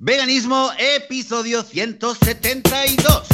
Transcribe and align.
Veganismo, 0.00 0.70
episodio 0.78 1.64
172. 1.64 3.24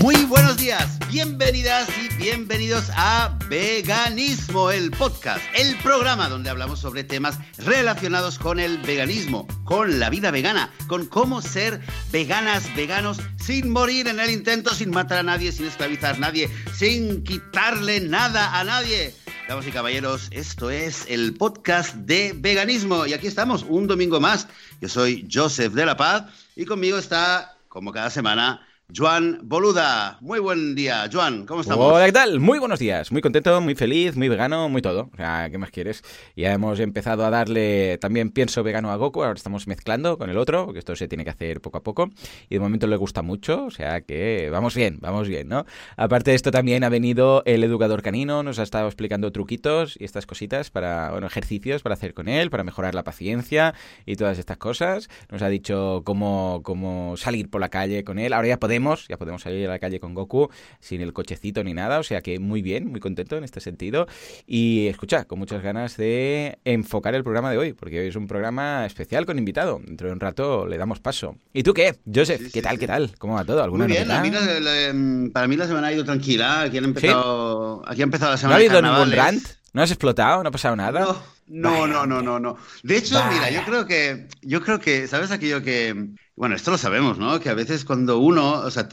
Muy 0.00 0.16
buenos 0.24 0.56
días, 0.56 0.98
bienvenidas 1.08 1.88
y 1.96 2.12
bienvenidos 2.16 2.90
a 2.96 3.13
Veganismo, 3.54 4.72
el 4.72 4.90
podcast, 4.90 5.40
el 5.54 5.76
programa 5.76 6.28
donde 6.28 6.50
hablamos 6.50 6.80
sobre 6.80 7.04
temas 7.04 7.38
relacionados 7.56 8.36
con 8.36 8.58
el 8.58 8.78
veganismo, 8.78 9.46
con 9.62 10.00
la 10.00 10.10
vida 10.10 10.32
vegana, 10.32 10.72
con 10.88 11.06
cómo 11.06 11.40
ser 11.40 11.80
veganas, 12.10 12.74
veganos, 12.74 13.20
sin 13.36 13.70
morir 13.70 14.08
en 14.08 14.18
el 14.18 14.30
intento, 14.30 14.74
sin 14.74 14.90
matar 14.90 15.18
a 15.18 15.22
nadie, 15.22 15.52
sin 15.52 15.66
esclavizar 15.66 16.16
a 16.16 16.18
nadie, 16.18 16.50
sin 16.74 17.22
quitarle 17.22 18.00
nada 18.00 18.58
a 18.58 18.64
nadie. 18.64 19.14
Damas 19.46 19.68
y 19.68 19.70
caballeros, 19.70 20.26
esto 20.32 20.70
es 20.70 21.04
el 21.06 21.34
podcast 21.34 21.94
de 21.94 22.34
veganismo 22.36 23.06
y 23.06 23.12
aquí 23.12 23.28
estamos 23.28 23.64
un 23.68 23.86
domingo 23.86 24.18
más. 24.18 24.48
Yo 24.80 24.88
soy 24.88 25.28
Joseph 25.32 25.74
de 25.74 25.86
la 25.86 25.96
Paz 25.96 26.24
y 26.56 26.64
conmigo 26.64 26.98
está, 26.98 27.56
como 27.68 27.92
cada 27.92 28.10
semana, 28.10 28.66
Joan 28.92 29.40
Boluda. 29.42 30.18
Muy 30.20 30.38
buen 30.40 30.74
día, 30.74 31.08
Joan, 31.10 31.46
¿cómo 31.46 31.62
estamos? 31.62 31.90
Hola, 31.90 32.04
¿qué 32.04 32.12
tal? 32.12 32.38
Muy 32.38 32.58
buenos 32.58 32.78
días. 32.78 33.10
Muy 33.10 33.22
contento, 33.22 33.58
muy 33.62 33.74
feliz, 33.74 34.14
muy 34.14 34.28
vegano, 34.28 34.68
muy 34.68 34.82
todo. 34.82 35.08
O 35.10 35.16
sea, 35.16 35.48
¿qué 35.50 35.56
más 35.56 35.70
quieres? 35.70 36.02
Ya 36.36 36.52
hemos 36.52 36.78
empezado 36.80 37.24
a 37.24 37.30
darle 37.30 37.96
también 37.96 38.28
pienso 38.30 38.62
vegano 38.62 38.92
a 38.92 38.96
Goku. 38.96 39.24
Ahora 39.24 39.36
estamos 39.36 39.66
mezclando 39.66 40.18
con 40.18 40.28
el 40.28 40.36
otro, 40.36 40.66
porque 40.66 40.80
esto 40.80 40.94
se 40.96 41.08
tiene 41.08 41.24
que 41.24 41.30
hacer 41.30 41.62
poco 41.62 41.78
a 41.78 41.82
poco. 41.82 42.10
Y 42.50 42.56
de 42.56 42.60
momento 42.60 42.86
le 42.86 42.96
gusta 42.96 43.22
mucho. 43.22 43.64
O 43.64 43.70
sea 43.70 44.02
que 44.02 44.50
vamos 44.52 44.74
bien, 44.74 44.98
vamos 45.00 45.28
bien, 45.28 45.48
¿no? 45.48 45.64
Aparte 45.96 46.32
de 46.32 46.36
esto, 46.36 46.50
también 46.50 46.84
ha 46.84 46.90
venido 46.90 47.42
el 47.46 47.64
educador 47.64 48.02
canino. 48.02 48.42
Nos 48.42 48.58
ha 48.58 48.64
estado 48.64 48.86
explicando 48.86 49.32
truquitos 49.32 49.96
y 49.98 50.04
estas 50.04 50.26
cositas 50.26 50.70
para, 50.70 51.10
bueno, 51.10 51.26
ejercicios 51.26 51.82
para 51.82 51.94
hacer 51.94 52.12
con 52.12 52.28
él, 52.28 52.50
para 52.50 52.64
mejorar 52.64 52.94
la 52.94 53.02
paciencia 53.02 53.74
y 54.04 54.16
todas 54.16 54.38
estas 54.38 54.58
cosas. 54.58 55.08
Nos 55.30 55.40
ha 55.40 55.48
dicho 55.48 56.02
cómo, 56.04 56.60
cómo 56.62 57.16
salir 57.16 57.48
por 57.48 57.62
la 57.62 57.70
calle 57.70 58.04
con 58.04 58.18
él. 58.18 58.34
Ahora 58.34 58.48
ya 58.48 58.60
podemos 58.60 58.73
ya 59.08 59.16
podemos 59.16 59.42
salir 59.42 59.66
a 59.66 59.70
la 59.70 59.78
calle 59.78 60.00
con 60.00 60.14
Goku 60.14 60.48
sin 60.80 61.00
el 61.00 61.12
cochecito 61.12 61.62
ni 61.64 61.74
nada, 61.74 61.98
o 61.98 62.02
sea 62.02 62.20
que 62.20 62.38
muy 62.38 62.62
bien, 62.62 62.86
muy 62.86 63.00
contento 63.00 63.36
en 63.36 63.44
este 63.44 63.60
sentido. 63.60 64.06
Y 64.46 64.86
escucha, 64.88 65.24
con 65.24 65.38
muchas 65.38 65.62
ganas 65.62 65.96
de 65.96 66.58
enfocar 66.64 67.14
el 67.14 67.22
programa 67.24 67.50
de 67.50 67.58
hoy, 67.58 67.72
porque 67.72 68.00
hoy 68.00 68.08
es 68.08 68.16
un 68.16 68.26
programa 68.26 68.86
especial 68.86 69.26
con 69.26 69.38
invitado. 69.38 69.80
Dentro 69.84 70.08
de 70.08 70.12
un 70.12 70.20
rato 70.20 70.66
le 70.66 70.76
damos 70.78 71.00
paso. 71.00 71.36
¿Y 71.52 71.62
tú 71.62 71.74
qué, 71.74 71.94
Joseph? 72.12 72.38
Sí, 72.40 72.46
sí, 72.46 72.52
¿Qué 72.52 72.62
tal, 72.62 72.74
sí. 72.74 72.78
qué 72.80 72.86
tal? 72.86 73.10
¿Cómo 73.18 73.34
va 73.34 73.44
todo? 73.44 73.62
¿Alguna 73.62 73.84
Muy 73.84 73.92
bien, 73.94 74.08
novedad? 74.08 74.20
a 74.20 74.22
mí 74.22 74.30
la- 74.30 74.60
la- 74.60 75.30
para 75.32 75.48
mí 75.48 75.56
la 75.56 75.66
semana 75.66 75.86
ha 75.88 75.92
ido 75.92 76.04
tranquila. 76.04 76.62
Aquí 76.62 76.78
han 76.78 76.84
empezado, 76.84 77.82
aquí 77.86 78.00
ha 78.00 78.04
empezado 78.04 78.30
la 78.30 78.34
¿No 78.34 78.36
ha 78.36 78.38
semana 78.38 78.56
habido 78.56 78.82
ningún 78.82 79.12
rant? 79.12 79.42
¿No 79.74 79.82
has 79.82 79.90
explotado? 79.90 80.42
¿No 80.42 80.48
ha 80.48 80.52
pasado 80.52 80.76
nada? 80.76 81.00
No, 81.02 81.22
no, 81.46 81.86
no, 81.86 82.06
no, 82.06 82.22
no, 82.22 82.40
no. 82.40 82.56
De 82.82 82.96
hecho, 82.96 83.16
Vaya. 83.16 83.28
mira, 83.28 83.50
yo 83.50 83.64
creo 83.64 83.86
que, 83.86 84.28
yo 84.42 84.62
creo 84.62 84.80
que, 84.80 85.06
¿sabes 85.08 85.30
aquello 85.30 85.62
que, 85.62 86.10
bueno, 86.36 86.54
esto 86.56 86.70
lo 86.70 86.78
sabemos, 86.78 87.18
¿no? 87.18 87.38
Que 87.40 87.50
a 87.50 87.54
veces 87.54 87.84
cuando 87.84 88.18
uno, 88.18 88.60
o 88.60 88.70
sea, 88.70 88.88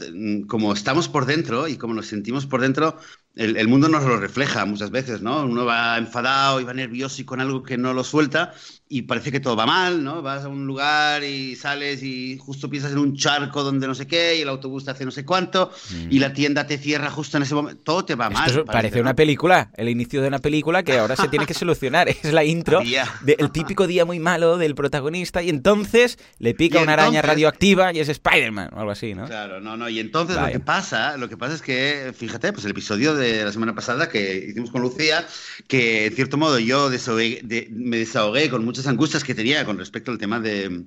como 0.48 0.74
estamos 0.74 1.08
por 1.08 1.24
dentro 1.26 1.68
y 1.68 1.78
como 1.78 1.94
nos 1.94 2.06
sentimos 2.08 2.46
por 2.46 2.60
dentro, 2.60 2.98
el, 3.34 3.56
el 3.56 3.68
mundo 3.68 3.88
nos 3.88 4.04
lo 4.04 4.18
refleja 4.18 4.64
muchas 4.66 4.90
veces, 4.90 5.22
¿no? 5.22 5.44
Uno 5.44 5.64
va 5.64 5.96
enfadado 5.98 6.60
y 6.60 6.64
va 6.64 6.74
nervioso 6.74 7.22
y 7.22 7.24
con 7.24 7.40
algo 7.40 7.62
que 7.62 7.78
no 7.78 7.94
lo 7.94 8.04
suelta 8.04 8.52
y 8.88 9.02
parece 9.02 9.32
que 9.32 9.40
todo 9.40 9.56
va 9.56 9.64
mal, 9.64 10.04
¿no? 10.04 10.20
Vas 10.20 10.44
a 10.44 10.48
un 10.48 10.66
lugar 10.66 11.24
y 11.24 11.56
sales 11.56 12.02
y 12.02 12.36
justo 12.38 12.68
piensas 12.68 12.92
en 12.92 12.98
un 12.98 13.16
charco 13.16 13.62
donde 13.62 13.86
no 13.86 13.94
sé 13.94 14.06
qué 14.06 14.36
y 14.36 14.42
el 14.42 14.48
autobús 14.50 14.84
te 14.84 14.90
hace 14.90 15.06
no 15.06 15.10
sé 15.10 15.24
cuánto 15.24 15.72
y 16.10 16.18
la 16.18 16.34
tienda 16.34 16.66
te 16.66 16.76
cierra 16.76 17.10
justo 17.10 17.38
en 17.38 17.44
ese 17.44 17.54
momento. 17.54 17.80
Todo 17.82 18.04
te 18.04 18.16
va 18.16 18.28
mal. 18.28 18.44
Mm. 18.44 18.50
Esto 18.50 18.64
parece 18.66 18.96
¿no? 18.96 19.02
una 19.02 19.14
película, 19.14 19.70
el 19.78 19.88
inicio 19.88 20.20
de 20.20 20.28
una 20.28 20.40
película 20.40 20.82
que 20.82 20.98
ahora 20.98 21.16
se 21.16 21.28
tiene 21.28 21.46
que 21.46 21.54
solucionar. 21.62 22.10
Es 22.10 22.32
la 22.34 22.44
intro 22.44 22.82
del 23.22 23.50
típico 23.50 23.86
día 23.86 24.04
muy 24.04 24.18
malo 24.18 24.58
del 24.58 24.74
protagonista 24.74 25.42
y 25.42 25.48
entonces 25.48 26.18
le 26.38 26.52
pica 26.52 26.80
Y 26.80 26.82
una 26.82 26.92
araña 26.92 27.06
entonces- 27.20 27.30
radioactiva 27.30 27.94
y 27.94 28.00
es 28.00 28.10
Spider-Man 28.10 28.70
o 28.74 28.80
algo 28.80 28.90
así, 28.90 29.14
¿no? 29.14 29.24
Claro, 29.24 29.58
no, 29.62 29.78
no. 29.78 29.88
Y 29.88 30.00
entonces 30.00 30.36
Vaya. 30.36 30.48
lo 30.48 30.52
que 30.52 30.60
pasa, 30.60 31.16
lo 31.16 31.30
que 31.30 31.38
pasa 31.38 31.54
es 31.54 31.62
que, 31.62 32.12
fíjate, 32.14 32.52
pues 32.52 32.66
el 32.66 32.72
episodio 32.72 33.14
de 33.14 33.21
la 33.44 33.52
semana 33.52 33.74
pasada 33.74 34.08
que 34.08 34.46
hicimos 34.50 34.70
con 34.70 34.82
Lucía, 34.82 35.26
que 35.68 36.06
en 36.06 36.14
cierto 36.14 36.36
modo 36.36 36.58
yo 36.58 36.90
desahogué- 36.90 37.42
de- 37.42 37.68
me 37.70 37.98
desahogué 37.98 38.50
con 38.50 38.64
muchas 38.64 38.86
angustias 38.86 39.24
que 39.24 39.34
tenía 39.34 39.64
con 39.64 39.78
respecto 39.78 40.10
al 40.10 40.18
tema 40.18 40.40
de, 40.40 40.84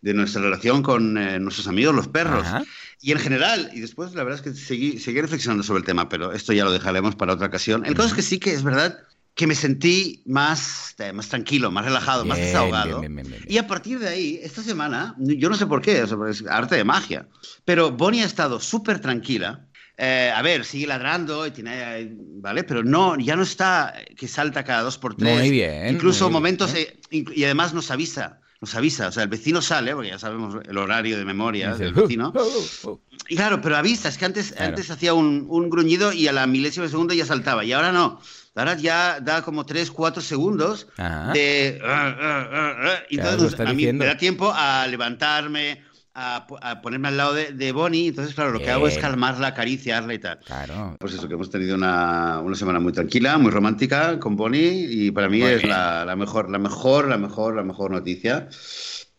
de 0.00 0.14
nuestra 0.14 0.42
relación 0.42 0.82
con 0.82 1.16
eh, 1.18 1.38
nuestros 1.38 1.66
amigos, 1.68 1.94
los 1.94 2.08
perros. 2.08 2.46
Ajá. 2.46 2.62
Y 3.00 3.10
en 3.12 3.18
general, 3.18 3.70
y 3.74 3.80
después 3.80 4.14
la 4.14 4.22
verdad 4.24 4.44
es 4.44 4.52
que 4.52 4.58
seguí, 4.58 4.98
seguí 4.98 5.20
reflexionando 5.20 5.64
sobre 5.64 5.80
el 5.80 5.84
tema, 5.84 6.08
pero 6.08 6.32
esto 6.32 6.52
ya 6.52 6.64
lo 6.64 6.72
dejaremos 6.72 7.16
para 7.16 7.32
otra 7.34 7.48
ocasión. 7.48 7.84
El 7.84 7.94
caso 7.94 8.08
es 8.08 8.14
que 8.14 8.22
sí 8.22 8.38
que 8.38 8.52
es 8.52 8.62
verdad 8.62 8.96
que 9.34 9.46
me 9.46 9.54
sentí 9.54 10.22
más, 10.26 10.94
eh, 10.98 11.12
más 11.12 11.28
tranquilo, 11.30 11.70
más 11.70 11.84
relajado, 11.86 12.24
más 12.26 12.36
Bien, 12.36 12.48
desahogado. 12.48 13.00
bien, 13.00 13.14
bien, 13.14 13.26
bien, 13.28 13.40
bien. 13.40 13.52
Y 13.52 13.58
a 13.58 13.66
partir 13.66 13.98
de 13.98 14.06
ahí, 14.08 14.38
esta 14.42 14.62
semana, 14.62 15.16
yo 15.18 15.48
no 15.48 15.56
sé 15.56 15.66
por 15.66 15.80
qué, 15.80 16.02
o 16.02 16.06
sea, 16.06 16.18
es 16.28 16.44
arte 16.46 16.76
de 16.76 16.84
magia, 16.84 17.26
pero 17.64 17.90
Bonnie 17.90 18.22
ha 18.22 18.26
estado 18.26 18.60
súper 18.60 19.00
tranquila. 19.00 19.66
Eh, 19.96 20.32
a 20.34 20.40
ver, 20.42 20.64
sigue 20.64 20.86
ladrando 20.86 21.46
y 21.46 21.50
tiene, 21.50 22.10
¿vale? 22.40 22.64
Pero 22.64 22.82
no, 22.82 23.18
ya 23.18 23.36
no 23.36 23.42
está 23.42 23.94
que 24.16 24.26
salta 24.26 24.64
cada 24.64 24.82
dos 24.82 24.98
por 24.98 25.14
tres. 25.16 25.38
Muy 25.38 25.50
bien, 25.50 25.94
Incluso 25.94 26.24
muy 26.26 26.32
momentos, 26.34 26.72
bien. 26.72 26.88
eh, 27.10 27.24
y 27.34 27.44
además 27.44 27.74
nos 27.74 27.90
avisa, 27.90 28.40
nos 28.60 28.74
avisa, 28.74 29.08
o 29.08 29.12
sea, 29.12 29.22
el 29.24 29.28
vecino 29.28 29.60
sale, 29.60 29.94
porque 29.94 30.08
ya 30.10 30.18
sabemos 30.18 30.56
el 30.66 30.78
horario 30.78 31.18
de 31.18 31.24
memoria 31.24 31.74
del 31.76 31.92
vecino. 31.92 32.32
"Uh, 32.34 32.88
uh, 32.88 32.90
uh". 32.92 33.00
Y 33.28 33.36
claro, 33.36 33.60
pero 33.60 33.76
avisa, 33.76 34.08
es 34.08 34.16
que 34.18 34.24
antes, 34.24 34.52
Claro. 34.52 34.68
antes 34.70 34.90
hacía 34.90 35.14
un, 35.14 35.46
un 35.48 35.68
gruñido 35.68 36.12
y 36.12 36.26
a 36.26 36.32
la 36.32 36.46
milésima 36.46 36.84
de 36.86 36.90
segundo 36.90 37.12
ya 37.14 37.26
saltaba, 37.26 37.64
y 37.64 37.72
ahora 37.72 37.92
no. 37.92 38.18
Ahora 38.54 38.76
ya 38.76 39.18
da 39.20 39.42
como 39.42 39.64
3, 39.64 39.90
4 39.90 40.20
segundos 40.22 40.86
Ajá. 40.98 41.32
de... 41.32 41.80
ah, 41.84 42.16
ah, 42.20 42.76
ah, 42.84 42.98
y 43.08 43.16
Claro, 43.16 43.32
entonces 43.32 43.60
a 43.60 43.72
mí 43.72 43.92
me 43.92 44.04
da 44.06 44.16
tiempo 44.18 44.52
a 44.54 44.86
levantarme, 44.88 45.82
a, 46.14 46.46
a 46.60 46.82
ponerme 46.82 47.08
al 47.08 47.16
lado 47.16 47.34
de, 47.34 47.52
de 47.52 47.72
Bonnie, 47.72 48.08
entonces 48.08 48.34
claro, 48.34 48.52
lo 48.52 48.58
que 48.58 48.70
hago 48.70 48.86
es 48.86 48.98
calmarla, 48.98 49.48
acariciarla 49.48 50.14
y 50.14 50.18
tal. 50.18 50.40
Claro. 50.40 50.96
Pues 50.98 51.14
eso, 51.14 51.26
que 51.28 51.34
hemos 51.34 51.50
tenido 51.50 51.74
una, 51.74 52.40
una 52.40 52.54
semana 52.54 52.80
muy 52.80 52.92
tranquila, 52.92 53.38
muy 53.38 53.50
romántica 53.50 54.18
con 54.18 54.36
Bonnie 54.36 54.86
y 54.90 55.10
para 55.10 55.28
mí 55.28 55.40
Muy 55.40 55.50
es 55.52 55.64
la, 55.64 56.04
la 56.04 56.16
mejor, 56.16 56.50
la 56.50 56.58
mejor, 56.58 57.08
la 57.08 57.18
mejor, 57.18 57.56
la 57.56 57.62
mejor 57.62 57.90
noticia. 57.90 58.48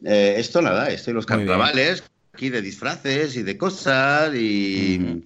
Eh, 0.04 0.36
esto 0.38 0.62
nada, 0.62 0.90
esto 0.90 1.12
y 1.12 1.14
los 1.14 1.26
carnavales, 1.26 2.04
aquí 2.34 2.50
de 2.50 2.62
disfraces 2.62 3.36
y 3.36 3.44
de 3.44 3.58
cosas 3.58 4.36
y. 4.36 5.24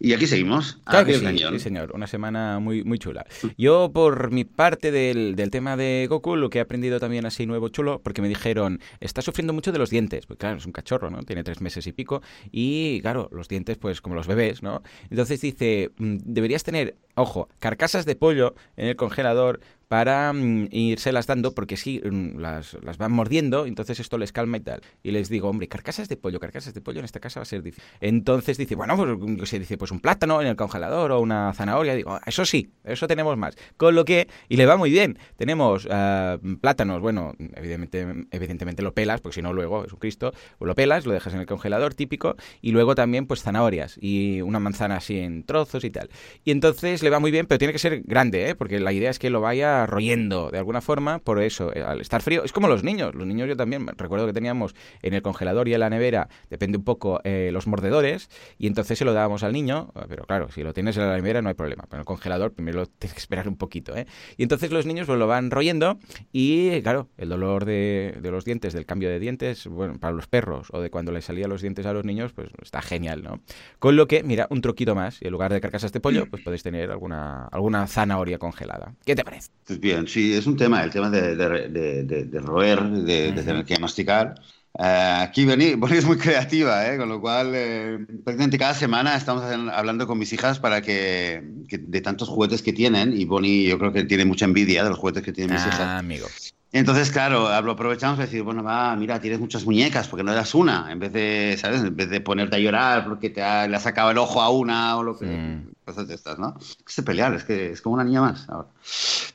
y 0.00 0.12
aquí 0.12 0.26
seguimos. 0.26 0.78
Claro 0.84 1.00
a 1.00 1.04
que 1.04 1.12
pie 1.12 1.18
sí, 1.18 1.24
de 1.24 1.32
cañón. 1.32 1.52
sí, 1.54 1.58
señor. 1.58 1.90
Una 1.92 2.06
semana 2.06 2.60
muy, 2.60 2.84
muy 2.84 2.98
chula. 2.98 3.26
Yo, 3.56 3.90
por 3.92 4.30
mi 4.30 4.44
parte 4.44 4.92
del, 4.92 5.34
del 5.34 5.50
tema 5.50 5.76
de 5.76 6.06
Goku, 6.08 6.36
lo 6.36 6.50
que 6.50 6.58
he 6.58 6.60
aprendido 6.60 7.00
también 7.00 7.26
así 7.26 7.46
nuevo 7.46 7.68
chulo, 7.68 8.00
porque 8.02 8.22
me 8.22 8.28
dijeron, 8.28 8.80
está 9.00 9.22
sufriendo 9.22 9.52
mucho 9.52 9.72
de 9.72 9.78
los 9.78 9.90
dientes. 9.90 10.26
Pues 10.26 10.38
claro, 10.38 10.58
es 10.58 10.66
un 10.66 10.72
cachorro, 10.72 11.10
¿no? 11.10 11.22
Tiene 11.24 11.42
tres 11.42 11.60
meses 11.60 11.86
y 11.86 11.92
pico. 11.92 12.22
Y 12.52 13.00
claro, 13.00 13.28
los 13.32 13.48
dientes, 13.48 13.76
pues 13.76 14.00
como 14.00 14.14
los 14.14 14.28
bebés, 14.28 14.62
¿no? 14.62 14.82
Entonces 15.10 15.40
dice, 15.40 15.90
mm, 15.98 16.18
deberías 16.24 16.62
tener, 16.62 16.96
ojo, 17.16 17.48
carcasas 17.58 18.06
de 18.06 18.14
pollo 18.14 18.54
en 18.76 18.86
el 18.88 18.96
congelador 18.96 19.60
para 19.88 20.32
mm, 20.32 20.68
irselas 20.70 21.26
dando, 21.26 21.54
porque 21.54 21.76
sí, 21.76 22.00
mm, 22.04 22.38
las, 22.38 22.76
las 22.82 22.98
van 22.98 23.12
mordiendo, 23.12 23.66
entonces 23.66 23.98
esto 24.00 24.18
les 24.18 24.32
calma 24.32 24.58
y 24.58 24.60
tal. 24.60 24.82
Y 25.02 25.10
les 25.10 25.28
digo, 25.28 25.48
hombre, 25.48 25.66
carcasas 25.68 26.08
de 26.08 26.16
pollo, 26.16 26.38
carcasas 26.38 26.74
de 26.74 26.80
pollo 26.80 26.98
en 26.98 27.06
esta 27.06 27.20
casa 27.20 27.40
va 27.40 27.42
a 27.42 27.46
ser 27.46 27.62
difícil. 27.62 27.82
Entonces 28.00 28.58
dice, 28.58 28.74
bueno, 28.74 28.96
pues 28.96 29.38
qué 29.40 29.46
sé, 29.46 29.58
dice, 29.58 29.78
pues 29.78 29.90
un 29.90 30.00
plátano 30.00 30.40
en 30.40 30.48
el 30.48 30.56
congelador 30.56 31.12
o 31.12 31.20
una 31.20 31.52
zanahoria. 31.54 31.94
Digo, 31.94 32.12
"Ah, 32.12 32.20
eso 32.26 32.44
sí, 32.44 32.70
eso 32.84 33.06
tenemos 33.08 33.36
más. 33.36 33.56
Con 33.76 33.94
lo 33.94 34.04
que, 34.04 34.28
y 34.48 34.56
le 34.56 34.66
va 34.66 34.76
muy 34.76 34.90
bien, 34.90 35.18
tenemos 35.36 35.88
ah, 35.90 36.38
plátanos, 36.60 37.00
bueno, 37.00 37.34
evidentemente, 37.54 38.28
evidentemente 38.30 38.82
lo 38.82 38.92
pelas, 38.94 39.20
porque 39.20 39.36
si 39.36 39.42
no 39.42 39.52
luego 39.52 39.84
es 39.86 39.92
un 39.92 39.98
Cristo, 39.98 40.32
o 40.58 40.66
lo 40.66 40.74
pelas, 40.74 41.06
lo 41.06 41.12
dejas 41.12 41.32
en 41.34 41.40
el 41.40 41.46
congelador 41.46 41.94
típico, 41.94 42.36
y 42.60 42.72
luego 42.72 42.94
también 42.94 43.26
pues 43.26 43.42
zanahorias 43.42 43.96
y 44.00 44.42
una 44.42 44.58
manzana 44.60 44.96
así 44.96 45.18
en 45.18 45.44
trozos 45.44 45.84
y 45.84 45.90
tal. 45.90 46.10
Y 46.44 46.50
entonces 46.50 47.02
le 47.02 47.10
va 47.10 47.20
muy 47.20 47.30
bien, 47.30 47.46
pero 47.46 47.58
tiene 47.58 47.72
que 47.72 47.78
ser 47.78 48.02
grande, 48.02 48.50
¿eh? 48.50 48.54
porque 48.54 48.80
la 48.80 48.92
idea 48.92 49.10
es 49.10 49.18
que 49.18 49.30
lo 49.30 49.40
vaya 49.40 49.77
royendo 49.86 50.50
de 50.50 50.58
alguna 50.58 50.80
forma, 50.80 51.18
por 51.18 51.40
eso, 51.42 51.74
eh, 51.74 51.82
al 51.82 52.00
estar 52.00 52.22
frío, 52.22 52.44
es 52.44 52.52
como 52.52 52.68
los 52.68 52.84
niños, 52.84 53.14
los 53.14 53.26
niños 53.26 53.48
yo 53.48 53.56
también, 53.56 53.86
recuerdo 53.96 54.26
que 54.26 54.32
teníamos 54.32 54.74
en 55.02 55.14
el 55.14 55.22
congelador 55.22 55.68
y 55.68 55.74
en 55.74 55.80
la 55.80 55.90
nevera, 55.90 56.28
depende 56.50 56.78
un 56.78 56.84
poco, 56.84 57.20
eh, 57.24 57.50
los 57.52 57.66
mordedores, 57.66 58.28
y 58.58 58.66
entonces 58.66 58.98
se 58.98 59.04
lo 59.04 59.12
dábamos 59.12 59.42
al 59.42 59.52
niño, 59.52 59.92
eh, 59.94 60.04
pero 60.08 60.24
claro, 60.24 60.50
si 60.50 60.62
lo 60.62 60.72
tienes 60.72 60.96
en 60.96 61.06
la 61.06 61.16
nevera 61.16 61.42
no 61.42 61.48
hay 61.48 61.54
problema, 61.54 61.84
pero 61.88 61.98
en 61.98 62.00
el 62.00 62.06
congelador 62.06 62.52
primero 62.52 62.80
lo 62.80 62.86
tienes 62.86 63.14
que 63.14 63.20
esperar 63.20 63.48
un 63.48 63.56
poquito, 63.56 63.96
¿eh? 63.96 64.06
Y 64.36 64.42
entonces 64.42 64.70
los 64.70 64.86
niños 64.86 65.06
pues 65.06 65.18
lo 65.18 65.26
van 65.26 65.50
royendo 65.50 65.98
y 66.32 66.80
claro, 66.82 67.08
el 67.16 67.28
dolor 67.28 67.64
de, 67.64 68.16
de 68.20 68.30
los 68.30 68.44
dientes, 68.44 68.72
del 68.72 68.86
cambio 68.86 69.08
de 69.08 69.18
dientes, 69.18 69.66
bueno, 69.66 69.98
para 69.98 70.12
los 70.12 70.26
perros 70.26 70.68
o 70.72 70.80
de 70.80 70.90
cuando 70.90 71.12
les 71.12 71.24
salían 71.24 71.50
los 71.50 71.62
dientes 71.62 71.86
a 71.86 71.92
los 71.92 72.04
niños, 72.04 72.32
pues 72.32 72.48
está 72.62 72.82
genial, 72.82 73.22
¿no? 73.22 73.40
Con 73.78 73.96
lo 73.96 74.06
que, 74.08 74.22
mira, 74.22 74.46
un 74.50 74.60
troquito 74.60 74.94
más 74.94 75.20
y 75.22 75.26
en 75.26 75.32
lugar 75.32 75.52
de 75.52 75.60
carcasas 75.60 75.92
de 75.92 76.00
pollo, 76.00 76.26
pues 76.28 76.42
podéis 76.42 76.62
tener 76.62 76.90
alguna, 76.90 77.46
alguna 77.46 77.86
zanahoria 77.86 78.38
congelada. 78.38 78.94
¿Qué 79.04 79.14
te 79.14 79.24
parece? 79.24 79.50
Pues 79.68 79.80
bien, 79.80 80.08
sí, 80.08 80.32
es 80.32 80.46
un 80.46 80.56
tema, 80.56 80.82
el 80.82 80.90
tema 80.90 81.10
de, 81.10 81.36
de, 81.36 82.40
roer, 82.40 82.82
de, 82.88 83.32
tener 83.32 83.66
que 83.66 83.78
masticar. 83.78 84.34
Eh, 84.78 85.16
aquí 85.20 85.44
Bonnie, 85.44 85.76
es 85.90 86.06
muy 86.06 86.16
creativa, 86.16 86.90
¿eh? 86.90 86.96
con 86.96 87.10
lo 87.10 87.20
cual 87.20 87.52
eh, 87.54 87.98
prácticamente 88.24 88.56
cada 88.56 88.72
semana 88.72 89.14
estamos 89.14 89.44
hablando 89.44 90.06
con 90.06 90.18
mis 90.18 90.32
hijas 90.32 90.58
para 90.58 90.80
que, 90.80 91.42
de 91.68 92.00
tantos 92.00 92.30
juguetes 92.30 92.62
que 92.62 92.72
tienen, 92.72 93.14
y 93.14 93.26
Bonnie 93.26 93.68
yo 93.68 93.78
creo 93.78 93.92
que 93.92 94.04
tiene 94.04 94.24
mucha 94.24 94.46
envidia 94.46 94.84
de 94.84 94.88
los 94.88 94.98
juguetes 94.98 95.22
que 95.22 95.34
tienen 95.34 95.54
mis 95.54 95.62
ah, 95.66 95.68
hijas. 95.68 95.80
amigo. 95.80 96.28
Entonces, 96.70 97.10
claro, 97.10 97.48
lo 97.62 97.72
aprovechamos 97.72 98.16
para 98.16 98.26
decir, 98.26 98.42
bueno, 98.42 98.62
va, 98.62 98.94
mira, 98.94 99.20
tienes 99.20 99.40
muchas 99.40 99.64
muñecas, 99.64 100.06
porque 100.06 100.22
no 100.22 100.34
das 100.34 100.54
una? 100.54 100.92
En 100.92 100.98
vez 100.98 101.12
de, 101.12 101.56
¿sabes? 101.58 101.80
En 101.80 101.96
vez 101.96 102.10
de 102.10 102.20
ponerte 102.20 102.56
a 102.56 102.58
llorar 102.58 103.06
porque 103.06 103.30
te 103.30 103.40
le 103.40 103.76
has 103.76 103.82
sacado 103.82 104.10
el 104.10 104.18
ojo 104.18 104.42
a 104.42 104.50
una 104.50 104.96
o 104.98 105.02
lo 105.02 105.18
que... 105.18 105.26
Mm. 105.26 105.68
Cosas 105.84 106.06
de 106.06 106.14
estas, 106.14 106.38
¿no? 106.38 106.54
Es 106.60 106.76
que 106.84 106.92
se 106.92 107.02
pelear, 107.02 107.32
es 107.32 107.44
que 107.44 107.70
es 107.70 107.80
como 107.80 107.94
una 107.94 108.04
niña 108.04 108.20
más 108.20 108.46
ahora. 108.50 108.68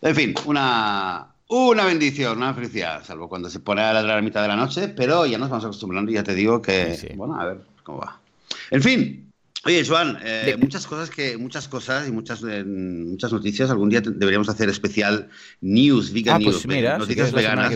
En 0.03 0.13
fin, 0.13 0.35
una, 0.45 1.25
una 1.47 1.85
bendición, 1.85 2.37
una 2.37 2.53
felicidad, 2.53 3.03
salvo 3.03 3.27
cuando 3.27 3.49
se 3.49 3.59
pone 3.59 3.81
a 3.81 3.91
ladrar 3.91 4.19
a 4.19 4.21
mitad 4.21 4.43
de 4.43 4.49
la 4.49 4.55
noche, 4.55 4.89
pero 4.89 5.25
ya 5.25 5.39
nos 5.39 5.49
vamos 5.49 5.65
acostumbrando 5.65 6.11
y 6.11 6.13
ya 6.13 6.23
te 6.23 6.35
digo 6.35 6.61
que, 6.61 7.15
bueno, 7.15 7.41
a 7.41 7.45
ver 7.45 7.61
cómo 7.83 7.97
va. 7.99 8.19
En 8.69 8.83
fin, 8.83 9.22
Oye, 9.65 9.85
Joan, 9.85 10.19
eh, 10.21 10.57
muchas 10.59 10.85
cosas 10.85 11.09
que 11.09 11.37
muchas 11.37 11.69
cosas 11.69 12.07
y 12.07 12.11
muchas 12.11 12.43
eh, 12.43 12.65
muchas 12.65 13.31
noticias. 13.31 13.69
Algún 13.69 13.89
día 13.89 14.01
deberíamos 14.01 14.49
hacer 14.49 14.67
especial 14.69 15.29
news, 15.61 16.11
vegan 16.11 16.41
ah, 16.41 16.43
pues 16.43 16.67
news, 16.67 16.99
noticias 16.99 17.31
veganas. 17.31 17.73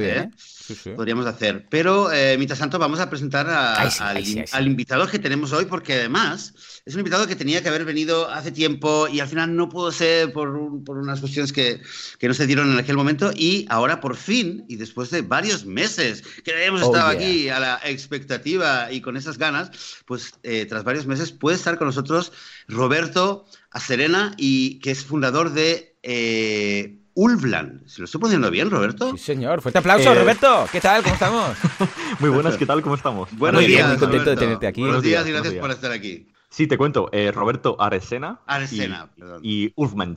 ¿Eh? 0.70 0.94
podríamos 0.96 1.26
hacer. 1.26 1.68
Pero 1.70 2.12
eh, 2.12 2.36
mientras 2.38 2.60
tanto 2.60 2.80
vamos 2.80 3.00
a 3.00 3.10
presentar 3.10 3.48
al, 3.50 4.68
invitado 4.68 5.08
que 5.08 5.20
tenemos 5.20 5.52
hoy, 5.54 5.66
porque 5.66 5.94
además 5.94 6.54
es 6.86 6.94
un 6.94 7.00
invitado 7.00 7.28
que 7.28 7.36
tenía 7.36 7.62
que 7.62 7.70
haber 7.70 7.86
venido 7.86 8.30
hace 8.30 8.52
tiempo 8.52 9.08
y 9.08 9.20
al 9.20 9.28
final 9.28 9.56
no 9.56 9.70
pudo 9.70 9.92
ser 9.92 10.32
por, 10.32 10.50
unas 10.50 11.20
cuestiones 11.20 11.52
que, 11.52 11.82
no 12.22 12.34
se 12.34 12.48
dieron 12.48 12.72
en 12.72 12.78
aquel 12.78 12.98
momento 12.98 13.32
y 13.36 13.66
ahora 13.70 14.00
por 14.00 14.16
fin, 14.16 14.66
y 14.68 14.76
después 14.76 15.10
de 15.10 15.22
varios 15.22 15.66
meses 15.66 16.24
que 16.44 16.54
habíamos 16.54 16.84
oh, 16.84 16.86
estado 16.86 17.08
aquí 17.08 17.50
a 17.50 17.60
la 17.60 17.80
expectativa 17.86 18.92
y 18.92 19.02
con 19.02 19.18
esas 19.18 19.38
ganas, 19.38 19.72
pues 20.06 20.34
eh, 20.44 20.66
tras 20.66 20.84
varios 20.84 21.06
meses 21.08 21.32
puede 21.32 21.56
estar 21.56 21.78
con 21.78 21.88
nosotros 21.88 22.32
Roberto 22.68 23.46
Acerena, 23.72 24.34
y 24.38 24.80
que 24.80 24.92
es 24.92 25.04
fundador 25.04 25.54
de... 25.54 25.96
Eh, 26.04 27.00
Ulvlan. 27.18 27.82
¿Se 27.88 28.00
lo 28.00 28.06
estoy 28.06 28.22
poniendo 28.22 28.52
bien, 28.52 28.70
Roberto? 28.70 29.10
Sí, 29.14 29.18
señor. 29.18 29.60
Fuerte 29.64 29.80
aplauso, 29.80 30.12
eh, 30.14 30.20
Roberto. 30.20 30.68
¿Qué 30.72 30.80
tal? 30.80 31.02
¿Cómo 31.02 31.16
estamos? 31.16 31.58
Muy 32.20 32.30
buenas, 32.30 32.58
¿qué 32.58 32.68
tal? 32.68 32.84
¿Cómo 32.84 32.94
estamos? 32.94 33.36
Buenos 33.36 33.64
muy 33.64 33.72
días. 33.72 33.88
Muy 33.88 33.98
contento 33.98 34.30
de 34.30 34.36
tenerte 34.36 34.68
aquí. 34.68 34.82
Buenos 34.82 35.02
días 35.02 35.26
y 35.28 35.32
gracias 35.32 35.56
por 35.56 35.72
estar 35.72 35.92
aquí. 35.92 36.28
Sí, 36.52 36.68
te 36.68 36.78
cuento. 36.78 37.10
Eh, 37.12 37.32
Roberto 37.32 37.76
Aresena. 37.80 38.42
Aresena, 38.46 39.10
y, 39.16 39.20
perdón. 39.20 39.42
Y 39.44 39.74
Ulfman. 39.76 40.16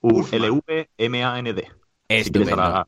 U-L-V-M-A-N-D. 0.00 1.68
Estupendo, 2.08 2.84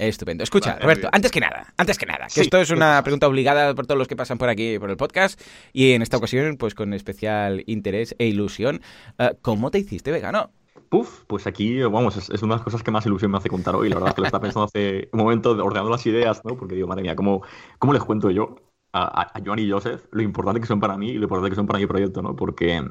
estupendo. 0.00 0.42
Escucha, 0.42 0.78
Roberto, 0.80 1.08
antes 1.12 1.30
que 1.30 1.40
nada, 1.40 1.72
antes 1.76 1.96
que 1.96 2.06
nada, 2.06 2.26
que 2.26 2.40
esto 2.40 2.58
es 2.58 2.70
una 2.70 3.02
pregunta 3.02 3.26
obligada 3.28 3.74
por 3.74 3.86
todos 3.86 3.96
los 3.96 4.08
que 4.08 4.16
pasan 4.16 4.36
por 4.36 4.48
aquí 4.50 4.78
por 4.78 4.90
el 4.90 4.96
podcast 4.96 5.40
y 5.72 5.92
en 5.92 6.02
esta 6.02 6.18
ocasión, 6.18 6.56
pues 6.58 6.74
con 6.74 6.92
especial 6.92 7.62
interés 7.66 8.14
e 8.18 8.26
ilusión, 8.26 8.82
eh, 9.18 9.30
¿cómo 9.40 9.70
te 9.70 9.78
hiciste 9.78 10.10
vegano? 10.10 10.50
Puf, 10.88 11.24
pues 11.26 11.46
aquí, 11.46 11.82
vamos, 11.82 12.16
es, 12.16 12.42
una 12.42 12.54
de 12.54 12.58
las 12.58 12.64
cosas 12.64 12.82
que 12.82 12.90
más 12.90 13.04
ilusión 13.04 13.30
me 13.30 13.38
hace 13.38 13.50
contar 13.50 13.76
hoy. 13.76 13.88
La 13.90 13.96
verdad 13.96 14.10
es 14.10 14.14
que 14.14 14.20
lo 14.22 14.26
estaba 14.26 14.42
pensando 14.42 14.64
hace 14.64 15.08
un 15.12 15.20
momento, 15.20 15.50
ordenando 15.50 15.90
las 15.90 16.06
ideas, 16.06 16.42
¿no? 16.44 16.56
Porque 16.56 16.74
digo, 16.74 16.88
madre 16.88 17.02
mía, 17.02 17.14
¿cómo, 17.14 17.42
cómo 17.78 17.92
les 17.92 18.02
cuento 18.02 18.30
yo 18.30 18.56
a, 18.92 19.32
Joan 19.44 19.58
y 19.58 19.70
Joseph 19.70 20.06
lo 20.12 20.22
importante 20.22 20.60
que 20.60 20.66
son 20.66 20.80
para 20.80 20.96
mí 20.96 21.10
y 21.10 21.14
lo 21.14 21.24
importante 21.24 21.50
que 21.50 21.56
son 21.56 21.66
para 21.66 21.78
mi 21.78 21.86
proyecto, 21.86 22.22
¿no? 22.22 22.34
Porque, 22.36 22.82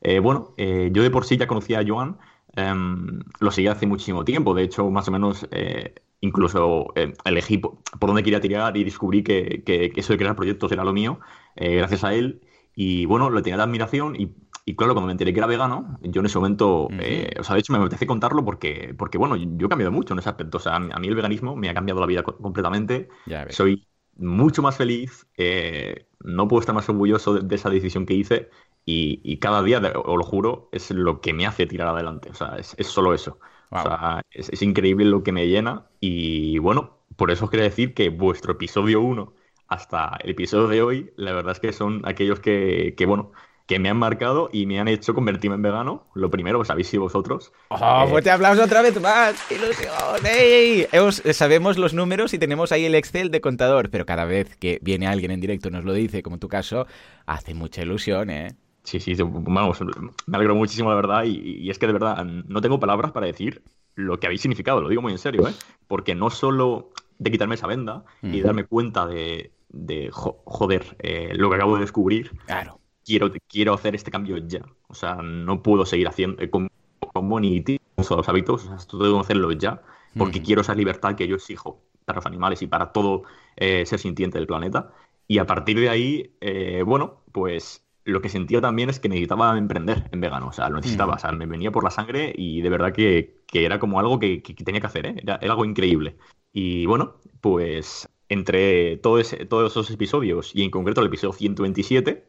eh, 0.00 0.18
bueno, 0.18 0.54
eh, 0.56 0.90
yo 0.92 1.02
de 1.02 1.10
por 1.10 1.24
sí 1.24 1.36
ya 1.36 1.46
conocía 1.46 1.80
a 1.80 1.84
Joan, 1.86 2.18
em, 2.56 3.20
lo 3.40 3.50
seguía 3.50 3.72
hace 3.72 3.86
muchísimo 3.86 4.24
tiempo. 4.24 4.54
De 4.54 4.62
hecho, 4.62 4.90
más 4.90 5.08
o 5.08 5.10
menos, 5.12 5.46
eh, 5.50 5.94
incluso 6.20 6.92
elegí 7.24 7.58
por, 7.58 7.78
dónde 8.00 8.22
quería 8.22 8.40
tirar 8.40 8.76
y 8.76 8.84
descubrí 8.84 9.22
que, 9.22 9.62
que, 9.64 9.92
eso 9.96 10.12
de 10.12 10.18
crear 10.18 10.36
proyectos 10.36 10.72
era 10.72 10.84
lo 10.84 10.92
mío, 10.92 11.20
gracias 11.56 12.04
a 12.04 12.14
él. 12.14 12.40
Y 12.74 13.04
bueno, 13.06 13.28
lo 13.30 13.42
tenía 13.42 13.56
de 13.58 13.64
admiración 13.64 14.16
y 14.16 14.34
y 14.64 14.76
claro, 14.76 14.94
cuando 14.94 15.06
me 15.06 15.12
enteré 15.12 15.32
que 15.32 15.40
era 15.40 15.46
vegano, 15.46 15.98
yo 16.02 16.20
en 16.20 16.26
ese 16.26 16.38
momento, 16.38 16.88
eh, 16.92 17.34
o 17.38 17.42
sea, 17.42 17.54
de 17.54 17.60
hecho 17.60 17.72
me 17.72 17.80
apetece 17.80 18.06
contarlo 18.06 18.44
porque, 18.44 18.94
porque, 18.96 19.18
bueno, 19.18 19.34
yo 19.36 19.66
he 19.66 19.68
cambiado 19.68 19.90
mucho 19.90 20.14
en 20.14 20.20
ese 20.20 20.28
aspecto. 20.28 20.58
O 20.58 20.60
sea, 20.60 20.76
a 20.76 20.78
mí 20.78 21.08
el 21.08 21.16
veganismo 21.16 21.56
me 21.56 21.68
ha 21.68 21.74
cambiado 21.74 22.00
la 22.00 22.06
vida 22.06 22.22
completamente. 22.22 23.08
Soy 23.48 23.88
mucho 24.16 24.62
más 24.62 24.76
feliz, 24.76 25.26
eh, 25.36 26.06
no 26.20 26.46
puedo 26.46 26.60
estar 26.60 26.74
más 26.74 26.88
orgulloso 26.88 27.34
de, 27.34 27.54
esa 27.54 27.70
decisión 27.70 28.06
que 28.06 28.14
hice 28.14 28.50
y, 28.84 29.36
cada 29.38 29.62
día, 29.62 29.80
os 29.96 30.16
lo 30.16 30.24
juro, 30.24 30.68
es 30.70 30.92
lo 30.92 31.20
que 31.20 31.32
me 31.32 31.44
hace 31.46 31.66
tirar 31.66 31.88
adelante. 31.88 32.30
O 32.30 32.34
sea, 32.34 32.56
es, 32.56 32.76
solo 32.86 33.14
eso. 33.14 33.40
O 33.70 33.82
sea, 33.82 34.22
es, 34.30 34.62
increíble 34.62 35.06
lo 35.06 35.24
que 35.24 35.32
me 35.32 35.48
llena 35.48 35.86
y 35.98 36.58
bueno, 36.58 36.98
por 37.16 37.32
eso 37.32 37.46
os 37.46 37.50
quería 37.50 37.64
decir 37.64 37.94
que 37.94 38.10
vuestro 38.10 38.52
episodio 38.52 39.00
1 39.00 39.32
hasta 39.66 40.18
el 40.22 40.30
episodio 40.30 40.68
de 40.68 40.82
hoy, 40.82 41.12
la 41.16 41.32
verdad 41.32 41.52
es 41.52 41.60
que 41.60 41.72
son 41.72 42.02
aquellos 42.04 42.38
que, 42.38 42.94
que 42.96 43.06
bueno, 43.06 43.32
que 43.66 43.78
me 43.78 43.88
han 43.88 43.96
marcado 43.96 44.50
y 44.52 44.66
me 44.66 44.80
han 44.80 44.88
hecho 44.88 45.14
convertirme 45.14 45.56
en 45.56 45.62
vegano. 45.62 46.06
Lo 46.14 46.30
primero, 46.30 46.58
pues 46.58 46.68
sabéis 46.68 46.88
si 46.88 46.98
vosotros. 46.98 47.52
¡Oh, 47.68 48.06
fuerte 48.08 48.30
aplauso 48.30 48.64
otra 48.64 48.82
vez 48.82 49.00
más! 49.00 49.34
¡Ilusión! 49.50 49.92
¡Ey! 50.24 50.86
sabemos 51.32 51.78
los 51.78 51.94
números 51.94 52.34
y 52.34 52.38
tenemos 52.38 52.72
ahí 52.72 52.84
el 52.84 52.94
Excel 52.94 53.30
de 53.30 53.40
contador, 53.40 53.90
pero 53.90 54.06
cada 54.06 54.24
vez 54.24 54.56
que 54.56 54.78
viene 54.82 55.06
alguien 55.06 55.30
en 55.30 55.40
directo 55.40 55.68
y 55.68 55.72
nos 55.72 55.84
lo 55.84 55.92
dice, 55.92 56.22
como 56.22 56.36
en 56.36 56.40
tu 56.40 56.48
caso, 56.48 56.86
hace 57.26 57.54
mucha 57.54 57.82
ilusión, 57.82 58.30
¿eh? 58.30 58.56
Sí, 58.84 58.98
sí, 58.98 59.14
vamos, 59.20 59.78
me 60.26 60.36
alegro 60.36 60.56
muchísimo, 60.56 60.90
la 60.90 60.96
verdad, 60.96 61.22
y, 61.24 61.70
es 61.70 61.78
que 61.78 61.86
de 61.86 61.92
verdad 61.92 62.24
no 62.24 62.60
tengo 62.60 62.80
palabras 62.80 63.12
para 63.12 63.26
decir 63.26 63.62
lo 63.94 64.18
que 64.18 64.26
habéis 64.26 64.40
significado, 64.40 64.80
lo 64.80 64.88
digo 64.88 65.02
muy 65.02 65.12
en 65.12 65.18
serio, 65.18 65.46
¿eh? 65.46 65.52
Porque 65.86 66.16
no 66.16 66.30
solo 66.30 66.90
de 67.18 67.30
quitarme 67.30 67.54
esa 67.54 67.68
venda 67.68 68.04
y 68.22 68.40
darme 68.40 68.64
cuenta 68.64 69.06
de, 69.06 69.52
de 69.68 70.10
joder, 70.10 70.96
eh, 70.98 71.32
lo 71.34 71.48
que 71.48 71.56
acabo 71.56 71.76
de 71.76 71.82
descubrir. 71.82 72.32
Claro 72.46 72.81
quiero, 73.04 73.30
quiero 73.48 73.74
hacer 73.74 73.94
este 73.94 74.10
cambio 74.10 74.36
ya. 74.38 74.62
O 74.88 74.94
sea, 74.94 75.16
no 75.16 75.62
puedo 75.62 75.86
seguir 75.86 76.08
haciendo 76.08 76.42
eh, 76.42 76.50
con, 76.50 76.68
con 77.12 77.28
Bonity, 77.28 77.78
los 77.96 78.28
hábitos, 78.28 78.66
o 78.66 78.78
sea, 78.78 78.86
tengo 78.86 79.14
que 79.14 79.20
hacerlo 79.20 79.52
ya, 79.52 79.82
porque 80.16 80.42
quiero 80.42 80.62
esa 80.62 80.74
libertad 80.74 81.14
que 81.14 81.26
yo 81.26 81.36
exijo 81.36 81.80
para 82.04 82.16
los 82.16 82.26
animales 82.26 82.62
y 82.62 82.66
para 82.66 82.92
todo 82.92 83.22
eh, 83.56 83.86
ser 83.86 83.98
sintiente 83.98 84.38
del 84.38 84.46
planeta. 84.46 84.92
Y 85.28 85.38
a 85.38 85.46
partir 85.46 85.78
de 85.78 85.88
ahí, 85.88 86.34
eh, 86.40 86.82
bueno, 86.84 87.22
pues 87.32 87.84
lo 88.04 88.20
que 88.20 88.28
sentía 88.28 88.60
también 88.60 88.90
es 88.90 88.98
que 88.98 89.08
necesitaba 89.08 89.56
emprender 89.56 90.08
en 90.12 90.20
vegano, 90.20 90.48
o 90.48 90.52
sea, 90.52 90.68
lo 90.68 90.76
necesitaba, 90.76 91.14
o 91.14 91.18
sea, 91.18 91.32
me 91.32 91.46
venía 91.46 91.70
por 91.70 91.84
la 91.84 91.90
sangre 91.90 92.32
y 92.36 92.60
de 92.60 92.68
verdad 92.68 92.92
que, 92.92 93.42
que 93.46 93.64
era 93.64 93.78
como 93.78 94.00
algo 94.00 94.18
que, 94.18 94.42
que, 94.42 94.54
tenía 94.54 94.80
que 94.80 94.86
hacer, 94.88 95.06
¿eh? 95.06 95.14
era, 95.22 95.36
era, 95.40 95.52
algo 95.52 95.64
increíble. 95.64 96.16
Y 96.52 96.84
bueno, 96.86 97.14
pues 97.40 98.08
entre 98.32 98.96
todos 98.98 99.32
esos 99.32 99.90
episodios 99.90 100.54
y 100.54 100.62
en 100.62 100.70
concreto 100.70 101.00
el 101.00 101.08
episodio 101.08 101.32
127, 101.32 102.24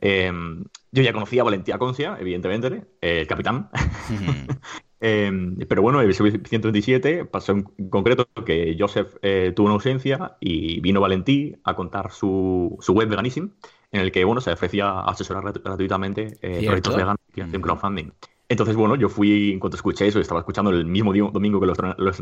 em, 0.00 0.64
yo 0.92 1.02
ya 1.02 1.12
conocía 1.12 1.42
a 1.42 1.44
Valentía 1.44 1.78
Concia, 1.78 2.16
evidentemente, 2.20 2.84
el 3.00 3.26
capitán. 3.26 3.70
Em, 5.06 5.58
pero 5.68 5.82
bueno, 5.82 6.00
el 6.00 6.06
episodio 6.06 6.32
127 6.32 7.26
pasó 7.26 7.52
en 7.52 7.64
concreto 7.90 8.26
que 8.46 8.74
Joseph 8.78 9.16
eh, 9.20 9.52
tuvo 9.54 9.66
una 9.66 9.74
ausencia 9.74 10.38
y 10.40 10.80
vino 10.80 10.98
Valentí 10.98 11.54
a 11.62 11.76
contar 11.76 12.10
su, 12.10 12.78
su 12.80 12.94
web 12.94 13.10
Veganism, 13.10 13.48
en 13.92 14.00
el 14.00 14.10
que 14.12 14.24
bueno, 14.24 14.40
se 14.40 14.52
ofrecía 14.52 14.88
a 14.88 15.10
asesorar 15.10 15.52
gratuitamente 15.52 16.38
eh, 16.40 16.64
proyectos 16.64 16.96
veganos 16.96 17.20
y 17.36 17.42
hacer 17.42 17.60
crowdfunding. 17.60 18.12
Entonces, 18.48 18.76
bueno, 18.76 18.94
yo 18.94 19.08
fui, 19.08 19.52
en 19.52 19.58
cuanto 19.58 19.76
escuché 19.76 20.06
eso, 20.06 20.20
estaba 20.20 20.40
escuchando 20.40 20.70
el 20.70 20.84
mismo 20.84 21.12
domingo 21.14 21.60
que 21.60 21.66
los, 21.66 21.78
los 21.96 22.20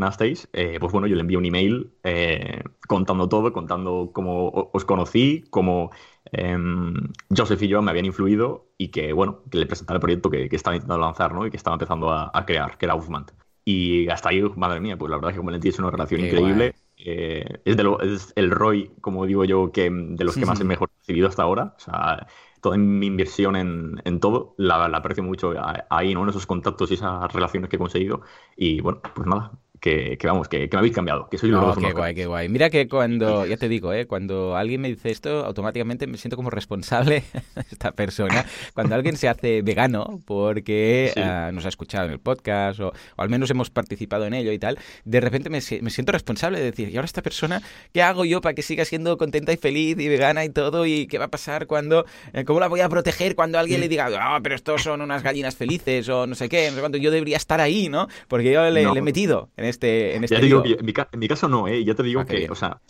eh, 0.53 0.77
pues 0.79 0.93
bueno, 0.93 1.09
yo 1.09 1.17
le 1.17 1.21
envié 1.23 1.37
un 1.37 1.45
email 1.45 1.91
eh, 2.05 2.63
contando 2.87 3.29
todo, 3.29 3.53
contando 3.53 4.11
cómo 4.13 4.71
os 4.73 4.85
conocí, 4.85 5.45
cómo 5.51 5.91
em, 6.31 6.95
Joseph 7.37 7.61
y 7.63 7.69
yo 7.69 7.83
me 7.83 7.91
habían 7.91 8.07
influido 8.07 8.69
y 8.79 8.89
que, 8.89 9.13
bueno, 9.13 9.43
que 9.51 9.59
le 9.59 9.67
presentara 9.67 9.97
el 9.97 10.01
proyecto 10.01 10.31
que, 10.31 10.49
estaba 10.53 10.77
intentando 10.77 11.05
lanzar, 11.05 11.35
¿no? 11.35 11.45
Y 11.45 11.51
que 11.51 11.57
estaba 11.57 11.75
empezando 11.75 12.13
a, 12.13 12.47
crear, 12.47 12.79
que 12.79 12.87
era 12.87 12.95
Uffman. 12.95 13.27
Y 13.65 14.09
hasta 14.09 14.29
ahí, 14.29 14.43
madre 14.57 14.81
mía, 14.81 14.97
pues 14.97 15.11
la 15.11 15.17
verdad 15.17 15.31
es 15.31 15.35
que 15.35 15.39
con 15.39 15.47
Valentín 15.47 15.71
es 15.71 15.79
una 15.81 15.91
relación 15.91 16.21
increíble. 16.21 16.75
Eh, 17.05 17.61
es, 17.65 17.77
de 17.77 17.83
lo, 17.83 18.01
es 18.01 18.33
el 18.37 18.53
Roy, 18.53 18.93
como 19.01 19.27
digo 19.27 19.45
yo, 19.45 19.73
que 19.73 19.91
de 19.91 20.25
los 20.25 20.37
que 20.37 20.47
más 20.47 20.61
he 20.61 20.65
mejor 20.65 20.91
recibido 21.01 21.27
hasta 21.27 21.43
ahora. 21.43 21.75
O 21.77 21.81
sea, 21.81 22.27
toda 22.63 22.79
mi 22.79 23.07
inversión 23.07 23.57
en, 23.57 24.01
en 24.05 24.21
todo 24.21 24.55
la, 24.59 24.87
aprecio 24.87 25.23
mucho 25.25 25.55
ahí, 25.91 26.15
¿no? 26.15 26.23
En 26.25 26.31
esos 26.31 26.47
contactos 26.47 26.91
y 26.91 26.95
esas 26.95 27.33
relaciones 27.33 27.71
que 27.71 27.77
he 27.77 27.79
conseguido. 27.81 28.23
Y 28.57 28.81
bueno, 28.81 29.03
pues 29.15 29.27
nada, 29.29 29.53
que, 29.83 30.17
vamos, 30.23 30.47
que, 30.47 30.69
me 30.71 30.79
habéis 30.79 30.95
cambiado, 30.95 31.29
que 31.29 31.39
soy 31.39 31.51
los 31.51 31.77
Qué 31.77 31.93
guay, 31.93 32.15
qué 32.15 32.27
guay. 32.27 32.49
Mira 32.49 32.71
que 32.71 32.87
cuando, 32.87 33.45
ya 33.47 33.57
te 33.57 33.69
digo, 33.69 33.93
¿eh? 33.93 34.07
cuando 34.07 34.57
alguien 34.57 34.81
me 34.81 34.87
dice 34.87 35.11
esto, 35.11 35.45
automáticamente 35.45 36.07
me 36.07 36.19
siento 36.19 36.37
como 36.37 36.51
responsable 36.51 37.25
esta 37.71 37.91
persona. 37.91 38.47
Cuando 38.75 38.95
alguien 38.95 39.17
se 39.17 39.29
hace 39.29 39.61
vegano 39.63 40.21
porque 40.25 41.13
ah, 41.17 41.51
nos 41.53 41.67
ha 41.67 41.69
escuchado 41.69 42.07
en 42.07 42.13
el 42.13 42.21
podcast 42.21 42.79
o, 42.79 42.93
al 43.17 43.29
menos 43.29 43.51
hemos 43.51 43.71
participado 43.71 44.25
en 44.25 44.35
ello 44.35 44.53
y 44.53 44.59
tal, 44.61 44.79
de 45.05 45.21
repente 45.21 45.51
me, 45.51 45.61
siento 45.61 46.13
responsable 46.13 46.61
de 46.61 46.67
decir, 46.67 46.89
¿y 46.89 46.97
ahora 46.97 47.07
esta 47.07 47.23
persona 47.23 47.61
qué 47.93 48.03
hago 48.03 48.25
yo 48.25 48.41
para 48.41 48.55
que 48.55 48.63
siga 48.63 48.85
siendo 48.85 49.19
contenta 49.19 49.53
y 49.53 49.57
feliz 49.57 49.99
y 49.99 50.07
vegana 50.07 50.45
y 50.45 50.51
todo? 50.51 50.87
¿Y 50.87 51.09
qué 51.09 51.19
va 51.19 51.25
a 51.25 51.31
pasar 51.31 51.67
cuando, 51.67 52.07
eh, 52.33 52.45
cómo 52.45 52.61
la 52.61 52.69
voy 52.69 52.83
a 52.83 52.89
proteger 52.89 53.35
cuando 53.35 53.59
alguien 53.59 53.81
le 53.81 53.89
diga, 53.89 54.09
ah, 54.21 54.39
pero 54.45 54.55
estos 54.55 54.85
son 54.85 55.01
unas 55.01 55.25
gallinas 55.25 55.57
felices 55.57 56.09
o 56.09 56.29
no 56.29 56.37
sé 56.37 56.49
qué, 56.49 56.69
no 56.69 56.77
sé 56.77 56.81
cuánto, 56.81 56.99
yo 56.99 57.11
debería 57.11 57.37
estar 57.37 57.61
ahí, 57.61 57.89
¿no? 57.89 58.07
Porque 58.29 58.53
yo 58.53 58.71
le, 58.71 58.83
he 58.83 59.03
metido 59.03 59.51
en 59.57 59.72
este, 59.73 60.15
en 60.17 60.25
este 60.25 60.37
en, 60.37 61.19
mi, 61.19 61.29
caso 61.29 61.49
no, 61.49 61.67
¿eh? 61.67 61.85
Ya 61.85 61.95
te 61.95 62.03
digo 62.03 62.21
ah, 62.21 62.25
que, 62.25 62.49
o 62.51 62.55
sea, 62.55 62.81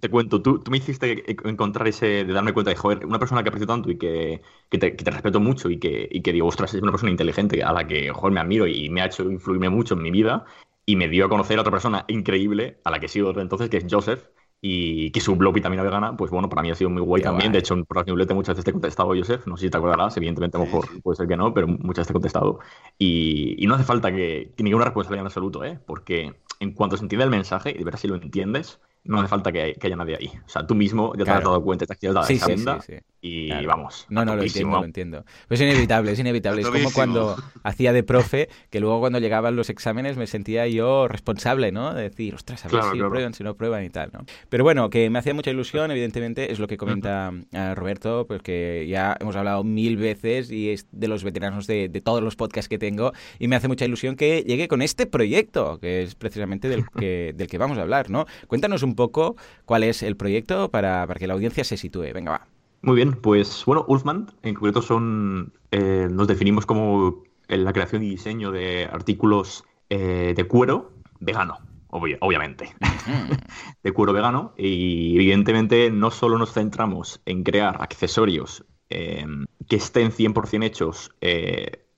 te 0.00 0.08
cuento, 0.08 0.42
tú, 0.42 0.58
tú, 0.58 0.70
me 0.70 0.78
hiciste 0.78 1.24
encontrar 1.48 1.86
ese, 1.86 2.24
de 2.24 2.32
darme 2.32 2.52
cuenta 2.52 2.70
de, 2.70 2.76
joder, 2.76 3.06
una 3.06 3.18
persona 3.18 3.42
que 3.42 3.50
aprecio 3.50 3.66
tanto 3.66 3.90
y 3.90 3.98
que, 3.98 4.42
que, 4.68 4.78
te, 4.78 5.10
respeto 5.10 5.38
mucho 5.38 5.70
y 5.70 5.78
que, 5.78 6.08
y 6.10 6.22
que 6.22 6.32
digo, 6.32 6.48
ostras, 6.48 6.74
es 6.74 6.82
una 6.82 6.90
persona 6.90 7.10
inteligente 7.10 7.62
a 7.62 7.72
la 7.72 7.86
que, 7.86 8.10
joder, 8.10 8.34
me 8.34 8.40
admiro 8.40 8.66
y 8.66 8.88
me 8.90 9.02
ha 9.02 9.06
hecho 9.06 9.22
influirme 9.30 9.68
mucho 9.68 9.94
en 9.94 10.02
mi 10.02 10.10
vida 10.10 10.44
y 10.84 10.96
me 10.96 11.08
dio 11.08 11.26
a 11.26 11.28
conocer 11.28 11.58
a 11.58 11.60
otra 11.60 11.70
persona 11.70 12.04
increíble 12.08 12.80
a 12.84 12.90
la 12.90 12.98
que 12.98 13.08
sigo 13.08 13.28
desde 13.28 13.42
entonces, 13.42 13.70
que 13.70 13.76
es 13.76 13.86
Joseph, 13.88 14.24
y 14.64 15.10
que 15.10 15.20
su 15.20 15.34
blog 15.34 15.54
Vitamina 15.54 15.82
Vegana, 15.82 16.16
pues 16.16 16.30
bueno, 16.30 16.48
para 16.48 16.62
mí 16.62 16.70
ha 16.70 16.76
sido 16.76 16.88
muy 16.88 17.02
guay 17.02 17.20
también. 17.20 17.50
De 17.50 17.58
hecho, 17.58 17.74
por 17.84 17.96
la 17.96 18.04
newsletter 18.04 18.36
muchas 18.36 18.54
veces 18.54 18.64
te 18.64 18.70
he 18.70 18.72
contestado, 18.72 19.08
Joseph, 19.08 19.44
no 19.46 19.56
sé 19.56 19.66
si 19.66 19.70
te 19.70 19.76
acordarás, 19.76 20.16
evidentemente 20.16 20.56
a 20.56 20.60
lo 20.60 20.66
mejor 20.66 21.02
puede 21.02 21.16
ser 21.16 21.26
que 21.26 21.36
no, 21.36 21.52
pero 21.52 21.66
muchas 21.66 22.02
veces 22.02 22.06
te 22.06 22.12
he 22.12 22.14
contestado. 22.14 22.60
Y, 22.96 23.56
y 23.58 23.66
no 23.66 23.74
hace 23.74 23.82
falta 23.82 24.12
que, 24.12 24.52
que 24.56 24.62
ninguna 24.62 24.84
respuesta 24.84 25.14
en 25.14 25.26
absoluto, 25.26 25.64
¿eh? 25.64 25.80
porque 25.84 26.32
en 26.60 26.72
cuanto 26.74 26.96
se 26.96 27.02
entiende 27.02 27.24
el 27.24 27.30
mensaje, 27.30 27.72
y 27.72 27.78
de 27.78 27.84
ver 27.84 27.98
si 27.98 28.06
lo 28.06 28.14
entiendes, 28.14 28.78
no 29.02 29.18
hace 29.18 29.26
falta 29.26 29.50
que, 29.50 29.76
haya 29.82 29.96
nadie 29.96 30.16
ahí. 30.16 30.30
O 30.46 30.48
sea, 30.48 30.64
tú 30.64 30.76
mismo 30.76 31.12
ya 31.16 31.24
te 31.24 31.30
has 31.32 31.42
dado 31.42 31.60
cuenta, 31.62 31.84
te 31.84 31.94
has 31.94 31.98
quedado 31.98 32.22
sí, 32.22 32.38
sí, 32.38 32.56
sí, 32.56 32.94
y 33.22 33.50
vamos. 33.66 34.06
No, 34.08 34.24
no, 34.24 34.36
lo 34.36 34.42
entiendo, 34.42 34.78
lo 34.78 34.84
entiendo. 34.84 35.24
Pues 35.48 35.60
es 35.60 35.70
inevitable, 35.70 36.12
es 36.12 36.18
inevitable. 36.18 36.62
es 36.62 36.68
como 36.68 36.92
cuando 36.92 37.36
hacía 37.62 37.92
de 37.92 38.02
profe, 38.02 38.48
que 38.70 38.80
luego 38.80 39.00
cuando 39.00 39.18
llegaban 39.18 39.56
los 39.56 39.70
exámenes 39.70 40.16
me 40.16 40.26
sentía 40.26 40.66
yo 40.66 41.08
responsable, 41.08 41.72
¿no? 41.72 41.94
De 41.94 42.04
decir, 42.04 42.34
ostras, 42.34 42.64
a 42.64 42.68
ver 42.68 42.82
si 42.92 42.98
prueban, 42.98 43.34
si 43.34 43.44
no 43.44 43.54
prueban 43.54 43.84
y 43.84 43.90
tal, 43.90 44.10
¿no? 44.12 44.24
Pero 44.48 44.64
bueno, 44.64 44.90
que 44.90 45.10
me 45.10 45.18
hacía 45.18 45.34
mucha 45.34 45.50
ilusión, 45.50 45.90
evidentemente, 45.90 46.52
es 46.52 46.58
lo 46.58 46.68
que 46.68 46.76
comenta 46.76 47.32
eh, 47.52 47.74
Roberto, 47.74 48.26
pues 48.26 48.42
que 48.42 48.86
ya 48.88 49.16
hemos 49.18 49.36
hablado 49.36 49.64
mil 49.64 49.96
veces 49.96 50.50
y 50.50 50.70
es 50.70 50.86
de 50.92 51.08
los 51.08 51.24
veteranos 51.24 51.66
de, 51.66 51.88
todos 52.04 52.22
los 52.22 52.36
podcasts 52.36 52.68
que 52.68 52.78
tengo 52.78 53.12
y 53.38 53.48
me 53.48 53.56
hace 53.56 53.68
mucha 53.68 53.84
ilusión 53.84 54.16
que 54.16 54.42
llegue 54.42 54.68
con 54.68 54.82
este 54.82 55.06
proyecto, 55.06 55.78
que 55.78 56.02
es 56.02 56.14
precisamente 56.14 56.68
del 56.68 56.84
que, 56.88 57.32
del 57.36 57.46
que 57.46 57.58
vamos 57.58 57.78
a 57.78 57.82
hablar, 57.82 58.10
¿no? 58.10 58.26
Cuéntanos 58.48 58.82
un 58.82 58.92
un 58.92 58.96
poco 58.96 59.36
cuál 59.64 59.82
es 59.82 60.02
el 60.02 60.16
proyecto 60.16 60.70
para, 60.70 61.06
que 61.18 61.26
la 61.26 61.34
audiencia 61.34 61.64
se 61.64 61.76
sitúe. 61.76 62.12
Venga, 62.12 62.32
va. 62.32 62.46
Muy 62.82 62.96
bien, 62.96 63.12
pues 63.12 63.62
bueno, 63.64 63.84
Ulfman 63.86 64.26
en 64.42 64.54
concreto 64.54 64.82
son, 64.82 65.52
eh, 65.70 66.08
nos 66.10 66.26
definimos 66.26 66.66
como 66.66 67.22
la 67.46 67.72
creación 67.72 68.02
y 68.02 68.08
diseño 68.08 68.50
de 68.50 68.88
artículos 68.92 69.64
eh, 69.88 70.34
de 70.36 70.44
cuero 70.44 70.90
vegano, 71.20 71.58
obviamente, 71.90 72.74
de 73.84 73.92
cuero 73.92 74.12
vegano 74.12 74.52
y 74.56 75.14
evidentemente 75.14 75.92
no 75.92 76.10
solo 76.10 76.38
nos 76.38 76.52
centramos 76.52 77.22
en 77.24 77.44
crear 77.44 77.80
accesorios 77.80 78.64
eh, 78.90 79.24
que 79.68 79.76
estén 79.76 80.10
100% 80.10 80.64
hechos 80.64 81.12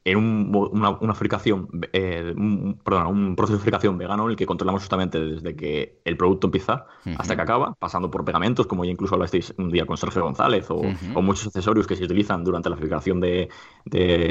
en 0.06 0.18
una, 0.18 1.14
fabricación, 1.14 1.68
eh, 1.94 2.34
un, 2.36 2.78
perdón, 2.84 3.06
un 3.06 3.36
proceso 3.36 3.54
de 3.54 3.60
fabricación 3.60 3.96
vegano 3.96 4.24
en 4.24 4.32
el 4.32 4.36
que 4.36 4.44
controlamos 4.44 4.82
justamente 4.82 5.18
desde 5.18 5.56
que 5.56 6.02
el 6.04 6.18
producto 6.18 6.48
empieza 6.48 6.86
hasta 7.16 7.34
que 7.34 7.40
acaba, 7.40 7.74
pasando 7.78 8.10
por 8.10 8.22
pegamentos, 8.22 8.66
como 8.66 8.84
ya 8.84 8.90
incluso 8.90 9.14
hablasteis 9.14 9.54
un 9.56 9.70
día 9.70 9.86
con 9.86 9.96
Sergio 9.96 10.22
González, 10.22 10.66
o, 10.68 10.82
muchos 11.22 11.46
accesorios 11.46 11.86
que 11.86 11.96
se 11.96 12.04
utilizan 12.04 12.44
durante 12.44 12.68
la 12.68 12.76
fabricación 12.76 13.18
de, 13.20 13.48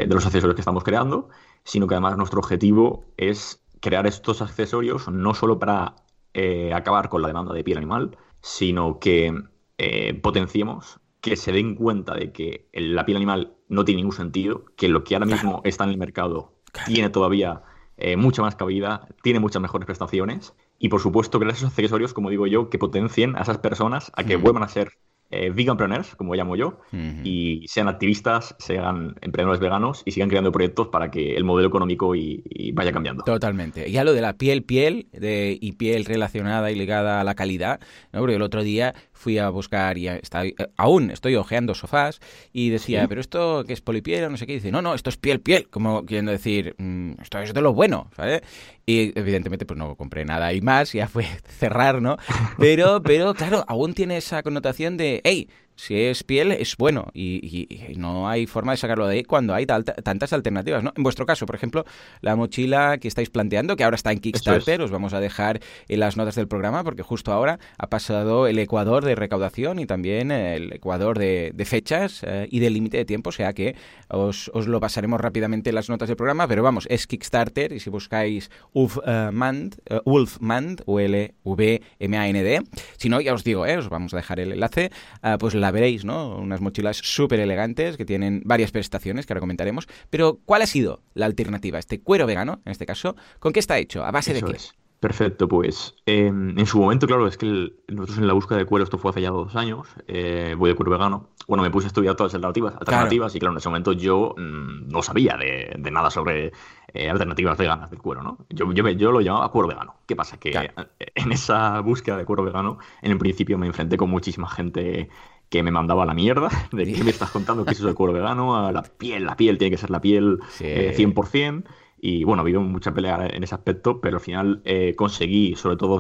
los 0.07 0.25
accesorios 0.25 0.53
que 0.53 0.61
estamos 0.61 0.83
creando, 0.83 1.29
sino 1.63 1.87
que 1.87 1.95
además 1.95 2.17
nuestro 2.17 2.39
objetivo 2.39 3.05
es 3.17 3.63
crear 3.79 4.05
estos 4.05 4.43
accesorios 4.43 5.09
no 5.09 5.33
solo 5.33 5.57
para 5.57 5.95
eh, 6.35 6.71
acabar 6.71 7.09
con 7.09 7.23
la 7.23 7.29
demanda 7.29 7.51
de 7.51 7.63
piel 7.63 7.79
animal, 7.79 8.15
sino 8.41 8.99
que 8.99 9.33
eh, 9.79 10.13
potenciemos 10.13 10.99
que 11.23 11.37
se 11.37 11.53
den 11.53 11.75
cuenta 11.75 12.15
de 12.15 12.33
que 12.33 12.67
la 12.73 13.05
piel 13.05 13.15
animal 13.15 13.53
no 13.69 13.85
tiene 13.85 14.01
ningún 14.01 14.13
sentido, 14.13 14.65
que 14.75 14.89
lo 14.89 15.05
que 15.05 15.15
ahora 15.15 15.25
mismo 15.25 15.61
está 15.63 15.85
en 15.85 15.91
el 15.91 15.97
mercado 15.97 16.51
tiene 16.85 17.09
todavía 17.09 17.63
eh, 17.95 18.17
mucha 18.17 18.41
más 18.41 18.57
cabida, 18.57 19.07
tiene 19.21 19.39
muchas 19.39 19.61
mejores 19.61 19.85
prestaciones 19.85 20.53
y 20.79 20.89
por 20.89 20.99
supuesto 20.99 21.39
crear 21.39 21.55
esos 21.55 21.69
accesorios, 21.69 22.13
como 22.13 22.29
digo 22.29 22.45
yo, 22.45 22.69
que 22.69 22.77
potencien 22.77 23.37
a 23.37 23.41
esas 23.43 23.59
personas 23.59 24.11
a 24.17 24.25
que 24.25 24.35
vuelvan 24.35 24.63
a 24.63 24.67
ser 24.67 24.97
eh, 25.35 25.49
veganpreneurs, 25.49 26.15
como 26.15 26.35
llamo 26.35 26.55
yo, 26.55 26.77
y 27.23 27.65
sean 27.67 27.87
activistas, 27.87 28.55
sean 28.59 29.15
emprendedores 29.19 29.59
veganos 29.59 30.03
y 30.05 30.11
sigan 30.11 30.29
creando 30.29 30.51
proyectos 30.51 30.89
para 30.89 31.09
que 31.09 31.35
el 31.35 31.43
modelo 31.43 31.69
económico 31.69 32.13
y, 32.13 32.71
vaya 32.73 32.91
cambiando. 32.91 33.23
Totalmente. 33.23 33.89
Ya 33.89 34.03
lo 34.03 34.13
de 34.13 34.21
la 34.21 34.33
piel, 34.33 34.61
piel 34.61 35.07
de, 35.11 35.57
y 35.59 35.71
piel 35.71 36.05
relacionada 36.05 36.69
y 36.69 36.75
ligada 36.75 37.19
a 37.19 37.23
la 37.23 37.33
calidad, 37.33 37.79
¿no? 38.11 38.19
porque 38.19 38.35
el 38.35 38.43
otro 38.43 38.61
día 38.61 38.93
fui 39.23 39.37
a 39.37 39.49
buscar 39.49 39.97
y 39.97 40.07
está, 40.09 40.45
eh, 40.45 40.53
aún 40.75 41.09
estoy 41.09 41.35
ojeando 41.35 41.73
sofás 41.73 42.19
y 42.51 42.69
decía, 42.69 43.07
pero 43.07 43.21
esto 43.21 43.63
que 43.65 43.71
es 43.71 43.81
polipiel 43.81 44.25
o 44.25 44.29
no 44.29 44.37
sé 44.37 44.45
qué, 44.45 44.53
dice, 44.53 44.71
no, 44.71 44.81
no, 44.81 44.93
esto 44.93 45.09
es 45.09 45.17
piel, 45.17 45.39
piel, 45.39 45.69
como 45.69 46.05
queriendo 46.05 46.31
decir, 46.31 46.75
mm, 46.77 47.21
esto 47.21 47.39
es 47.39 47.53
de 47.53 47.61
lo 47.61 47.73
bueno, 47.73 48.09
¿sabes? 48.15 48.41
Y 48.85 49.17
evidentemente 49.17 49.65
pues 49.65 49.77
no 49.77 49.95
compré 49.95 50.25
nada 50.25 50.51
y 50.53 50.59
más, 50.59 50.91
ya 50.91 51.07
fue 51.07 51.23
cerrar, 51.57 52.01
¿no? 52.01 52.17
Pero, 52.59 53.01
pero 53.01 53.33
claro, 53.33 53.63
aún 53.67 53.93
tiene 53.93 54.17
esa 54.17 54.43
connotación 54.43 54.97
de, 54.97 55.21
hey, 55.23 55.47
si 55.75 55.99
es 55.99 56.23
piel, 56.23 56.51
es 56.51 56.77
bueno 56.77 57.07
y, 57.13 57.67
no 57.97 58.27
hay 58.27 58.47
forma 58.47 58.73
de 58.73 58.77
sacarlo 58.77 59.07
de 59.07 59.15
ahí 59.15 59.23
cuando 59.23 59.53
hay 59.53 59.65
tantas 59.65 60.33
alternativas. 60.33 60.83
¿no? 60.83 60.93
En 60.95 61.03
vuestro 61.03 61.25
caso, 61.25 61.45
por 61.45 61.55
ejemplo, 61.55 61.85
la 62.21 62.35
mochila 62.35 62.97
que 62.97 63.07
estáis 63.07 63.29
planteando, 63.29 63.75
que 63.75 63.83
ahora 63.83 63.95
está 63.95 64.11
en 64.11 64.19
Kickstarter, 64.19 64.81
os 64.81 64.91
vamos 64.91 65.13
a 65.13 65.19
dejar 65.19 65.59
en 65.87 65.99
las 65.99 66.17
notas 66.17 66.35
del 66.35 66.47
programa 66.47 66.83
porque 66.83 67.03
justo 67.03 67.31
ahora 67.31 67.59
ha 67.77 67.87
pasado 67.87 68.47
el 68.47 68.59
ecuador 68.59 69.03
de 69.05 69.15
recaudación 69.15 69.79
y 69.79 69.85
también 69.85 70.31
el 70.31 70.73
ecuador 70.73 71.17
de, 71.19 71.53
fechas 71.65 72.23
eh, 72.23 72.47
y 72.51 72.59
de 72.59 72.69
límite 72.69 72.97
de 72.97 73.05
tiempo, 73.05 73.29
o 73.29 73.31
sea 73.31 73.53
que 73.53 73.75
os, 74.09 74.51
lo 74.53 74.79
pasaremos 74.79 75.19
rápidamente 75.21 75.69
en 75.69 75.75
las 75.75 75.89
notas 75.89 76.07
del 76.09 76.17
programa, 76.17 76.47
pero 76.47 76.61
vamos, 76.63 76.87
es 76.89 77.07
Kickstarter 77.07 77.71
y 77.71 77.79
si 77.79 77.89
buscáis 77.89 78.51
Ulfmand, 78.73 79.75
uh, 79.89 80.09
Ulfmand, 80.09 80.83
U-L-V-M-A-N-D, 80.85 82.61
si 82.97 83.09
no, 83.09 83.21
ya 83.21 83.33
os 83.33 83.43
digo, 83.43 83.65
eh, 83.65 83.77
os 83.77 83.89
vamos 83.89 84.13
a 84.13 84.17
dejar 84.17 84.39
el 84.39 84.51
enlace, 84.51 84.91
uh, 85.23 85.37
pues 85.37 85.55
la 85.55 85.71
veréis, 85.73 86.05
¿no? 86.05 86.37
Unas 86.37 86.61
mochilas 86.61 86.97
súper 86.97 87.41
elegantes 87.41 87.97
que 87.97 88.05
tienen 88.05 88.41
varias 88.45 88.71
prestaciones 88.71 89.25
que 89.25 89.33
ahora 89.33 89.41
comentaremos. 89.41 89.87
Pero, 90.09 90.39
¿cuál 90.45 90.61
ha 90.61 90.67
sido 90.67 91.01
la 91.13 91.25
alternativa? 91.25 91.79
Este 91.79 91.99
cuero 91.99 92.25
vegano, 92.25 92.61
en 92.65 92.71
este 92.71 92.85
caso, 92.85 93.15
¿con 93.39 93.51
qué 93.51 93.59
está 93.59 93.77
hecho? 93.77 94.05
¿A 94.05 94.11
base 94.11 94.33
de 94.33 94.41
qué? 94.41 94.53
Es. 94.53 94.73
Perfecto, 95.03 95.49
pues 95.49 95.95
em, 96.05 96.57
en 96.57 96.65
su 96.65 96.79
momento, 96.79 97.07
claro, 97.07 97.27
es 97.27 97.37
que 97.37 97.73
nosotros 97.89 98.19
en 98.19 98.25
la 98.25 98.31
búsqueda 98.31 98.59
de 98.59 98.65
cuero, 98.65 98.85
esto 98.85 98.97
fue 98.97 99.11
hace 99.11 99.19
ya 99.19 99.31
dos 99.31 99.53
años, 99.57 99.85
eh, 100.07 100.55
voy 100.57 100.69
de 100.69 100.77
cuero 100.77 100.91
vegano, 100.91 101.27
bueno, 101.45 101.61
me 101.61 101.69
puse 101.69 101.87
a 101.87 101.89
estudiar 101.89 102.15
todas 102.15 102.31
las 102.31 102.35
alternativas, 102.35 102.75
alternativas 102.79 103.35
y 103.35 103.39
claro, 103.39 103.51
en 103.51 103.57
ese 103.57 103.67
momento 103.67 103.91
yo 103.91 104.33
mm, 104.37 104.87
no 104.87 105.01
sabía 105.01 105.35
de, 105.35 105.75
nada 105.91 106.09
sobre 106.09 106.53
eh, 106.93 107.09
alternativas 107.09 107.57
veganas 107.57 107.89
del 107.89 107.99
cuero, 107.99 108.23
¿no? 108.23 108.37
Yo, 108.49 108.71
yo, 108.71 108.87
yo, 108.91 109.11
lo 109.11 109.19
llamaba 109.19 109.51
cuero 109.51 109.67
vegano. 109.67 109.95
¿Qué 110.05 110.15
pasa? 110.15 110.37
Que 110.37 110.71
en 111.15 111.31
esa 111.33 111.81
búsqueda 111.81 112.15
de 112.15 112.23
cuero 112.23 112.45
vegano, 112.45 112.77
en 113.01 113.11
el 113.11 113.17
principio 113.17 113.57
me 113.57 113.67
enfrenté 113.67 113.97
con 113.97 114.09
muchísima 114.09 114.47
gente 114.47 115.09
que 115.53 115.61
me 115.61 115.69
mandaba 115.69 116.01
a 116.01 116.05
la 116.07 116.15
mierda, 116.15 116.49
de 116.71 116.91
qué 116.91 117.03
me 117.03 117.11
estás 117.11 117.29
contando 117.29 117.63
que 117.63 117.73
eso 117.73 117.83
es 117.83 117.89
el 117.89 117.93
cuero 117.93 118.11
vegano, 118.11 118.57
a 118.57 118.71
la 118.71 118.81
piel, 118.81 119.23
la 119.23 119.37
piel 119.37 119.59
tiene 119.59 119.69
que 119.69 119.77
ser 119.77 119.91
la 119.91 120.01
piel 120.01 120.39
100%. 120.39 121.59
Eh, 121.59 121.63
y 122.01 122.23
bueno, 122.23 122.41
ha 122.41 122.43
habido 122.43 122.59
mucha 122.61 122.91
pelea 122.91 123.27
en 123.31 123.43
ese 123.43 123.53
aspecto, 123.53 124.01
pero 124.01 124.17
al 124.17 124.21
final 124.21 124.63
eh, 124.65 124.95
conseguí, 124.95 125.55
sobre 125.55 125.77
todo 125.77 125.99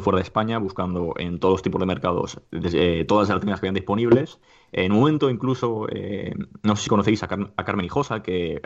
fuera 0.00 0.16
de 0.16 0.22
España, 0.22 0.58
buscando 0.58 1.14
en 1.16 1.38
todos 1.38 1.54
los 1.54 1.62
tipos 1.62 1.78
de 1.78 1.86
mercados 1.86 2.40
eh, 2.50 3.04
todas 3.06 3.28
las 3.28 3.34
alternativas 3.36 3.60
que 3.60 3.66
habían 3.66 3.74
disponibles. 3.76 4.40
En 4.76 4.92
un 4.92 4.98
momento 4.98 5.30
incluso, 5.30 5.86
eh, 5.88 6.34
no 6.62 6.74
sé 6.74 6.82
si 6.84 6.88
conocéis 6.88 7.22
a, 7.22 7.28
Carmen 7.28 7.86
Hijosa, 7.86 8.22
que 8.22 8.60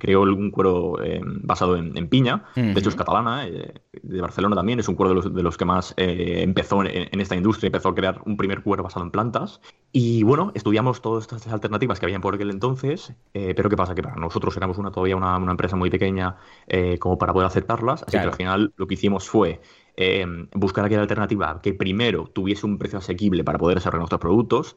creó 0.00 0.22
un 0.22 0.50
cuero 0.50 0.96
basado 1.42 1.76
en, 1.76 2.08
piña, 2.08 2.44
de 2.54 2.72
hecho 2.72 2.88
es 2.88 2.96
catalana, 2.96 3.46
de 3.46 4.20
Barcelona 4.20 4.56
también, 4.56 4.80
es 4.80 4.88
un 4.88 4.96
cuero 4.96 5.22
de 5.22 5.42
los, 5.42 5.56
que 5.56 5.64
más 5.64 5.94
empezó 5.96 6.82
en, 6.84 7.20
esta 7.20 7.36
industria, 7.36 7.68
empezó 7.68 7.90
a 7.90 7.94
crear 7.94 8.20
un 8.26 8.36
primer 8.36 8.62
cuero 8.62 8.82
basado 8.82 9.04
en 9.04 9.10
plantas. 9.10 9.60
Y 9.92 10.24
bueno, 10.24 10.50
estudiamos 10.54 11.00
todas 11.00 11.22
estas 11.22 11.46
alternativas 11.46 12.00
que 12.00 12.06
habían 12.06 12.20
por 12.20 12.34
aquel 12.34 12.50
entonces, 12.50 13.14
pero 13.32 13.70
¿qué 13.70 13.76
pasa? 13.76 13.94
Que 13.94 14.02
para 14.02 14.16
nosotros 14.16 14.56
éramos 14.56 14.76
una, 14.78 14.90
todavía 14.90 15.16
una, 15.16 15.36
una 15.36 15.52
empresa 15.52 15.76
muy 15.76 15.88
pequeña 15.88 16.36
eh, 16.66 16.98
como 16.98 17.18
para 17.18 17.32
poder 17.32 17.46
aceptarlas. 17.46 18.02
Así 18.02 18.12
que 18.12 18.18
al 18.18 18.34
final 18.34 18.72
lo 18.76 18.86
que 18.86 18.94
hicimos 18.94 19.28
fue 19.28 19.60
eh, 19.96 20.26
buscar 20.52 20.84
aquella 20.84 21.02
alternativa 21.02 21.60
que 21.62 21.74
primero 21.74 22.30
tuviese 22.32 22.66
un 22.66 22.78
precio 22.78 22.98
asequible 22.98 23.44
para 23.44 23.58
poder 23.58 23.78
desarrollar 23.78 24.00
nuestros 24.00 24.20
productos. 24.20 24.76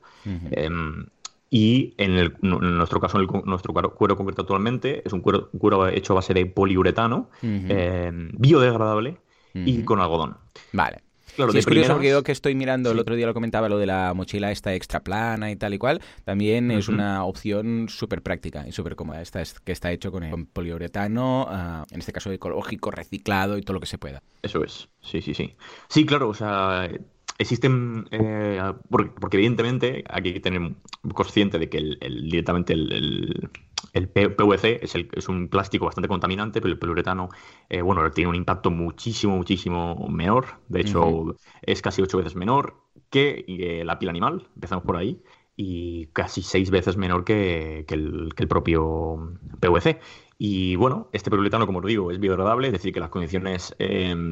Y 1.50 1.94
en, 1.98 2.34
nuestro 2.42 3.00
caso, 3.00 3.20
en 3.20 3.28
nuestro 3.46 3.74
cuero 3.74 4.18
concreto 4.18 4.42
actualmente, 4.42 5.02
es 5.06 5.14
un 5.14 5.22
cuero, 5.22 5.88
hecho 5.88 6.14
a 6.14 6.18
base 6.18 6.34
de 6.34 6.46
poliuretano, 6.46 7.30
eh, 7.42 8.12
biodegradable 8.34 9.18
y 9.54 9.84
con 9.84 10.02
algodón. 10.02 10.38
Vale. 10.74 11.07
Claro, 11.38 11.54
es 11.54 11.68
curioso 11.68 11.94
porque 11.94 12.10
yo 12.10 12.24
que 12.24 12.32
estoy 12.32 12.56
mirando, 12.56 12.90
el 12.90 12.98
otro 12.98 13.16
día 13.16 13.28
lo 13.28 13.34
comentaba, 13.36 13.70
lo 13.70 13.78
de 13.78 13.86
la 13.86 14.12
mochila 14.16 14.52
esta 14.52 14.74
extra 14.74 15.02
plana 15.02 15.52
y 15.52 15.56
tal 15.56 15.72
y 15.76 15.78
cual, 15.78 16.02
también 16.26 16.72
es 16.72 16.88
una 16.88 17.24
opción 17.26 17.90
súper 17.90 18.24
práctica 18.24 18.68
y 18.68 18.72
súper 18.72 18.96
cómoda. 18.96 19.22
Esta 19.22 19.40
es, 19.40 19.60
que 19.60 19.72
está 19.72 19.92
hecho 19.92 20.12
con, 20.12 20.24
el, 20.24 20.48
poliuretano, 20.48 21.46
ah, 21.48 21.86
en 21.92 22.00
este 22.00 22.12
caso 22.12 22.32
ecológico, 22.32 22.90
reciclado 22.90 23.56
y 23.60 23.62
todo 23.62 23.76
lo 23.76 23.80
que 23.80 23.86
se 23.86 24.00
pueda. 24.00 24.24
Eso 24.42 24.64
es, 24.64 24.90
sí, 25.02 25.22
sí, 25.22 25.36
sí. 25.36 25.54
Sí, 25.90 26.08
claro, 26.08 26.30
o 26.30 26.34
sea, 26.34 26.90
existen, 27.38 28.08
eh, 28.10 28.60
porque, 28.90 29.38
evidentemente 29.38 30.04
aquí 30.10 30.30
hay 30.30 30.34
que 30.34 30.40
tener 30.40 30.72
consciente 31.14 31.60
de 31.60 31.70
que 31.70 31.78
el, 31.78 32.30
directamente 32.32 32.74
el, 32.74 33.52
el, 33.94 34.10
PVC 34.10 34.80
es, 34.82 34.96
es, 34.96 35.30
un 35.30 35.48
plástico 35.50 35.86
bastante 35.86 36.08
contaminante, 36.08 36.62
pero 36.62 36.72
el 36.72 36.80
poliuretano, 36.80 37.30
eh, 37.70 37.82
bueno, 37.82 38.10
tiene 38.12 38.30
un 38.30 38.36
impacto 38.36 38.72
muchísimo, 38.72 39.36
muchísimo 39.38 40.08
menor. 40.10 40.46
De 40.68 40.82
hecho, 40.82 41.36
es 41.62 41.82
casi 41.82 42.02
ocho 42.02 42.18
veces 42.18 42.36
menor 42.36 42.76
que 43.10 43.46
eh, 43.48 43.84
la 43.86 44.00
piel 44.00 44.10
animal, 44.10 44.48
empezamos 44.56 44.84
por 44.84 44.98
ahí, 44.98 45.22
y 45.56 46.08
casi 46.08 46.44
seis 46.44 46.70
veces 46.70 46.98
menor 46.98 47.24
que, 47.24 47.86
el, 47.88 48.34
propio 48.48 49.38
PVC. 49.60 50.00
Y 50.38 50.76
bueno, 50.76 51.10
este 51.14 51.32
poliuretano, 51.32 51.66
como 51.66 51.80
os 51.80 51.86
digo, 51.86 52.12
es 52.12 52.20
biodegradable, 52.20 52.68
es 52.68 52.74
decir, 52.74 52.94
que 52.94 53.00
las 53.00 53.10
condiciones 53.10 53.76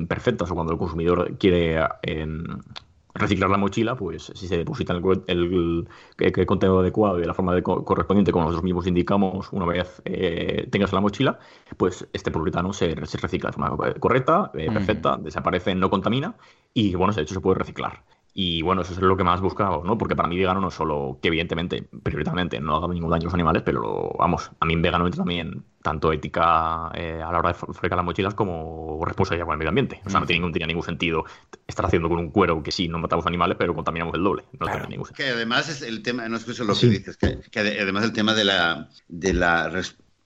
perfectas 0.08 0.52
o 0.52 0.54
cuando 0.54 0.74
el 0.74 0.80
consumidor 0.80 1.36
quiere 1.40 1.80
reciclar 3.16 3.50
la 3.50 3.58
mochila, 3.58 3.96
pues 3.96 4.32
si 4.36 4.48
se 4.48 4.58
deposita 4.58 4.94
el, 4.94 5.24
el, 5.28 5.88
el, 6.20 6.46
contenido 6.46 6.80
adecuado 6.80 7.18
y 7.18 7.22
de 7.22 7.28
la 7.28 7.34
forma 7.34 7.60
correspondiente, 7.62 8.32
como 8.32 8.46
nosotros 8.46 8.64
mismos 8.64 8.88
indicamos 8.88 9.52
una 9.52 9.66
vez 9.66 10.02
eh, 10.06 10.68
tengas 10.70 10.92
la 10.94 11.02
mochila, 11.02 11.40
pues 11.78 12.08
este 12.14 12.32
poliuretano 12.32 12.74
se, 12.74 12.94
se 13.06 13.18
recicla 13.18 13.50
de 13.50 13.54
forma 13.54 13.94
correcta, 14.00 14.52
eh, 14.54 14.70
perfecta, 14.72 15.18
desaparece, 15.18 15.74
no 15.76 15.90
contamina 15.90 16.36
y 16.74 16.96
bueno, 16.96 17.14
de 17.14 17.22
hecho 17.22 17.34
se 17.34 17.42
puede 17.42 17.60
reciclar. 17.60 18.04
Y 18.38 18.62
bueno, 18.64 18.82
eso 18.82 18.92
es 18.92 19.00
lo 19.00 19.16
que 19.16 19.24
más 19.24 19.40
buscamos, 19.40 19.86
¿no? 19.86 19.98
Porque 19.98 20.14
para 20.14 20.28
mí 20.28 20.38
vegano 20.38 20.60
no 20.60 20.68
es 20.68 20.74
solo 20.74 21.18
que 21.22 21.30
evidentemente, 21.30 21.88
prioritariamente, 22.04 22.60
no 22.60 22.76
haga 22.76 22.90
ningún 22.90 23.10
daño 23.10 23.22
a 23.22 23.26
los 23.28 23.34
animales, 23.34 23.64
pero 23.66 24.14
vamos, 24.20 24.52
a 24.60 24.66
mí 24.66 24.76
vegano 24.76 25.10
también 25.10 25.64
tanto 25.82 26.12
ética 26.12 26.92
eh, 26.96 27.22
a 27.26 27.32
la 27.32 27.40
hora 27.40 27.50
de 27.50 27.54
fabricar 27.54 27.96
las 27.96 28.04
mochilas 28.04 28.34
como 28.34 29.00
responsabilidad 29.06 29.46
con 29.46 29.54
el 29.54 29.60
medio 29.60 29.70
ambiente. 29.70 30.02
O 30.06 30.10
sea, 30.10 30.20
no 30.20 30.26
tiene 30.26 30.46
ningún, 30.46 30.68
ningún 30.68 30.84
sentido 30.84 31.24
estar 31.66 31.86
haciendo 31.86 32.10
con 32.10 32.20
un 32.20 32.30
cuero 32.30 32.62
que 32.62 32.74
sí, 32.74 32.90
no 32.90 33.00
matamos 33.00 33.26
animales, 33.26 33.56
pero 33.58 33.74
contaminamos 33.74 34.14
el 34.16 34.24
doble. 34.24 34.44
No 34.60 34.66
tiene 34.66 34.88
ningún 34.90 35.06
sentido. 35.06 35.28
Que 35.28 35.32
además 35.32 35.70
es 35.70 35.82
el 35.82 36.04
tema, 36.04 36.28
no 36.28 36.36
es 36.36 36.46
eso 36.46 36.66
lo 36.66 36.76
que 36.76 36.88
dices, 36.88 37.16
que, 37.16 37.40
que, 37.50 37.60
además 37.60 38.04
el 38.04 38.12
tema 38.12 38.34
de 38.34 38.44
la, 38.44 38.90
de 39.08 39.34
la 39.34 39.70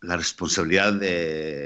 la 0.02 0.16
responsabilidad 0.16 1.00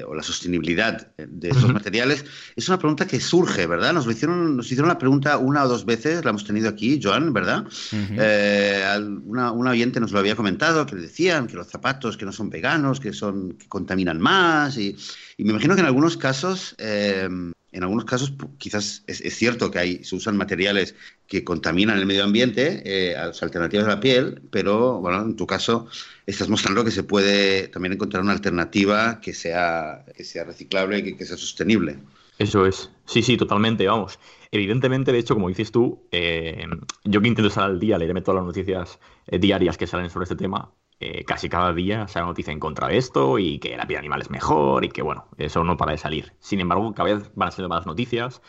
o 0.07 0.15
la 0.15 0.23
sostenibilidad 0.23 1.13
de 1.17 1.49
esos 1.49 1.71
materiales 1.71 2.25
es 2.55 2.67
una 2.67 2.79
pregunta 2.79 3.05
que 3.05 3.19
surge, 3.19 3.67
¿verdad? 3.67 3.93
Nos 3.93 4.07
hicieron, 4.07 4.57
nos 4.57 4.65
hicieron 4.65 4.87
la 4.87 4.97
pregunta 4.97 5.37
una 5.37 5.63
o 5.63 5.67
dos 5.67 5.85
veces, 5.85 6.23
la 6.23 6.31
hemos 6.31 6.45
tenido 6.45 6.69
aquí, 6.69 6.99
Joan, 7.01 7.33
¿verdad? 7.33 7.65
Eh, 7.91 8.83
una, 9.25 9.51
oyente 9.51 9.99
nos 9.99 10.11
lo 10.11 10.19
había 10.19 10.35
comentado, 10.35 10.85
que 10.85 10.95
le 10.95 11.01
decían 11.03 11.47
que 11.47 11.55
los 11.55 11.67
zapatos 11.67 12.17
que 12.17 12.25
no 12.25 12.31
son 12.31 12.49
veganos, 12.49 12.99
que, 12.99 13.13
son, 13.13 13.53
que 13.53 13.67
contaminan 13.67 14.19
más, 14.19 14.77
y, 14.77 14.95
me 15.37 15.51
imagino 15.51 15.75
que 15.75 15.81
en 15.81 15.87
algunos 15.87 16.17
casos... 16.17 16.75
Eh, 16.77 17.29
en 17.73 17.83
algunos 17.83 18.05
casos 18.05 18.33
quizás 18.57 19.03
es, 19.07 19.35
cierto 19.35 19.71
que 19.71 19.79
hay, 19.79 20.03
se 20.03 20.15
usan 20.15 20.37
materiales 20.37 20.95
que 21.27 21.43
contaminan 21.43 21.97
el 21.97 22.05
medio 22.05 22.23
ambiente, 22.23 22.81
eh, 22.85 23.15
alternativas 23.15 23.85
a 23.85 23.89
la 23.89 23.99
piel, 23.99 24.41
pero 24.51 24.99
bueno, 25.01 25.21
en 25.23 25.35
tu 25.35 25.47
caso 25.47 25.87
estás 26.25 26.49
mostrando 26.49 26.83
que 26.83 26.91
se 26.91 27.03
puede 27.03 27.67
también 27.67 27.93
encontrar 27.93 28.23
una 28.23 28.33
alternativa 28.33 29.19
que 29.19 29.33
sea, 29.33 30.05
que 30.15 30.23
sea 30.23 30.43
reciclable 30.43 30.99
y 30.99 31.15
que, 31.15 31.25
sea 31.25 31.35
sostenible. 31.35 31.97
Eso 32.37 32.65
es. 32.65 32.89
Sí, 33.05 33.21
sí, 33.21 33.37
totalmente, 33.37 33.87
vamos. 33.87 34.19
Evidentemente, 34.51 35.11
de 35.11 35.19
hecho, 35.19 35.33
como 35.33 35.49
dices 35.49 35.71
tú, 35.71 36.07
eh, 36.11 36.65
yo 37.03 37.21
que 37.21 37.27
intento 37.27 37.47
estar 37.47 37.63
al 37.63 37.79
día, 37.79 37.97
leerme 37.97 38.21
todas 38.21 38.37
las 38.37 38.45
noticias 38.45 38.99
eh, 39.27 39.39
diarias 39.39 39.77
que 39.77 39.87
salen 39.87 40.09
sobre 40.09 40.23
este 40.23 40.35
tema, 40.35 40.71
eh, 41.03 41.25
casi 41.25 41.49
cada 41.49 41.73
día 41.73 42.07
sale 42.07 42.25
noticia 42.25 42.51
en 42.53 42.59
contra 42.59 42.87
de 42.87 42.97
esto 42.97 43.39
y 43.39 43.59
que 43.59 43.75
la 43.77 43.85
piel 43.85 43.99
animal 43.99 44.21
es 44.21 44.29
mejor 44.29 44.85
y 44.85 44.89
que, 44.89 45.01
bueno, 45.01 45.25
eso 45.37 45.63
no 45.63 45.77
para 45.77 45.91
de 45.91 45.97
salir. 45.97 46.33
Sin 46.39 46.59
embargo, 46.59 46.93
cada 46.93 47.13
vez 47.13 47.31
van 47.35 47.51
ser 47.51 47.67
más 47.67 47.85
noticias 47.85 48.41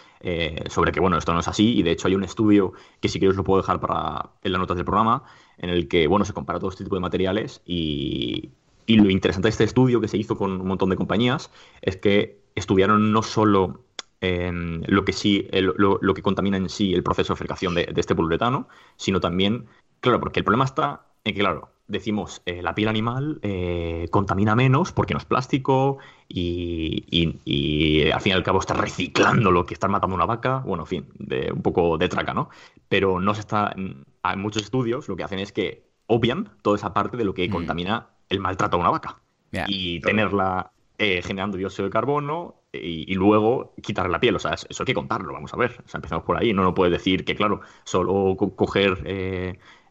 sobre 0.70 0.90
que, 0.90 1.00
bueno, 1.00 1.18
esto 1.18 1.34
no 1.34 1.40
es 1.40 1.48
así 1.48 1.76
y 1.76 1.82
de 1.82 1.90
hecho 1.90 2.08
hay 2.08 2.14
un 2.14 2.24
estudio 2.24 2.72
que 3.00 3.08
si 3.08 3.18
quieres 3.18 3.36
lo 3.36 3.44
puedo 3.44 3.60
dejar 3.60 3.78
para, 3.78 4.30
en 4.42 4.52
las 4.52 4.58
notas 4.58 4.76
del 4.76 4.86
programa, 4.86 5.24
en 5.58 5.70
el 5.70 5.88
que 5.88 6.06
bueno, 6.06 6.24
se 6.24 6.32
compara 6.32 6.58
todo 6.58 6.70
este 6.70 6.84
tipo 6.84 6.96
de 6.96 7.00
materiales 7.00 7.62
y, 7.64 8.50
lo 8.86 9.08
interesante 9.08 9.48
de 9.48 9.50
este 9.50 9.64
estudio 9.64 10.00
que 10.00 10.08
se 10.08 10.18
hizo 10.18 10.36
con 10.36 10.60
un 10.60 10.66
montón 10.66 10.90
de 10.90 10.96
compañías 10.96 11.50
es 11.80 11.96
que 11.96 12.42
estudiaron 12.54 13.12
no 13.12 13.22
solo 13.22 13.82
em, 14.20 14.82
lo 14.86 15.06
que 15.06 15.14
sí, 15.14 15.48
lo, 15.52 16.14
que 16.14 16.22
contamina 16.22 16.58
en 16.58 16.68
sí 16.68 16.92
el 16.92 17.02
proceso 17.02 17.32
de 17.32 17.38
fabricación 17.38 17.74
de, 17.74 17.92
este 17.96 18.14
poliuretano, 18.14 18.68
sino 18.96 19.20
también, 19.20 19.66
claro, 20.00 20.20
porque 20.20 20.40
el 20.40 20.44
problema 20.44 20.66
está 20.66 21.06
en 21.24 21.34
que, 21.34 21.40
claro, 21.40 21.70
decimos 21.86 22.42
eh, 22.46 22.62
la 22.62 22.74
piel 22.74 22.88
animal 22.88 23.38
eh, 23.42 24.08
contamina 24.10 24.56
menos 24.56 24.92
porque 24.92 25.14
no 25.14 25.18
es 25.18 25.24
plástico 25.24 25.98
y, 26.28 27.04
y, 27.10 28.10
al 28.10 28.20
fin 28.20 28.32
y 28.32 28.34
al 28.34 28.42
cabo 28.42 28.60
está 28.60 28.74
reciclando 28.74 29.50
lo 29.50 29.66
que 29.66 29.74
está 29.74 29.88
matando 29.88 30.16
una 30.16 30.26
vaca, 30.26 30.58
bueno, 30.66 30.84
en 30.84 30.86
fin, 30.86 31.08
de, 31.18 31.52
un 31.52 31.62
poco 31.62 31.98
de 31.98 32.08
traca, 32.08 32.32
¿no? 32.34 32.48
Pero 32.88 33.20
no 33.20 33.34
se 33.34 33.40
está 33.40 33.74
hay 34.22 34.36
muchos 34.36 34.62
estudios 34.62 35.08
lo 35.08 35.16
que 35.16 35.24
hacen 35.24 35.38
es 35.38 35.52
que 35.52 35.86
obvian 36.06 36.50
toda 36.62 36.76
esa 36.76 36.92
parte 36.94 37.16
de 37.16 37.24
lo 37.24 37.34
que 37.34 37.48
mm. 37.48 37.52
contamina 37.52 38.08
el 38.28 38.40
maltrato 38.40 38.76
a 38.76 38.80
una 38.80 38.90
vaca. 38.90 39.20
y 39.68 40.00
tenerla 40.00 40.72
eh, 40.98 41.22
generando 41.22 41.56
dióxido 41.56 41.84
de 41.84 41.90
carbono 41.90 42.62
y, 42.72 43.14
luego 43.14 43.72
quitarle 43.82 44.10
la 44.10 44.18
piel. 44.18 44.34
O 44.34 44.38
sea, 44.40 44.54
eso 44.54 44.82
hay 44.82 44.86
que 44.86 44.94
contarlo, 44.94 45.32
vamos 45.32 45.54
a 45.54 45.56
ver. 45.56 45.82
O 45.84 45.88
sea, 45.88 45.98
empezamos 45.98 46.24
por 46.24 46.36
ahí. 46.36 46.52
No 46.52 46.62
no 46.62 46.74
puede 46.74 46.90
decir 46.90 47.24
que, 47.24 47.36
claro, 47.36 47.60
solo 47.84 48.36
coger 48.36 48.98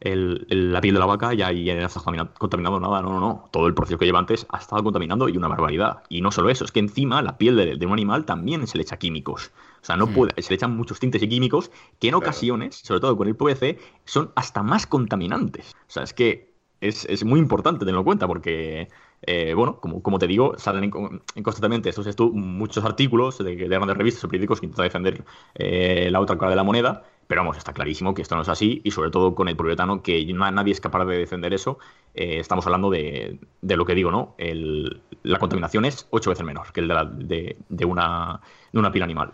eh, 0.06 0.16
la 0.50 0.82
piel 0.82 0.96
de 0.96 1.00
la 1.00 1.06
vaca 1.06 1.34
ya, 1.34 1.50
ya 1.54 1.76
no 1.76 1.86
está 1.86 2.02
contaminando 2.38 2.78
nada. 2.78 3.02
No, 3.02 3.13
no, 3.13 3.22
no. 3.22 3.50
Todo 3.52 3.68
el 3.68 3.74
proceso 3.74 3.98
que 3.98 4.06
lleva 4.06 4.20
antes 4.20 4.46
ha 4.50 4.58
estado 4.58 4.84
contaminando 4.84 5.30
y 5.30 5.38
una 5.38 5.48
barbaridad. 5.48 6.04
Y 6.10 6.20
no 6.20 6.30
solo 6.30 6.50
eso, 6.50 6.66
es 6.66 6.74
que 6.74 6.82
encima 6.82 7.22
la 7.22 7.38
piel 7.38 7.78
de, 7.80 7.86
un 7.86 7.94
animal 7.94 8.26
también 8.26 8.68
se 8.68 8.78
le 8.78 8.84
echa 8.84 8.98
químicos. 8.98 9.52
O 9.82 9.86
sea, 9.86 9.96
no 9.96 10.08
hmm. 10.08 10.13
puede, 10.13 10.42
se 10.42 10.50
le 10.50 10.56
echan 10.56 10.76
muchos 10.76 11.00
tintes 11.00 11.24
y 11.24 11.30
químicos 11.30 11.72
que 12.00 12.10
en 12.10 12.16
ocasiones, 12.16 12.76
sobre 12.76 13.00
todo 13.00 13.16
con 13.16 13.30
el 13.30 13.36
PVC, 13.36 13.80
son 14.04 14.32
hasta 14.36 14.62
más 14.62 14.86
contaminantes. 14.86 15.74
O 15.88 15.92
sea, 15.92 16.04
es 16.04 16.13
que 16.13 16.54
es, 16.82 17.06
es 17.06 17.24
muy 17.24 17.39
importante 17.39 17.80
tenerlo 17.80 18.02
en 18.02 18.06
cuenta 18.06 18.28
porque 18.28 18.89
eh, 19.26 19.54
bueno, 19.54 19.80
como, 19.80 20.04
como, 20.04 20.20
te 20.20 20.28
digo, 20.28 20.56
salen 20.58 20.89
constantemente 20.89 21.89
estos 21.89 22.32
muchos 22.34 22.84
artículos 22.84 23.38
de, 23.38 23.56
de, 23.56 23.68
grandes 23.68 23.96
revistas 23.96 24.24
o 24.26 24.28
periódicos 24.28 24.60
que 24.60 24.66
intentan 24.66 24.86
defender 24.86 25.24
eh, 25.56 26.10
la 26.12 26.20
otra 26.20 26.38
cara 26.38 26.50
de 26.50 26.56
la 26.58 26.63
moneda, 26.63 27.04
pero 27.27 27.41
vamos, 27.41 27.57
está 27.57 27.73
clarísimo 27.73 28.13
que 28.13 28.21
esto 28.21 28.36
no 28.36 28.41
es 28.41 28.49
así 28.49 28.81
y 28.83 28.91
sobre 28.91 29.09
todo 29.09 29.36
con 29.36 29.47
el 29.47 29.55
poliuretano, 29.55 30.01
que 30.01 30.25
nadie 30.33 30.73
es 30.73 30.81
capaz 30.81 31.05
de 31.05 31.17
defender 31.17 31.53
eso, 31.53 31.79
eh, 32.13 32.39
estamos 32.39 32.65
hablando 32.65 32.89
de, 32.89 33.39
de, 33.62 33.77
lo 33.77 33.86
que 33.86 33.95
digo, 33.95 34.12
¿no? 34.12 34.36
El, 34.38 35.01
la 35.23 35.39
contaminación 35.39 35.86
es 35.86 36.07
ocho 36.09 36.29
veces 36.29 36.45
menor 36.45 36.71
que 36.71 36.81
el 36.81 36.88
de, 36.88 36.93
la, 36.93 37.05
de, 37.05 37.57
de 37.69 37.86
una, 37.86 38.39
de 38.71 38.79
una 38.79 38.91
piel 38.91 39.03
animal. 39.03 39.33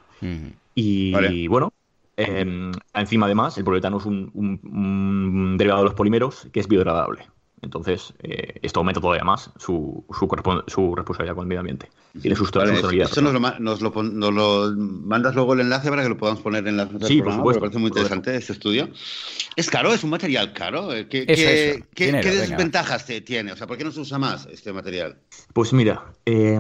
Y 0.76 1.48
bueno, 1.48 1.74
em, 2.16 2.72
encima 2.94 3.26
además, 3.26 3.58
el 3.58 3.64
poliuretano 3.64 3.98
es 3.98 4.06
un, 4.06 4.32
un 4.34 5.58
derivado 5.58 5.84
de 5.84 5.90
los 5.90 5.96
polímeros 5.96 6.48
que 6.52 6.60
es 6.60 6.68
biodegradable. 6.68 7.28
Entonces, 7.62 8.14
eh, 8.24 8.60
esto 8.62 8.80
aumenta 8.80 9.02
todavía 9.02 9.24
más 9.24 9.52
su, 9.58 10.06
su, 10.10 10.28
su, 10.68 10.96
responsabilidad 10.96 11.36
con 11.36 11.44
el 11.44 11.48
medio 11.48 11.60
ambiente. 11.60 11.90
Tiene 12.22 12.36
sus 12.36 12.52
vale, 12.52 12.74
Esto 13.02 13.22
nos 13.22 13.34
lo, 13.34 13.40
nos, 13.60 13.82
lo, 13.82 14.04
nos 14.04 14.34
lo, 14.34 14.72
mandas 14.76 15.36
luego 15.36 15.54
el 15.54 15.62
enlace 15.62 15.90
para 15.90 16.04
que 16.04 16.10
lo 16.10 16.18
podamos 16.18 16.42
poner 16.42 16.68
en 16.68 16.78
las 16.78 16.92
notas 16.92 17.08
sí, 17.08 17.22
por 17.22 17.34
supuesto, 17.34 17.60
me 17.60 17.68
parece 17.68 17.80
muy 17.80 17.90
interesante 17.90 18.36
este 18.36 18.54
estudio. 18.54 18.90
Es 19.56 19.70
caro, 19.70 19.94
es 19.94 20.04
un 20.04 20.10
material 20.10 20.54
caro. 20.54 20.94
Eh, 20.94 21.08
¿Qué, 21.08 21.26
qué, 21.26 21.84
qué, 21.94 22.12
desventajas 22.12 23.06
tiene? 23.26 23.52
O 23.52 23.58
sea, 23.58 23.68
¿por 23.68 23.78
qué 23.78 23.84
no 23.84 23.92
se 23.92 24.00
usa 24.00 24.18
más 24.18 24.48
este 24.52 24.72
material? 24.72 25.18
Pues 25.54 25.74
mira, 25.74 26.06
eh, 26.26 26.60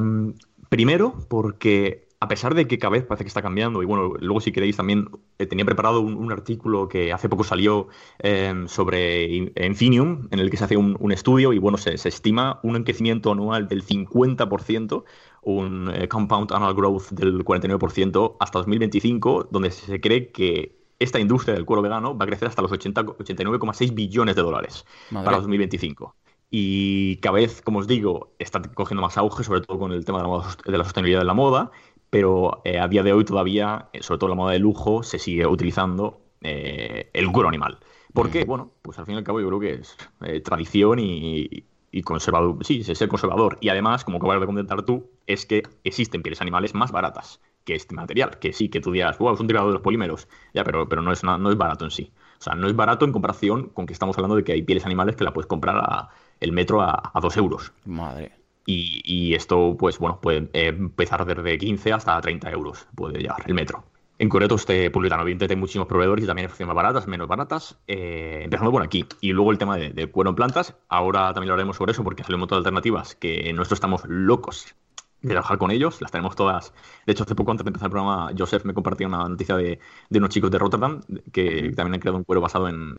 primero 0.69 1.25
porque 1.29 2.08
a 2.21 2.27
pesar 2.27 2.53
de 2.53 2.67
que 2.67 2.77
cada 2.77 2.91
vez 2.91 3.05
parece 3.05 3.23
que 3.23 3.29
está 3.29 3.41
cambiando, 3.41 3.81
y 3.81 3.85
bueno, 3.85 4.13
luego 4.19 4.41
si 4.41 4.51
queréis 4.51 4.75
también 4.75 5.09
eh, 5.37 5.45
tenía 5.45 5.63
preparado 5.63 6.01
un, 6.01 6.31
artículo 6.31 6.89
que 6.89 7.13
hace 7.13 7.29
poco 7.29 7.43
salió 7.43 7.87
em, 8.19 8.67
sobre 8.67 9.51
Infinium, 9.55 10.27
en 10.31 10.39
el 10.39 10.49
que 10.49 10.57
se 10.57 10.65
hace 10.65 10.77
un, 10.77 11.11
estudio 11.11 11.53
y 11.53 11.59
bueno, 11.59 11.77
se, 11.77 11.93
estima 11.93 12.59
un 12.63 12.83
crecimiento 12.83 13.31
anual 13.31 13.67
del 13.67 13.85
50%, 13.85 15.03
un 15.43 15.91
eh, 15.93 16.07
compound 16.09 16.51
annual 16.51 16.73
growth 16.75 17.09
del 17.11 17.43
49% 17.45 18.35
hasta 18.39 18.59
2025, 18.59 19.47
donde 19.49 19.71
se 19.71 20.01
cree 20.01 20.31
que 20.31 20.77
esta 20.99 21.19
industria 21.19 21.55
del 21.55 21.65
cuero 21.65 21.81
vegano 21.81 22.17
va 22.17 22.25
a 22.25 22.27
crecer 22.27 22.49
hasta 22.49 22.61
los 22.61 22.71
89,6 22.71 23.93
billones 23.93 24.35
de 24.35 24.41
dólares 24.41 24.85
para 25.11 25.37
2025 25.37 26.15
y 26.51 27.17
cada 27.17 27.35
vez, 27.35 27.61
como 27.61 27.79
os 27.79 27.87
digo, 27.87 28.33
está 28.39 28.61
cogiendo 28.61 29.03
más 29.03 29.17
auge, 29.17 29.43
sobre 29.43 29.61
todo 29.61 29.77
con 29.77 29.91
el 29.91 30.03
tema 30.03 30.23
de 30.65 30.77
la, 30.77 30.83
sostenibilidad 30.83 31.19
de 31.19 31.25
la 31.25 31.35
moda 31.35 31.71
pero 32.09 32.61
eh, 32.65 32.79
a 32.79 32.87
día 32.87 33.03
de 33.03 33.13
hoy 33.13 33.25
todavía, 33.25 33.89
eh, 33.93 34.01
sobre 34.03 34.19
todo 34.19 34.29
la 34.29 34.35
moda 34.35 34.53
de 34.53 34.59
lujo, 34.59 35.03
se 35.03 35.19
sigue 35.19 35.45
utilizando 35.45 36.21
eh, 36.41 37.09
el 37.13 37.31
cuero 37.31 37.49
animal. 37.49 37.79
¿Por 38.13 38.31
qué? 38.31 38.45
Bueno, 38.45 38.71
pues 38.81 38.97
al 38.97 39.05
fin 39.05 39.15
y 39.15 39.17
al 39.19 39.23
cabo 39.23 39.39
yo 39.39 39.47
creo 39.47 39.59
que 39.59 39.73
es 39.73 39.95
eh, 40.21 40.41
tradición 40.41 40.99
y, 40.99 41.65
conservador. 42.03 42.63
Sí, 42.65 42.83
es 42.87 42.97
ser 42.97 43.09
conservador. 43.09 43.57
Y 43.61 43.69
además, 43.69 44.03
como 44.03 44.17
acabas 44.17 44.39
de 44.39 44.45
comentar 44.45 44.83
tú, 44.83 45.09
es 45.27 45.45
que 45.45 45.63
existen 45.83 46.21
pieles 46.21 46.41
animales 46.41 46.73
más 46.73 46.91
baratas 46.91 47.41
que 47.65 47.75
este 47.75 47.93
material. 47.93 48.39
Que 48.39 48.53
sí, 48.53 48.69
que 48.69 48.79
tú 48.79 48.91
digas, 48.91 49.17
wow, 49.19 49.33
es 49.33 49.39
un 49.39 49.47
derivado 49.47 49.69
de 49.69 49.73
los 49.73 49.81
polímeros. 49.81 50.27
Ya, 50.53 50.63
pero, 50.63 50.87
pero 50.87 51.01
no, 51.01 51.11
es 51.11 51.23
no 51.23 51.49
es 51.49 51.57
barato 51.57 51.85
en 51.85 51.91
sí. 51.91 52.11
O 52.39 52.41
sea, 52.41 52.55
no 52.55 52.67
es 52.67 52.75
barato 52.75 53.05
en 53.05 53.11
comparación 53.11 53.69
con 53.69 53.85
que 53.85 53.93
estamos 53.93 54.17
hablando 54.17 54.35
de 54.35 54.43
que 54.43 54.53
hay 54.53 54.61
pieles 54.61 54.85
animales 54.85 55.15
que 55.15 55.23
la 55.23 55.33
puedes 55.33 55.47
comprar 55.47 55.77
a, 55.77 56.09
el 56.39 56.51
metro 56.51 56.81
a, 56.81 57.11
a 57.13 57.19
2 57.19 57.37
euros. 57.37 57.73
Madre. 57.85 58.38
Y, 58.65 59.33
esto, 59.33 59.75
pues 59.79 59.97
bueno, 59.97 60.19
puede 60.21 60.47
empezar 60.53 61.25
desde 61.25 61.57
15 61.57 61.93
hasta 61.93 62.21
30 62.21 62.51
euros, 62.51 62.87
puede 62.93 63.19
llevar 63.19 63.41
el 63.47 63.55
metro. 63.55 63.83
En 64.19 64.27
concreto, 64.27 64.55
este 64.55 64.91
publicano 64.91 65.23
tiene 65.23 65.55
muchísimos 65.55 65.87
proveedores 65.87 66.25
y 66.25 66.27
también 66.27 66.51
hay 66.51 66.65
más 66.65 66.75
baratas, 66.75 67.07
menos 67.07 67.27
baratas. 67.27 67.79
Eh, 67.87 68.41
empezando 68.43 68.69
por 68.69 68.83
aquí. 68.83 69.05
Y 69.21 69.31
luego 69.31 69.51
el 69.51 69.57
tema 69.57 69.77
del 69.77 70.11
cuero 70.11 70.31
en 70.31 70.35
plantas. 70.35 70.75
Ahora 70.89 71.33
también 71.33 71.47
lo 71.47 71.53
haremos 71.53 71.77
sobre 71.77 71.93
eso 71.93 72.03
porque 72.03 72.23
salen 72.23 72.35
un 72.35 72.41
montón 72.41 72.57
de 72.57 72.59
alternativas 72.59 73.15
que 73.15 73.53
nosotros 73.53 73.77
estamos 73.77 74.03
locos 74.05 74.75
de 75.21 75.29
trabajar 75.29 75.57
con 75.57 75.71
ellos. 75.71 76.01
Las 76.01 76.11
tenemos 76.11 76.35
todas. 76.35 76.73
De 77.05 77.13
hecho, 77.13 77.23
hace 77.23 77.33
poco, 77.33 77.51
antes 77.51 77.63
de 77.63 77.69
empezar 77.69 77.87
el 77.87 77.91
programa, 77.91 78.31
Joseph 78.37 78.65
me 78.65 78.73
compartió 78.73 79.07
una 79.07 79.27
noticia 79.27 79.55
de, 79.55 79.79
unos 80.09 80.29
chicos 80.29 80.51
de 80.51 80.57
Rotterdam 80.57 80.99
que 81.31 81.71
también 81.73 81.93
han 81.93 81.99
creado 82.01 82.17
un 82.17 82.25
cuero 82.25 82.41
basado 82.41 82.67
en, 82.67 82.97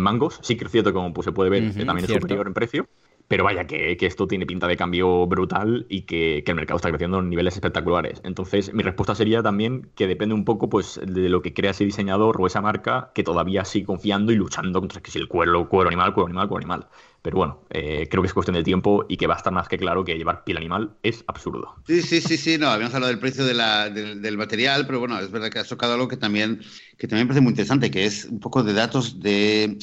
mangos. 0.00 0.38
Sí 0.40 0.56
que 0.56 0.64
es 0.64 0.70
cierto, 0.70 0.94
como 0.94 1.12
pues, 1.12 1.26
se 1.26 1.32
puede 1.32 1.50
ver, 1.50 1.74
que 1.74 1.84
también 1.84 2.10
es 2.10 2.14
superior 2.14 2.46
en 2.46 2.54
precio. 2.54 2.88
Pero 3.28 3.44
vaya, 3.44 3.66
que, 3.66 3.96
esto 4.00 4.26
tiene 4.26 4.46
pinta 4.46 4.66
de 4.66 4.76
cambio 4.76 5.26
brutal 5.26 5.86
y 5.88 6.02
que, 6.02 6.44
el 6.46 6.54
mercado 6.54 6.76
está 6.76 6.90
creciendo 6.90 7.18
en 7.20 7.30
niveles 7.30 7.54
espectaculares. 7.54 8.20
Entonces, 8.24 8.74
mi 8.74 8.82
respuesta 8.82 9.14
sería 9.14 9.42
también 9.42 9.90
que 9.94 10.06
depende 10.06 10.34
un 10.34 10.44
poco 10.44 10.68
pues, 10.68 11.00
de 11.02 11.28
lo 11.28 11.40
que 11.40 11.54
crea 11.54 11.70
ese 11.70 11.84
diseñador 11.84 12.40
o 12.40 12.46
esa 12.46 12.60
marca 12.60 13.10
que 13.14 13.22
todavía 13.22 13.64
sigue 13.64 13.86
confiando 13.86 14.32
y 14.32 14.36
luchando 14.36 14.80
contra 14.80 15.00
que 15.00 15.10
si 15.10 15.18
el 15.18 15.28
cuero, 15.28 15.68
cuero 15.68 15.88
animal, 15.88 16.12
cuero 16.12 16.26
animal, 16.26 16.48
cuero 16.48 16.62
animal. 16.62 16.88
Pero 17.22 17.36
bueno, 17.36 17.60
eh, 17.70 18.08
creo 18.10 18.20
que 18.20 18.26
es 18.26 18.34
cuestión 18.34 18.56
de 18.56 18.64
tiempo 18.64 19.06
y 19.08 19.16
que 19.16 19.28
va 19.28 19.34
a 19.34 19.36
estar 19.36 19.52
más 19.52 19.68
que 19.68 19.78
claro 19.78 20.04
que 20.04 20.18
llevar 20.18 20.42
piel 20.42 20.56
animal 20.56 20.96
es 21.04 21.24
absurdo. 21.28 21.76
Sí, 21.86 22.02
sí, 22.02 22.20
sí, 22.20 22.36
sí, 22.36 22.58
no, 22.58 22.66
habíamos 22.66 22.94
hablado 22.94 23.12
del 23.12 23.20
precio 23.20 23.44
de 23.44 23.54
la, 23.54 23.88
del, 23.88 24.36
material, 24.36 24.86
pero 24.86 24.98
bueno, 24.98 25.18
es 25.20 25.30
verdad 25.30 25.48
que 25.48 25.60
has 25.60 25.68
tocado 25.68 25.94
algo 25.94 26.08
que 26.08 26.16
también, 26.16 26.60
que 26.98 27.06
también 27.06 27.26
me 27.26 27.28
parece 27.28 27.40
muy 27.40 27.50
interesante, 27.50 27.92
que 27.92 28.04
es 28.04 28.24
un 28.24 28.40
poco 28.40 28.64
de 28.64 28.72
datos 28.72 29.20
de 29.20 29.78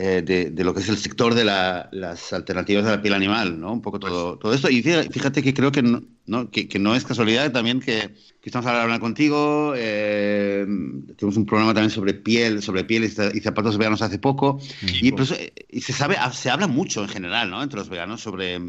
eh, 0.00 0.22
de, 0.22 0.62
lo 0.62 0.74
que 0.74 0.78
es 0.78 0.88
el 0.88 0.96
sector 0.96 1.34
de 1.34 1.44
las 1.44 2.32
alternativas 2.32 2.84
de 2.84 2.92
la 2.92 3.02
piel 3.02 3.14
animal, 3.14 3.58
¿no? 3.58 3.72
Un 3.72 3.82
poco 3.82 3.98
todo, 3.98 4.38
todo 4.38 4.54
esto. 4.54 4.70
Y 4.70 4.80
fíjate 4.80 5.42
que 5.42 5.52
creo 5.52 5.72
que 5.72 5.82
no, 5.82 6.50
que, 6.52 6.78
no 6.78 6.94
es 6.94 7.04
casualidad 7.04 7.50
también 7.50 7.80
que, 7.80 8.14
que 8.40 8.48
estamos 8.48 8.66
hablando 8.66 9.00
contigo. 9.00 9.72
Eh, 9.76 10.64
tenemos 11.16 11.36
un 11.36 11.46
programa 11.46 11.74
también 11.74 11.90
sobre 11.90 12.14
piel, 12.14 12.62
sobre 12.62 12.84
piel 12.84 13.02
y 13.06 13.40
zapatos 13.40 13.76
veganos 13.76 14.00
hace 14.00 14.20
poco. 14.20 14.60
Y, 15.02 15.10
pues, 15.10 15.34
y 15.68 15.80
se 15.80 15.92
sabe, 15.92 16.16
se 16.30 16.48
habla 16.48 16.68
mucho 16.68 17.02
en 17.02 17.08
general, 17.08 17.50
¿no? 17.50 17.60
Entre 17.60 17.80
los 17.80 17.88
veganos 17.88 18.20
sobre 18.20 18.60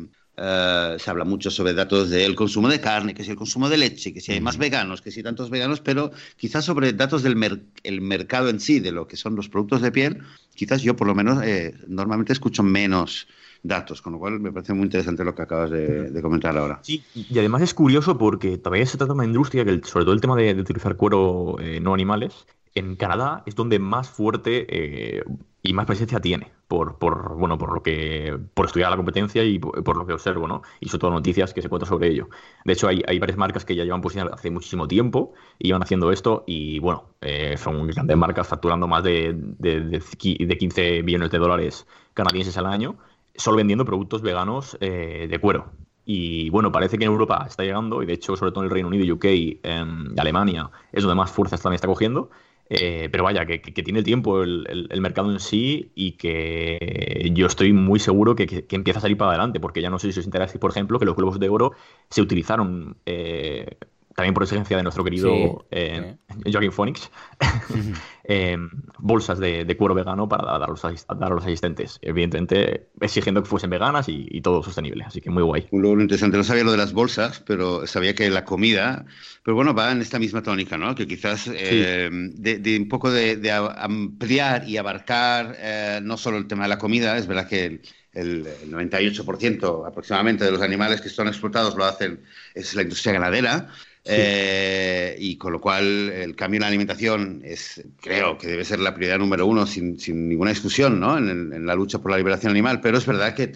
eh, 0.41 0.95
se 0.97 1.09
habla 1.09 1.25
mucho 1.25 1.51
sobre 1.51 1.73
datos 1.73 2.09
del 2.09 2.35
consumo 2.35 2.69
de 2.69 2.79
carne, 2.79 3.13
que 3.13 3.23
si 3.23 3.31
el 3.31 3.35
consumo 3.35 3.67
de 3.67 3.77
leche, 3.77 4.13
que 4.13 4.21
si 4.21 4.31
hay 4.31 4.39
más 4.39 4.57
veganos, 4.57 5.01
que 5.01 5.11
si 5.11 5.21
tantos 5.21 5.49
veganos, 5.49 5.81
pero 5.81 6.11
quizás 6.37 6.63
sobre 6.63 6.93
datos 6.93 7.23
del 7.23 7.63
el 7.83 8.01
mercado 8.01 8.49
en 8.49 8.59
sí, 8.59 8.79
de 8.79 8.91
lo 8.91 9.07
que 9.07 9.17
son 9.17 9.35
los 9.35 9.49
productos 9.49 9.81
de 9.81 9.91
piel, 9.91 10.21
quizás 10.55 10.81
yo 10.81 10.95
por 10.95 11.07
lo 11.07 11.15
menos 11.15 11.43
eh, 11.43 11.73
normalmente 11.87 12.31
escucho 12.31 12.63
menos 12.63 13.27
datos, 13.63 14.01
con 14.01 14.13
lo 14.13 14.19
cual 14.19 14.39
me 14.39 14.51
parece 14.51 14.73
muy 14.73 14.85
interesante 14.85 15.23
lo 15.25 15.35
que 15.35 15.41
acabas 15.41 15.71
de, 15.71 16.19
comentar 16.21 16.57
ahora. 16.57 16.79
Sí, 16.83 17.03
y 17.13 17.37
además 17.37 17.61
es 17.61 17.73
curioso 17.73 18.17
porque 18.17 18.57
todavía 18.57 18.85
se 18.85 18.97
trata 18.97 19.13
de 19.13 19.19
una 19.19 19.25
industria 19.25 19.65
que, 19.65 19.81
sobre 19.83 20.05
todo 20.05 20.13
el 20.13 20.21
tema 20.21 20.35
de, 20.37 20.53
utilizar 20.53 20.95
cuero 20.95 21.57
eh, 21.59 21.79
no 21.81 21.93
animales, 21.93 22.45
en 22.75 22.95
Canadá 22.95 23.43
es 23.45 23.55
donde 23.55 23.79
más 23.79 24.09
fuerte 24.09 25.23
y 25.61 25.73
más 25.73 25.85
presencia 25.85 26.19
tiene 26.19 26.51
por, 26.69 27.35
bueno, 27.35 27.57
por 27.57 27.73
lo 27.73 27.81
que, 27.81 28.37
por 28.53 28.67
estudiar 28.67 28.91
la 28.91 28.95
competencia 28.95 29.43
y 29.43 29.57
por, 29.57 29.97
lo 29.97 30.05
que 30.05 30.13
observo, 30.13 30.47
¿no? 30.47 30.61
Y 30.79 30.87
sobre 30.87 30.99
todo 30.99 31.11
noticias 31.11 31.51
que 31.51 31.63
se 31.63 31.67
cuentan 31.67 31.89
sobre 31.89 32.09
ello. 32.09 32.29
De 32.63 32.73
hecho, 32.73 32.87
hay, 32.87 33.17
varias 33.17 33.39
marcas 33.39 33.65
que 33.65 33.75
ya 33.75 33.83
llevan 33.83 34.01
posición 34.01 34.29
hace 34.31 34.51
muchísimo 34.51 34.87
tiempo 34.87 35.33
y 35.57 35.71
van 35.71 35.81
haciendo 35.81 36.11
esto 36.11 36.43
y, 36.45 36.77
bueno, 36.77 37.05
eh, 37.21 37.55
son 37.57 37.87
grandes 37.87 38.15
marcas 38.15 38.47
facturando 38.47 38.87
más 38.87 39.03
de, 39.03 39.33
de, 39.35 39.81
de, 39.81 40.57
15 40.57 41.01
billones 41.01 41.31
de 41.31 41.39
dólares 41.39 41.87
canadienses 42.13 42.55
al 42.59 42.67
año, 42.67 42.97
solo 43.35 43.57
vendiendo 43.57 43.83
productos 43.83 44.21
veganos 44.21 44.77
eh, 44.79 45.27
de 45.27 45.39
cuero. 45.39 45.71
Y 46.05 46.51
bueno, 46.51 46.71
parece 46.71 46.99
que 46.99 47.05
en 47.05 47.11
Europa 47.11 47.45
está 47.47 47.63
llegando, 47.63 48.03
y 48.03 48.05
de 48.05 48.13
hecho, 48.13 48.35
sobre 48.35 48.51
todo 48.51 48.63
en 48.63 48.67
el 48.67 48.71
Reino 48.71 48.89
Unido, 48.89 49.11
UK, 49.15 49.25
en 49.63 50.19
Alemania, 50.19 50.69
es 50.91 51.01
donde 51.01 51.15
más 51.15 51.31
fuerzas 51.31 51.61
también 51.61 51.75
está 51.75 51.87
cogiendo. 51.87 52.29
Eh, 52.69 53.09
pero 53.11 53.23
vaya, 53.23 53.47
que, 53.47 53.59
tiene 53.59 53.99
el 53.99 54.05
tiempo 54.05 54.43
el, 54.43 55.01
mercado 55.01 55.31
en 55.31 55.39
sí 55.39 55.91
y 55.95 56.11
que 56.13 57.31
yo 57.33 57.47
estoy 57.47 57.73
muy 57.73 57.99
seguro 57.99 58.35
que, 58.35 58.65
empieza 58.69 58.99
a 58.99 59.01
salir 59.01 59.17
para 59.17 59.31
adelante, 59.31 59.59
porque 59.59 59.81
ya 59.81 59.89
no 59.89 59.97
sé 59.97 60.11
si 60.11 60.19
os 60.19 60.25
interesa, 60.25 60.59
por 60.59 60.69
ejemplo, 60.71 60.99
que 60.99 61.05
los 61.05 61.15
globos 61.15 61.39
de 61.39 61.49
oro 61.49 61.73
se 62.09 62.21
utilizaron 62.21 62.97
eh, 63.07 63.77
también 64.19 64.33
por 64.33 64.43
exigencia 64.43 64.75
de 64.75 64.83
nuestro 64.83 65.01
querido 65.05 65.65
eh, 65.71 66.17
Joaquín 66.43 66.73
Phoenix, 66.73 67.09
eh, 68.25 68.57
bolsas 68.97 69.39
de, 69.39 69.77
cuero 69.77 69.95
vegano 69.95 70.27
para 70.27 70.43
dar 70.43 70.63
a, 70.63 70.67
los, 70.67 70.81
dar 70.81 71.31
a 71.31 71.35
los 71.35 71.45
asistentes. 71.45 71.99
Evidentemente, 72.01 72.89
exigiendo 72.99 73.41
que 73.41 73.47
fuesen 73.47 73.69
veganas 73.69 74.07
y, 74.09 74.41
todo 74.41 74.61
sostenible. 74.61 75.05
Así 75.05 75.21
que 75.21 75.29
muy 75.29 75.41
guay. 75.41 75.67
Un 75.71 75.83
lo 75.83 76.01
interesante, 76.01 76.35
no 76.35 76.43
sabía 76.43 76.65
lo 76.65 76.71
de 76.73 76.77
las 76.77 76.91
bolsas, 76.91 77.41
pero 77.47 77.87
sabía 77.87 78.13
que 78.13 78.29
la 78.29 78.43
comida, 78.43 79.05
pero 79.41 79.55
bueno, 79.55 79.73
va 79.73 79.89
en 79.93 80.01
esta 80.01 80.19
misma 80.19 80.43
tónica, 80.43 80.77
¿no? 80.77 80.95
Que 80.95 81.07
quizás 81.07 81.49
eh, 81.53 82.09
de, 82.11 82.77
un 82.77 82.89
poco 82.89 83.11
de, 83.11 83.39
ampliar 83.77 84.67
y 84.67 84.75
abarcar 84.75 86.01
no 86.01 86.17
solo 86.17 86.37
el 86.37 86.47
tema 86.47 86.63
de 86.63 86.69
la 86.69 86.77
comida, 86.77 87.17
es 87.17 87.25
verdad 87.25 87.47
que 87.47 87.65
el, 87.65 87.81
el, 88.13 88.45
98% 88.69 89.87
aproximadamente 89.87 90.43
de 90.43 90.51
los 90.51 90.61
animales 90.61 90.99
que 90.99 91.07
son 91.07 91.29
explotados 91.29 91.75
lo 91.75 91.85
hacen 91.85 92.19
es 92.53 92.75
la 92.75 92.81
industria 92.81 93.13
ganadera, 93.13 93.69
eh, 94.05 95.15
y 95.19 95.35
con 95.37 95.53
lo 95.53 95.61
cual 95.61 95.83
el 95.83 96.35
cambio 96.35 96.57
en 96.57 96.61
la 96.61 96.67
alimentación 96.67 97.41
es, 97.43 97.83
creo 98.01 98.37
que 98.37 98.47
debe 98.47 98.65
ser 98.65 98.79
la 98.79 98.93
prioridad 98.93 99.19
número 99.19 99.45
uno 99.45 99.67
sin, 99.67 99.99
sin 99.99 100.29
ninguna 100.29 100.51
discusión 100.51 100.99
¿no? 100.99 101.17
en, 101.17 101.65
la 101.65 101.75
lucha 101.75 101.99
por 101.99 102.11
la 102.11 102.17
liberación 102.17 102.51
animal, 102.51 102.81
pero 102.81 102.97
es 102.97 103.05
verdad 103.05 103.35
que, 103.35 103.51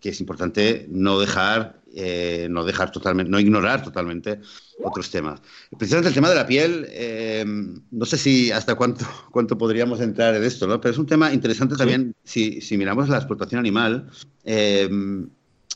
que 0.00 0.08
es 0.10 0.20
importante 0.20 0.86
no 0.90 1.18
dejar, 1.18 1.80
eh, 1.94 2.46
no 2.50 2.64
dejar 2.64 2.92
totalmente, 2.92 3.30
no 3.30 3.40
ignorar 3.40 3.82
totalmente 3.82 4.40
otros 4.84 5.10
temas. 5.10 5.40
Precisamente 5.76 6.08
el 6.08 6.14
tema 6.14 6.28
de 6.28 6.34
la 6.34 6.46
piel, 6.46 6.86
eh, 6.90 7.44
no 7.90 8.04
sé 8.04 8.18
si 8.18 8.52
hasta 8.52 8.74
cuánto, 8.74 9.06
cuánto 9.32 9.56
podríamos 9.56 10.00
entrar 10.00 10.34
en 10.34 10.44
esto, 10.44 10.66
¿no? 10.66 10.80
pero 10.80 10.92
es 10.92 10.98
un 10.98 11.06
tema 11.06 11.32
interesante 11.32 11.74
también 11.74 12.14
si, 12.22 12.60
si 12.60 12.76
miramos 12.76 13.08
la 13.08 13.16
explotación 13.16 13.58
animal. 13.58 14.10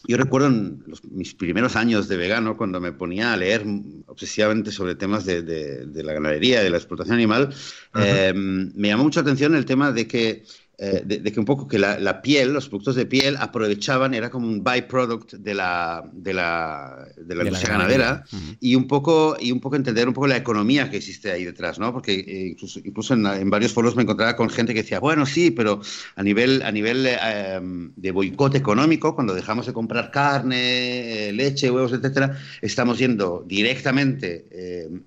Yo 0.06 0.16
recuerdo 0.16 0.48
en 0.48 0.82
mis 1.10 1.34
primeros 1.34 1.76
años 1.76 2.08
de 2.08 2.16
vegano, 2.16 2.56
cuando 2.56 2.80
me 2.80 2.92
ponía 2.92 3.32
a 3.32 3.36
leer 3.36 3.64
obsesivamente 4.06 4.72
sobre 4.72 4.94
temas 4.94 5.24
de, 5.24 5.42
de, 5.42 6.02
la 6.02 6.14
ganadería, 6.14 6.62
de 6.62 6.70
la 6.70 6.78
explotación 6.78 7.16
animal, 7.16 7.54
eh, 7.94 8.32
me 8.34 8.88
llamó 8.88 9.04
mucho 9.04 9.20
la 9.20 9.24
atención 9.24 9.54
el 9.54 9.66
tema 9.66 9.92
de 9.92 10.06
que 10.08 10.44
eh, 10.82 11.02
de, 11.04 11.30
que 11.30 11.38
un 11.38 11.44
poco 11.44 11.68
que 11.68 11.78
la, 11.78 12.22
piel, 12.22 12.54
los 12.54 12.70
productos 12.70 12.94
de 12.94 13.04
piel 13.04 13.36
aprovechaban, 13.38 14.14
era 14.14 14.30
como 14.30 14.46
un 14.46 14.64
byproduct 14.64 15.34
de 15.34 15.52
la, 15.52 16.08
de 16.10 16.32
la, 16.32 17.06
de 17.18 17.34
la 17.34 17.44
industria 17.44 17.72
ganadera 17.74 18.24
y, 18.60 18.74
un 18.76 18.88
poco, 18.88 19.36
y 19.38 19.52
un 19.52 19.60
poco 19.60 19.76
entender 19.76 20.08
un 20.08 20.14
poco 20.14 20.26
la 20.26 20.38
economía 20.38 20.90
que 20.90 20.96
existe 20.96 21.32
ahí 21.32 21.44
detrás, 21.44 21.78
¿no? 21.78 21.92
Porque 21.92 22.14
eh, 22.14 22.46
incluso, 22.52 22.80
incluso 22.82 23.12
en, 23.12 23.50
varios 23.50 23.74
foros 23.74 23.94
me 23.94 24.04
encontraba 24.04 24.36
con 24.36 24.48
gente 24.48 24.72
que 24.72 24.80
decía, 24.80 25.00
bueno, 25.00 25.26
sí, 25.26 25.50
pero 25.50 25.82
a 26.16 26.22
nivel, 26.22 26.62
a 26.62 26.72
nivel 26.72 27.06
eh, 27.06 27.60
de 27.62 28.10
boicot 28.10 28.54
económico, 28.54 29.14
cuando 29.14 29.34
dejamos 29.34 29.66
de 29.66 29.74
comprar 29.74 30.10
carne, 30.10 31.30
leche, 31.34 31.70
huevos, 31.70 31.92
etcétera, 31.92 32.38
estamos 32.62 32.98
yendo 32.98 33.44
directamente 33.46 34.46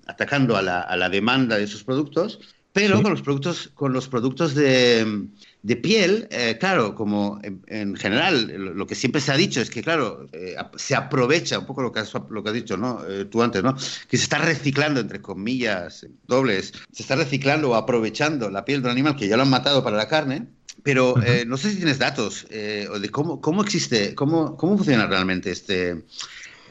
atacando 0.06 0.56
a 0.56 0.62
la, 0.62 0.82
a 0.82 0.96
la 0.96 1.08
demanda 1.08 1.56
de 1.56 1.64
esos 1.64 1.82
productos 1.82 2.38
pero 2.74 3.00
con 3.02 3.12
los 3.12 3.22
productos, 3.22 3.70
con 3.72 3.92
los 3.92 4.08
productos 4.08 4.52
de, 4.56 5.28
de 5.64 5.76
piel, 5.76 6.28
eh, 6.30 6.58
claro, 6.60 6.94
como 6.94 7.40
en, 7.42 7.96
general 7.96 8.52
lo 8.76 8.86
que 8.86 8.94
siempre 8.94 9.22
se 9.22 9.32
ha 9.32 9.36
dicho 9.36 9.62
es 9.62 9.70
que, 9.70 9.82
claro, 9.82 10.28
eh, 10.32 10.54
se 10.76 10.94
aprovecha 10.94 11.58
un 11.58 11.64
poco 11.64 11.80
lo 11.80 11.90
que 11.90 12.00
has, 12.00 12.12
lo 12.28 12.42
que 12.42 12.50
has 12.50 12.54
dicho, 12.54 12.76
¿no? 12.76 13.02
Eh, 13.08 13.24
tú 13.24 13.42
antes, 13.42 13.62
¿no? 13.62 13.74
Que 13.74 14.18
se 14.18 14.24
está 14.24 14.36
reciclando, 14.38 15.00
entre 15.00 15.22
comillas, 15.22 16.06
dobles, 16.26 16.74
se 16.92 17.02
está 17.02 17.16
reciclando 17.16 17.70
o 17.70 17.74
aprovechando 17.76 18.50
la 18.50 18.66
piel 18.66 18.82
de 18.82 18.88
un 18.88 18.92
animal 18.92 19.16
que 19.16 19.26
ya 19.26 19.38
lo 19.38 19.44
han 19.44 19.50
matado 19.50 19.82
para 19.82 19.96
la 19.96 20.06
carne. 20.06 20.48
Pero 20.82 21.14
no 21.46 21.56
sé 21.56 21.70
si 21.70 21.76
tienes 21.76 21.98
datos 21.98 22.46
de 22.50 23.08
cómo, 23.10 23.40
cómo 23.40 23.62
existe, 23.62 24.14
cómo, 24.14 24.54
cómo 24.58 24.76
funciona 24.76 25.06
realmente 25.06 25.50
este, 25.50 26.04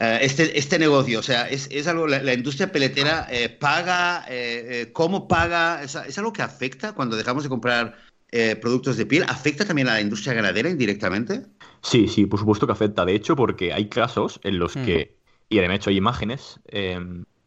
eh, 0.00 0.18
este, 0.22 0.58
este 0.58 0.78
negocio? 0.78 1.20
O 1.20 1.22
sea, 1.22 1.48
¿es, 1.48 1.68
es 1.70 1.86
algo, 1.86 2.06
la, 2.06 2.34
industria 2.34 2.72
peletera 2.72 3.26
eh, 3.30 3.48
paga, 3.48 4.24
eh, 4.28 4.90
cómo 4.92 5.28
paga? 5.28 5.82
¿Es, 5.82 6.18
algo 6.18 6.32
que 6.32 6.42
afecta 6.42 6.92
cuando 6.92 7.16
dejamos 7.16 7.44
de 7.44 7.48
comprar 7.48 7.96
productos 8.60 8.96
de 8.96 9.06
piel? 9.06 9.24
¿Afecta 9.28 9.64
también 9.64 9.88
a 9.88 9.94
la 9.94 10.00
industria 10.00 10.34
ganadera 10.34 10.68
indirectamente? 10.68 11.42
Sí, 11.82 12.08
sí, 12.08 12.26
por 12.26 12.40
supuesto 12.40 12.66
que 12.66 12.72
afecta. 12.72 13.04
De 13.04 13.14
hecho, 13.14 13.36
porque 13.36 13.72
hay 13.72 13.88
casos 13.88 14.40
en 14.42 14.58
los 14.58 14.74
que, 14.74 15.16
y 15.48 15.58
de 15.58 15.74
hecho 15.74 15.90
hay 15.90 15.96
imágenes 15.96 16.60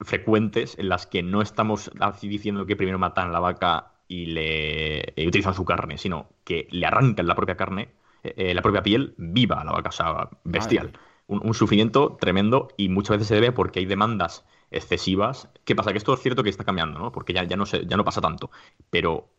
frecuentes 0.02 0.78
en 0.78 0.90
las 0.90 1.08
que 1.08 1.24
no 1.24 1.42
estamos 1.42 1.92
diciendo 2.22 2.66
que 2.66 2.76
primero 2.76 3.00
matan 3.00 3.34
la 3.34 3.40
vaca 3.40 3.94
y 4.08 4.28
le 4.28 5.14
utilizan 5.28 5.54
su 5.54 5.66
carne, 5.66 5.98
sino 5.98 6.30
que 6.44 6.68
le 6.72 6.86
arrancan 6.86 7.28
la 7.28 7.36
propia 7.36 7.58
carne, 7.58 7.90
la 8.24 8.62
propia 8.62 8.84
piel 8.84 9.14
viva 9.18 9.60
a 9.60 9.66
la 9.66 9.72
vaca, 9.72 9.90
o 9.90 9.94
sea, 9.94 10.30
bestial. 10.44 10.94
Un, 11.28 11.54
sufrimiento 11.54 12.16
tremendo 12.22 12.70
y 12.78 12.88
muchas 12.88 13.18
veces 13.18 13.28
se 13.28 13.36
debe 13.36 13.52
porque 13.52 13.80
hay 13.80 13.86
demandas 13.86 14.46
excesivas. 14.72 15.50
¿Qué 15.66 15.76
pasa? 15.76 15.92
Que 15.92 15.98
esto 15.98 16.14
es 16.14 16.22
cierto 16.22 16.44
que 16.44 16.50
está 16.50 16.64
cambiando, 16.64 17.00
¿no? 17.00 17.12
Porque 17.12 17.34
ya, 17.34 17.44
ya, 17.44 17.58
no, 17.58 17.66
se, 17.66 17.86
ya 17.86 17.98
no 17.98 18.06
pasa 18.06 18.22
tanto. 18.22 18.50
Pero 18.90 19.30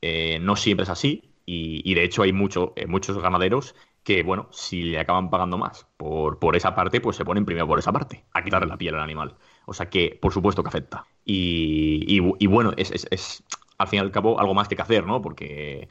no 0.40 0.56
siempre 0.56 0.82
es 0.82 0.90
así 0.90 1.32
y, 1.50 1.94
de 1.94 2.04
hecho 2.04 2.22
hay 2.22 2.32
mucho, 2.32 2.74
muchos 2.86 3.18
ganaderos 3.18 3.74
que, 4.04 4.22
bueno, 4.22 4.48
si 4.50 4.82
le 4.82 4.98
acaban 4.98 5.30
pagando 5.30 5.56
más 5.56 5.86
por, 5.96 6.38
por 6.38 6.56
esa 6.56 6.74
parte, 6.74 7.00
pues 7.00 7.16
se 7.16 7.24
ponen 7.24 7.46
primero 7.46 7.66
por 7.66 7.78
esa 7.78 7.92
parte, 7.92 8.24
a 8.32 8.44
quitarle 8.44 8.68
la 8.68 8.76
piel 8.76 8.94
al 8.94 9.00
animal. 9.00 9.34
O 9.64 9.72
sea 9.72 9.88
que, 9.88 10.18
por 10.20 10.32
supuesto 10.32 10.62
que 10.62 10.68
afecta. 10.68 11.06
Y, 11.24 12.04
y, 12.38 12.46
bueno, 12.46 12.72
es, 12.76 12.90
es, 12.90 13.06
es, 13.10 13.42
al 13.78 13.88
fin 13.88 13.98
y 13.98 14.00
al 14.00 14.10
cabo 14.10 14.38
algo 14.38 14.52
más 14.52 14.68
que 14.68 14.80
hacer, 14.80 15.06
¿no? 15.06 15.22
Porque 15.22 15.88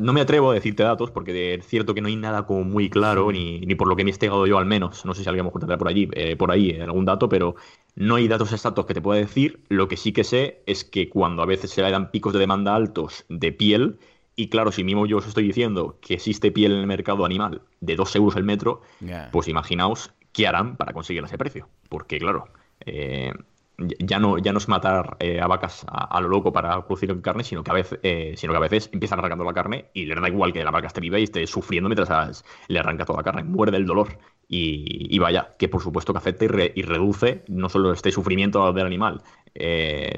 no 0.00 0.14
me 0.14 0.22
atrevo 0.22 0.50
a 0.50 0.54
decirte 0.54 0.82
datos, 0.82 1.10
porque 1.10 1.54
es 1.54 1.66
cierto 1.66 1.94
que 1.94 2.00
no 2.00 2.08
hay 2.08 2.16
nada 2.16 2.46
como 2.46 2.64
muy 2.64 2.88
claro, 2.88 3.30
ni, 3.30 3.60
ni 3.60 3.74
por 3.74 3.88
lo 3.88 3.96
que 3.96 4.04
me 4.04 4.08
he 4.08 4.12
investigado 4.12 4.46
yo 4.46 4.56
al 4.58 4.66
menos. 4.66 5.04
No 5.04 5.14
sé 5.14 5.22
si 5.22 5.28
alguien 5.28 5.44
me 5.44 5.52
tendrá 5.52 5.76
por 5.76 5.88
allí, 5.88 6.08
eh, 6.12 6.36
por 6.36 6.50
ahí 6.50 6.80
algún 6.80 7.04
dato, 7.04 7.28
pero 7.28 7.56
no 7.94 8.14
hay 8.14 8.26
datos 8.28 8.52
exactos 8.52 8.86
que 8.86 8.94
te 8.94 9.02
pueda 9.02 9.20
decir. 9.20 9.60
Lo 9.68 9.86
que 9.88 9.98
sí 9.98 10.12
que 10.12 10.24
sé 10.24 10.62
es 10.66 10.84
que 10.84 11.10
cuando 11.10 11.42
a 11.42 11.46
veces 11.46 11.70
se 11.70 11.82
le 11.82 11.90
dan 11.90 12.10
picos 12.10 12.32
de 12.32 12.38
demanda 12.38 12.74
altos 12.74 13.26
de 13.28 13.52
piel, 13.52 13.98
y 14.36 14.48
claro, 14.48 14.72
si 14.72 14.84
mismo 14.84 15.06
yo 15.06 15.18
os 15.18 15.26
estoy 15.26 15.44
diciendo 15.44 15.98
que 16.00 16.14
existe 16.14 16.50
piel 16.50 16.72
en 16.72 16.78
el 16.78 16.86
mercado 16.86 17.24
animal 17.24 17.62
de 17.80 17.96
2 17.96 18.16
euros 18.16 18.36
el 18.36 18.44
metro, 18.44 18.82
pues 19.30 19.48
imaginaos 19.48 20.12
qué 20.32 20.46
harán 20.46 20.76
para 20.76 20.92
conseguir 20.92 21.24
ese 21.24 21.38
precio. 21.38 21.68
Porque 21.88 22.18
claro, 22.18 22.48
eh, 22.80 23.32
ya 23.78 24.18
no, 24.18 24.38
ya 24.38 24.52
no 24.52 24.58
es 24.58 24.68
matar 24.68 25.16
eh, 25.20 25.40
a 25.40 25.46
vacas 25.46 25.86
a, 25.88 26.20
lo 26.20 26.28
loco 26.28 26.52
para 26.52 26.84
producir 26.84 27.20
carne, 27.22 27.44
sino 27.44 27.62
que, 27.62 27.70
a 27.70 27.74
veces, 27.74 27.98
eh, 28.02 28.34
sino 28.36 28.52
que 28.52 28.56
a 28.56 28.60
veces 28.60 28.90
empiezan 28.92 29.20
arrancando 29.20 29.44
la 29.44 29.54
carne 29.54 29.86
y 29.94 30.04
le 30.06 30.14
da 30.14 30.28
igual 30.28 30.52
que 30.52 30.64
la 30.64 30.70
vaca 30.70 30.88
esté 30.88 31.00
viva 31.00 31.18
y 31.18 31.24
esté 31.24 31.46
sufriendo 31.46 31.88
mientras 31.88 32.44
le 32.68 32.78
arranca 32.78 33.04
toda 33.04 33.18
la 33.18 33.24
carne, 33.24 33.44
muerde 33.44 33.76
el 33.76 33.86
dolor. 33.86 34.18
Y, 34.46 35.18
vaya, 35.18 35.54
que 35.58 35.68
por 35.68 35.82
supuesto 35.82 36.12
que 36.12 36.18
afecta 36.18 36.44
y, 36.44 36.82
reduce 36.82 37.42
no 37.48 37.68
solo 37.68 37.92
este 37.92 38.12
sufrimiento 38.12 38.72
del 38.72 38.86
animal, 38.86 39.22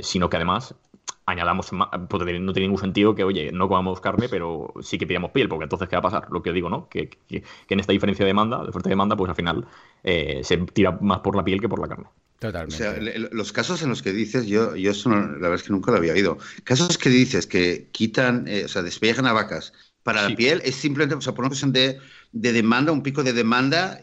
sino 0.01 0.29
que 0.29 0.37
además 0.37 0.75
añadamos 1.27 1.73
más, 1.73 1.89
no 1.93 2.53
tiene 2.53 2.69
ningún 2.69 2.79
sentido 2.79 3.15
que, 3.15 3.25
oye, 3.25 3.51
no 3.53 3.69
comamos 3.69 4.01
carne, 4.01 4.29
pero 4.29 4.73
sí 4.81 4.97
que 4.97 5.07
pidamos 5.07 5.33
piel, 5.33 5.49
porque 5.49 5.65
entonces, 5.65 5.89
¿qué 5.89 5.97
va 5.97 6.01
a 6.01 6.03
pasar? 6.03 6.29
Lo 6.31 6.41
que 6.41 6.53
digo, 6.53 6.71
¿no? 6.71 6.89
Que, 6.89 7.11
en 7.29 7.81
esta 7.81 7.93
diferencia 7.93 8.25
de 8.25 8.29
demanda, 8.29 8.63
de 8.63 8.69
oferta 8.69 8.89
de 8.89 8.93
demanda, 8.93 9.17
pues 9.17 9.29
al 9.29 9.35
final 9.35 9.67
eh, 10.05 10.41
se 10.45 10.57
tira 10.59 10.93
más 11.01 11.21
por 11.21 11.35
la 11.37 11.45
piel 11.45 11.61
que 11.61 11.69
por 11.69 11.81
la 11.81 11.89
carne. 11.89 12.07
Totalmente. 12.39 12.75
O 12.75 12.79
sea, 12.79 13.29
los 13.33 13.53
casos 13.53 13.83
en 13.83 13.89
los 13.89 14.03
que 14.03 14.13
dices, 14.13 14.47
yo, 14.47 14.77
yo 14.77 14.93
eso 14.93 15.11
la 15.11 15.17
verdad 15.17 15.55
es 15.55 15.65
que 15.65 15.73
nunca 15.73 15.91
lo 15.91 15.97
había 15.97 16.13
oído. 16.13 16.39
Casos 16.63 16.97
que 16.97 17.09
dices 17.09 17.47
que 17.47 17.89
quitan, 17.91 18.47
eh, 18.47 18.65
o 18.67 18.69
sea, 18.69 18.83
despellejan 18.83 19.27
a 19.27 19.33
vacas 19.33 19.73
para 20.05 20.29
la 20.29 20.37
piel, 20.37 20.63
es 20.65 20.77
simplemente, 20.77 21.17
o 21.17 21.21
sea, 21.21 21.35
por 21.35 21.43
una 21.43 21.49
cuestión 21.49 21.73
de, 21.73 21.99
de 22.31 22.53
demanda, 22.53 22.93
un 22.93 23.03
pico 23.03 23.25
de 23.25 23.33
demanda 23.33 23.99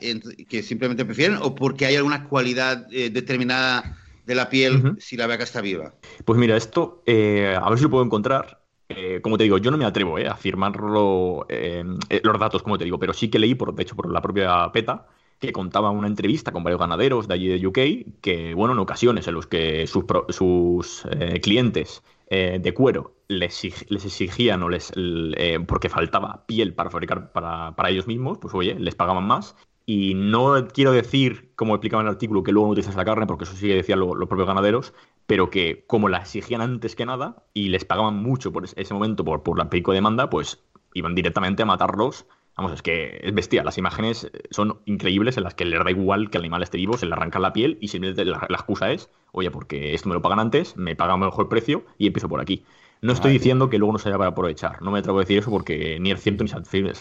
que 0.49 0.61
simplemente 0.61 1.05
prefieren, 1.05 1.37
o 1.41 1.55
porque 1.55 1.85
hay 1.85 1.95
alguna 1.95 2.27
cualidad 2.27 2.85
eh, 2.91 3.09
determinada 3.09 3.97
de 4.25 4.35
la 4.35 4.49
piel 4.49 4.95
si 4.99 5.17
la 5.17 5.27
vaca 5.27 5.43
está 5.43 5.61
viva? 5.61 5.93
Pues 6.25 6.39
mira, 6.39 6.55
esto, 6.55 7.03
eh, 7.05 7.57
a 7.59 7.69
ver 7.69 7.77
si 7.77 7.83
lo 7.83 7.89
puedo 7.89 8.03
encontrar. 8.03 8.61
Eh, 8.89 9.21
como 9.21 9.37
te 9.37 9.45
digo, 9.45 9.57
yo 9.57 9.71
no 9.71 9.77
me 9.77 9.85
atrevo 9.85 10.19
eh, 10.19 10.27
a 10.27 10.33
afirmarlo 10.33 11.47
los 11.47 12.39
datos, 12.39 12.63
como 12.63 12.77
te 12.77 12.83
digo, 12.83 12.99
pero 12.99 13.13
sí 13.13 13.29
que 13.29 13.39
leí, 13.39 13.55
por, 13.55 13.73
de 13.73 13.83
hecho, 13.83 13.95
por 13.95 14.11
la 14.11 14.21
propia 14.21 14.71
PETA, 14.71 15.07
que 15.39 15.51
contaba 15.51 15.89
una 15.89 16.07
entrevista 16.07 16.51
con 16.51 16.63
varios 16.63 16.79
ganaderos 16.79 17.27
de 17.27 17.33
allí 17.33 17.47
de 17.47 17.67
UK, 17.67 18.21
que, 18.21 18.53
bueno, 18.53 18.73
en 18.73 18.79
ocasiones 18.79 19.27
en 19.27 19.33
los 19.33 19.47
que 19.47 19.87
sus, 19.87 20.05
sus 20.29 21.03
clientes 21.41 22.03
de 22.29 22.73
cuero 22.73 23.15
les, 23.27 23.63
exigían 23.63 24.63
o 24.63 24.69
les 24.69 24.91
porque 25.67 25.89
faltaba 25.89 26.45
piel 26.47 26.73
para 26.73 26.89
fabricar 26.89 27.31
para, 27.31 27.75
para, 27.75 27.89
ellos 27.89 28.07
mismos, 28.07 28.37
pues 28.39 28.53
oye, 28.53 28.75
les 28.79 28.95
pagaban 28.95 29.25
más 29.25 29.55
y 29.85 30.13
no 30.13 30.67
quiero 30.67 30.91
decir, 30.91 31.52
como 31.63 31.75
explicaba 31.75 32.01
en 32.01 32.07
el 32.07 32.13
artículo, 32.13 32.43
que 32.43 32.51
luego 32.51 32.67
no 32.67 32.73
utilizas 32.73 32.95
la 32.95 33.05
carne, 33.05 33.25
porque 33.25 33.45
eso 33.45 33.55
sí 33.55 33.67
que 33.67 33.75
decían 33.75 33.99
los 33.99 34.27
propios 34.27 34.47
ganaderos, 34.47 34.93
pero 35.25 35.49
que 35.49 35.85
como 35.87 36.09
la 36.09 36.17
exigían 36.17 36.61
antes 36.61 36.95
que 36.95 37.05
nada 37.05 37.43
y 37.53 37.69
les 37.69 37.85
pagaban 37.85 38.17
mucho 38.17 38.51
por 38.51 38.65
ese 38.65 38.93
momento 38.93 39.23
por, 39.23 39.43
por 39.43 39.57
la 39.57 39.69
pico 39.69 39.91
de 39.91 39.97
demanda, 39.97 40.29
pues 40.29 40.61
iban 40.93 41.15
directamente 41.15 41.63
a 41.63 41.65
matarlos. 41.65 42.25
Vamos, 42.57 42.73
es 42.73 42.81
que 42.81 43.19
es 43.23 43.33
bestial. 43.33 43.65
Las 43.65 43.77
imágenes 43.77 44.29
son 44.51 44.79
increíbles 44.85 45.37
en 45.37 45.43
las 45.43 45.55
que 45.55 45.63
les 45.65 45.81
da 45.81 45.89
igual 45.89 46.29
que 46.29 46.37
el 46.37 46.43
animal 46.43 46.61
esté 46.63 46.77
vivo, 46.77 46.97
se 46.97 47.05
le 47.05 47.13
arranca 47.13 47.39
la 47.39 47.53
piel 47.53 47.77
y 47.79 47.87
simplemente 47.87 48.25
la, 48.25 48.45
excusa 48.49 48.91
es, 48.91 49.09
oye, 49.31 49.49
porque 49.49 49.93
esto 49.93 50.09
me 50.09 50.15
lo 50.15 50.21
pagan 50.21 50.39
antes, 50.39 50.75
me 50.75 50.95
pagan 50.95 51.21
mejor 51.21 51.49
precio 51.49 51.85
y 51.97 52.07
empiezo 52.07 52.29
por 52.29 52.41
aquí. 52.41 52.63
No 53.01 53.13
estoy 53.13 53.31
diciendo 53.31 53.69
que 53.69 53.77
luego 53.77 53.93
no 53.93 53.99
se 53.99 54.09
haya 54.09 54.17
para 54.17 54.31
aprovechar. 54.31 54.81
No 54.81 54.91
me 54.91 54.99
atrevo 54.99 55.19
a 55.19 55.21
decir 55.21 55.39
eso 55.39 55.49
porque 55.49 55.97
ni 55.99 56.11
es 56.11 56.21
cierto 56.21 56.43
ni 56.43 56.49
se 56.49 56.57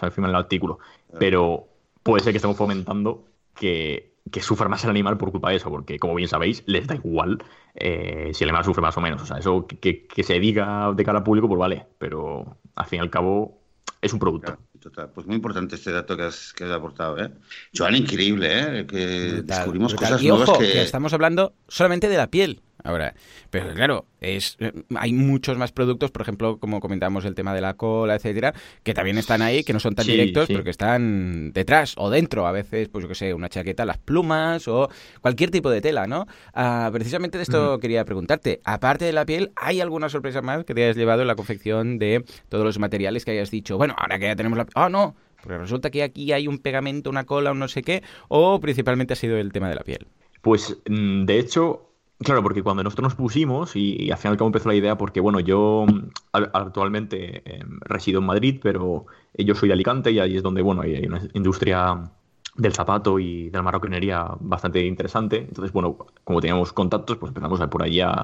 afirma 0.07 0.29
en 0.29 0.35
el 0.35 0.37
artículo. 0.37 0.79
Pero 1.18 1.66
puede 2.03 2.25
ser 2.25 2.33
que 2.33 2.38
estemos 2.38 2.57
fomentando 2.57 3.25
que, 3.55 4.12
que 4.30 4.40
sufra 4.40 4.68
más 4.68 4.85
el 4.85 4.90
animal 4.90 5.18
por 5.18 5.30
culpa 5.30 5.50
de 5.50 5.56
eso, 5.56 5.70
porque 5.70 5.98
como 5.98 6.14
bien 6.14 6.28
sabéis, 6.28 6.62
les 6.66 6.87
da 6.87 6.94
igual 6.94 7.42
eh, 7.74 8.30
si 8.32 8.44
el 8.44 8.50
animal 8.50 8.64
sufre 8.64 8.82
más 8.82 8.96
o 8.96 9.00
menos. 9.00 9.22
O 9.22 9.26
sea, 9.26 9.38
eso 9.38 9.66
que, 9.66 10.06
se 10.22 10.38
diga 10.38 10.92
de 10.94 11.04
cara 11.04 11.18
al 11.18 11.24
público, 11.24 11.48
pues 11.48 11.58
vale, 11.58 11.87
pero 11.98 12.56
al 12.74 12.87
fin 12.87 12.98
y 12.98 13.02
al 13.02 13.11
cabo 13.11 13.61
es 14.00 14.12
un 14.12 14.18
producto. 14.18 14.56
Total, 14.80 15.11
Pues 15.11 15.28
muy 15.28 15.37
importante 15.37 15.76
este 15.76 15.92
dato 15.92 16.16
que 16.16 16.24
has, 16.24 16.52
que 16.52 16.64
has 16.64 16.72
aportado, 16.72 17.16
¿eh? 17.16 17.30
Joan, 17.76 17.94
increíble, 17.94 18.80
¿eh? 18.80 18.87
Que 18.87 19.42
descubrimos 19.44 19.94
cosas 19.94 20.20
nuevas 20.20 20.58
que... 20.58 20.82
Estamos 20.82 21.12
hablando 21.12 21.54
solamente 21.68 22.08
de 22.08 22.16
la 22.16 22.26
piel. 22.26 22.62
Ahora, 22.85 23.14
pero 23.50 23.72
claro, 23.74 24.06
es 24.20 24.56
eh, 24.58 24.72
hay 24.96 25.12
muchos 25.12 25.56
más 25.56 25.70
productos, 25.70 26.11
por 26.11 26.22
ejemplo, 26.22 26.58
como 26.58 26.80
comentábamos 26.80 27.24
el 27.24 27.35
tema 27.35 27.54
de 27.54 27.61
la 27.61 27.74
cola, 27.74 28.16
etcétera, 28.16 28.54
que 28.82 28.92
también 28.92 29.18
están 29.18 29.40
ahí, 29.40 29.62
que 29.62 29.72
no 29.72 29.78
son 29.78 29.94
tan 29.94 30.06
directos, 30.06 30.48
pero 30.48 30.64
que 30.64 30.70
están 30.70 31.52
detrás 31.52 31.94
o 31.96 32.11
dentro, 32.11 32.46
a 32.46 32.52
veces, 32.52 32.88
pues 32.88 33.02
yo 33.02 33.08
qué 33.08 33.14
sé, 33.14 33.35
una 33.35 33.48
chaqueta, 33.48 33.85
las 33.85 33.98
plumas 33.98 34.66
o 34.66 34.88
cualquier 35.20 35.50
tipo 35.50 35.70
de 35.70 35.80
tela, 35.80 36.06
¿no? 36.06 36.26
Ah, 36.54 36.90
precisamente 36.92 37.38
de 37.38 37.44
esto 37.44 37.78
quería 37.78 38.04
preguntarte, 38.04 38.61
aparte 38.64 39.04
de 39.04 39.12
la 39.12 39.24
piel, 39.24 39.52
¿hay 39.54 39.80
alguna 39.80 40.08
sorpresa 40.08 40.42
más 40.42 40.64
que 40.64 40.74
te 40.74 40.85
hayas 40.85 40.96
llevado 40.96 41.22
en 41.22 41.28
la 41.28 41.37
confección 41.37 41.98
de 41.98 42.24
todos 42.48 42.64
los 42.64 42.78
materiales 42.80 43.24
que 43.24 43.30
hayas 43.30 43.50
dicho? 43.50 43.76
Bueno, 43.78 43.94
ahora 43.96 44.18
que 44.18 44.26
ya 44.26 44.37
tenemos 44.37 44.58
la... 44.58 44.66
¡Ah, 44.74 44.88
no! 44.88 45.14
Porque 45.40 45.58
resulta 45.58 45.90
que 45.90 46.02
aquí 46.02 46.32
hay 46.32 46.46
un 46.46 46.58
pegamento, 46.58 47.11
una 47.11 47.24
cola, 47.24 47.52
un 47.52 47.58
no 47.58 47.68
sé 47.68 47.82
qué, 47.82 48.02
o 48.28 48.61
principalmente 48.61 49.12
ha 49.12 49.16
sido 49.16 49.37
el 49.37 49.52
tema 49.52 49.68
de 49.68 49.74
la 49.74 49.82
piel. 49.82 50.06
Pues, 50.40 50.78
mm, 50.88 51.24
de 51.24 51.38
hecho, 51.38 51.91
Claro, 52.24 52.42
porque 52.42 52.62
cuando 52.62 52.82
nosotros 52.82 53.04
nos 53.04 53.14
pusimos, 53.14 53.74
y, 53.74 54.11
al 54.11 54.18
final 54.18 54.37
empezó 54.40 54.68
la 54.68 54.74
idea, 54.74 54.96
porque 54.96 55.20
bueno, 55.20 55.40
yo 55.40 55.87
actualmente 56.32 57.42
em, 57.44 57.80
resido 57.80 58.20
en 58.20 58.26
Madrid, 58.26 58.61
pero 58.62 59.06
yo 59.35 59.54
soy 59.54 59.68
de 59.68 59.72
Alicante 59.74 60.11
y 60.12 60.18
ahí 60.18 60.37
es 60.37 60.42
donde, 60.42 60.62
bueno, 60.62 60.82
hay, 60.82 61.04
una 61.06 61.20
industria 61.32 62.11
del 62.56 62.74
zapato 62.74 63.18
y 63.18 63.48
de 63.48 63.56
la 63.56 63.62
marroquinería 63.62 64.26
bastante 64.40 64.85
interesante. 64.85 65.38
Entonces, 65.38 65.72
bueno, 65.72 65.96
como 66.24 66.40
teníamos 66.40 66.72
contactos, 66.72 67.16
pues 67.16 67.30
empezamos 67.30 67.61
por 67.68 67.82
allí 67.82 68.00
a, 68.00 68.22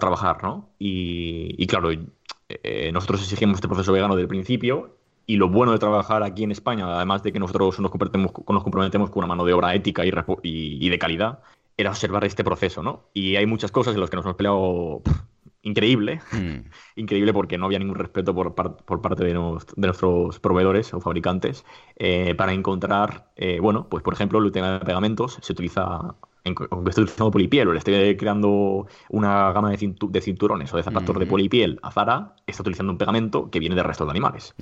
trabajar, 0.00 0.42
¿no? 0.42 0.70
Y, 0.78 1.66
claro, 1.66 1.90
eh, 2.48 2.90
nosotros 2.92 3.22
exigimos 3.22 3.56
este 3.56 3.68
proceso 3.68 3.92
vegano 3.92 4.14
desde 4.14 4.22
el 4.22 4.28
principio 4.28 4.96
y 5.26 5.36
lo 5.36 5.48
bueno 5.50 5.72
de 5.72 5.78
trabajar 5.78 6.22
aquí 6.22 6.44
en 6.44 6.50
España, 6.50 6.86
además 6.96 7.22
de 7.22 7.32
que 7.32 7.38
nosotros 7.38 7.78
nos 7.78 7.90
comprometemos, 7.90 8.32
nos 8.48 8.62
comprometemos 8.62 9.10
con 9.10 9.18
una 9.18 9.26
mano 9.28 9.44
de 9.44 9.52
obra 9.52 9.74
ética 9.74 10.04
y, 10.06 10.10
y 10.42 10.88
de 10.88 10.98
calidad, 10.98 11.40
era 11.76 11.90
observar 11.90 12.24
este 12.24 12.44
proceso, 12.44 12.82
¿no? 12.82 13.08
Y 13.14 13.36
hay 13.36 13.46
muchas 13.46 13.70
cosas 13.70 13.94
en 13.94 14.00
las 14.00 14.10
que 14.10 14.16
nos 14.16 14.24
hemos 14.24 14.36
peleado 14.36 15.02
increíble, 15.62 16.20
hmm. 16.32 16.68
increíble 16.96 17.32
porque 17.32 17.58
no 17.58 17.66
había 17.66 17.78
ningún 17.78 17.96
respeto 17.96 18.34
por, 18.34 18.54
por 18.54 19.00
parte 19.00 19.24
de, 19.24 19.34
nuestros 19.34 20.38
proveedores 20.40 20.92
o 20.92 21.00
fabricantes 21.00 21.64
eh, 21.96 22.34
para 22.34 22.52
encontrar, 22.52 23.30
eh, 23.36 23.58
bueno, 23.60 23.88
pues 23.88 24.02
por 24.02 24.14
ejemplo, 24.14 24.38
el 24.40 24.52
tema 24.52 24.78
de 24.78 24.84
pegamentos 24.84 25.38
se 25.40 25.52
utiliza, 25.52 26.14
aunque 26.44 26.90
esté 26.90 27.00
utilizando 27.00 27.30
polipiel 27.30 27.68
o 27.68 27.72
le 27.72 27.78
esté 27.78 28.16
creando 28.16 28.86
una 29.08 29.52
gama 29.52 29.70
de, 29.70 30.20
cinturones 30.20 30.72
o 30.74 30.76
de 30.76 30.82
zapatos 30.82 31.18
de 31.18 31.26
hmm. 31.26 31.28
polipiel 31.28 31.78
a 31.82 31.90
Zara, 31.90 32.34
está 32.46 32.62
utilizando 32.62 32.92
un 32.92 32.98
pegamento 32.98 33.50
que 33.50 33.60
viene 33.60 33.74
del 33.74 33.84
resto 33.84 34.04
de 34.04 34.10
animales. 34.10 34.54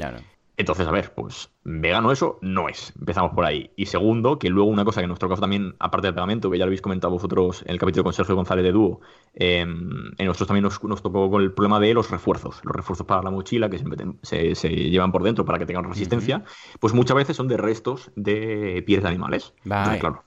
Entonces, 0.60 0.86
a 0.86 0.90
ver, 0.90 1.10
pues 1.14 1.50
vegano 1.64 2.12
eso 2.12 2.38
no 2.42 2.68
es. 2.68 2.92
Empezamos 2.98 3.32
por 3.32 3.46
ahí. 3.46 3.70
Y 3.76 3.86
segundo, 3.86 4.38
que 4.38 4.50
luego 4.50 4.68
una 4.68 4.84
cosa 4.84 5.00
que 5.00 5.04
en 5.04 5.08
nuestro 5.08 5.26
caso 5.26 5.40
también, 5.40 5.74
aparte 5.78 6.08
del 6.08 6.14
pegamento, 6.14 6.50
que 6.50 6.58
ya 6.58 6.66
lo 6.66 6.68
habéis 6.68 6.82
comentado 6.82 7.10
vosotros 7.14 7.62
en 7.62 7.70
el 7.70 7.78
capítulo 7.78 8.04
con 8.04 8.12
Sergio 8.12 8.36
González 8.36 8.62
de 8.62 8.72
Dúo, 8.72 9.00
em, 9.32 10.12
en 10.18 10.26
nosotros 10.26 10.48
también 10.48 10.64
nos, 10.64 11.02
tocó 11.02 11.30
con 11.30 11.42
el 11.42 11.52
problema 11.54 11.80
de 11.80 11.94
los 11.94 12.10
refuerzos. 12.10 12.60
Los 12.62 12.76
refuerzos 12.76 13.06
para 13.06 13.22
la 13.22 13.30
mochila 13.30 13.70
que 13.70 13.78
se, 14.22 14.54
se, 14.54 14.68
llevan 14.68 15.12
por 15.12 15.22
dentro 15.22 15.46
para 15.46 15.58
que 15.58 15.64
tengan 15.64 15.84
resistencia, 15.84 16.44
pues 16.78 16.92
muchas 16.92 17.16
veces 17.16 17.38
son 17.38 17.48
de 17.48 17.56
restos 17.56 18.10
de 18.14 18.82
pieles 18.86 19.02
de 19.02 19.08
animales. 19.08 19.54
claro. 19.98 20.24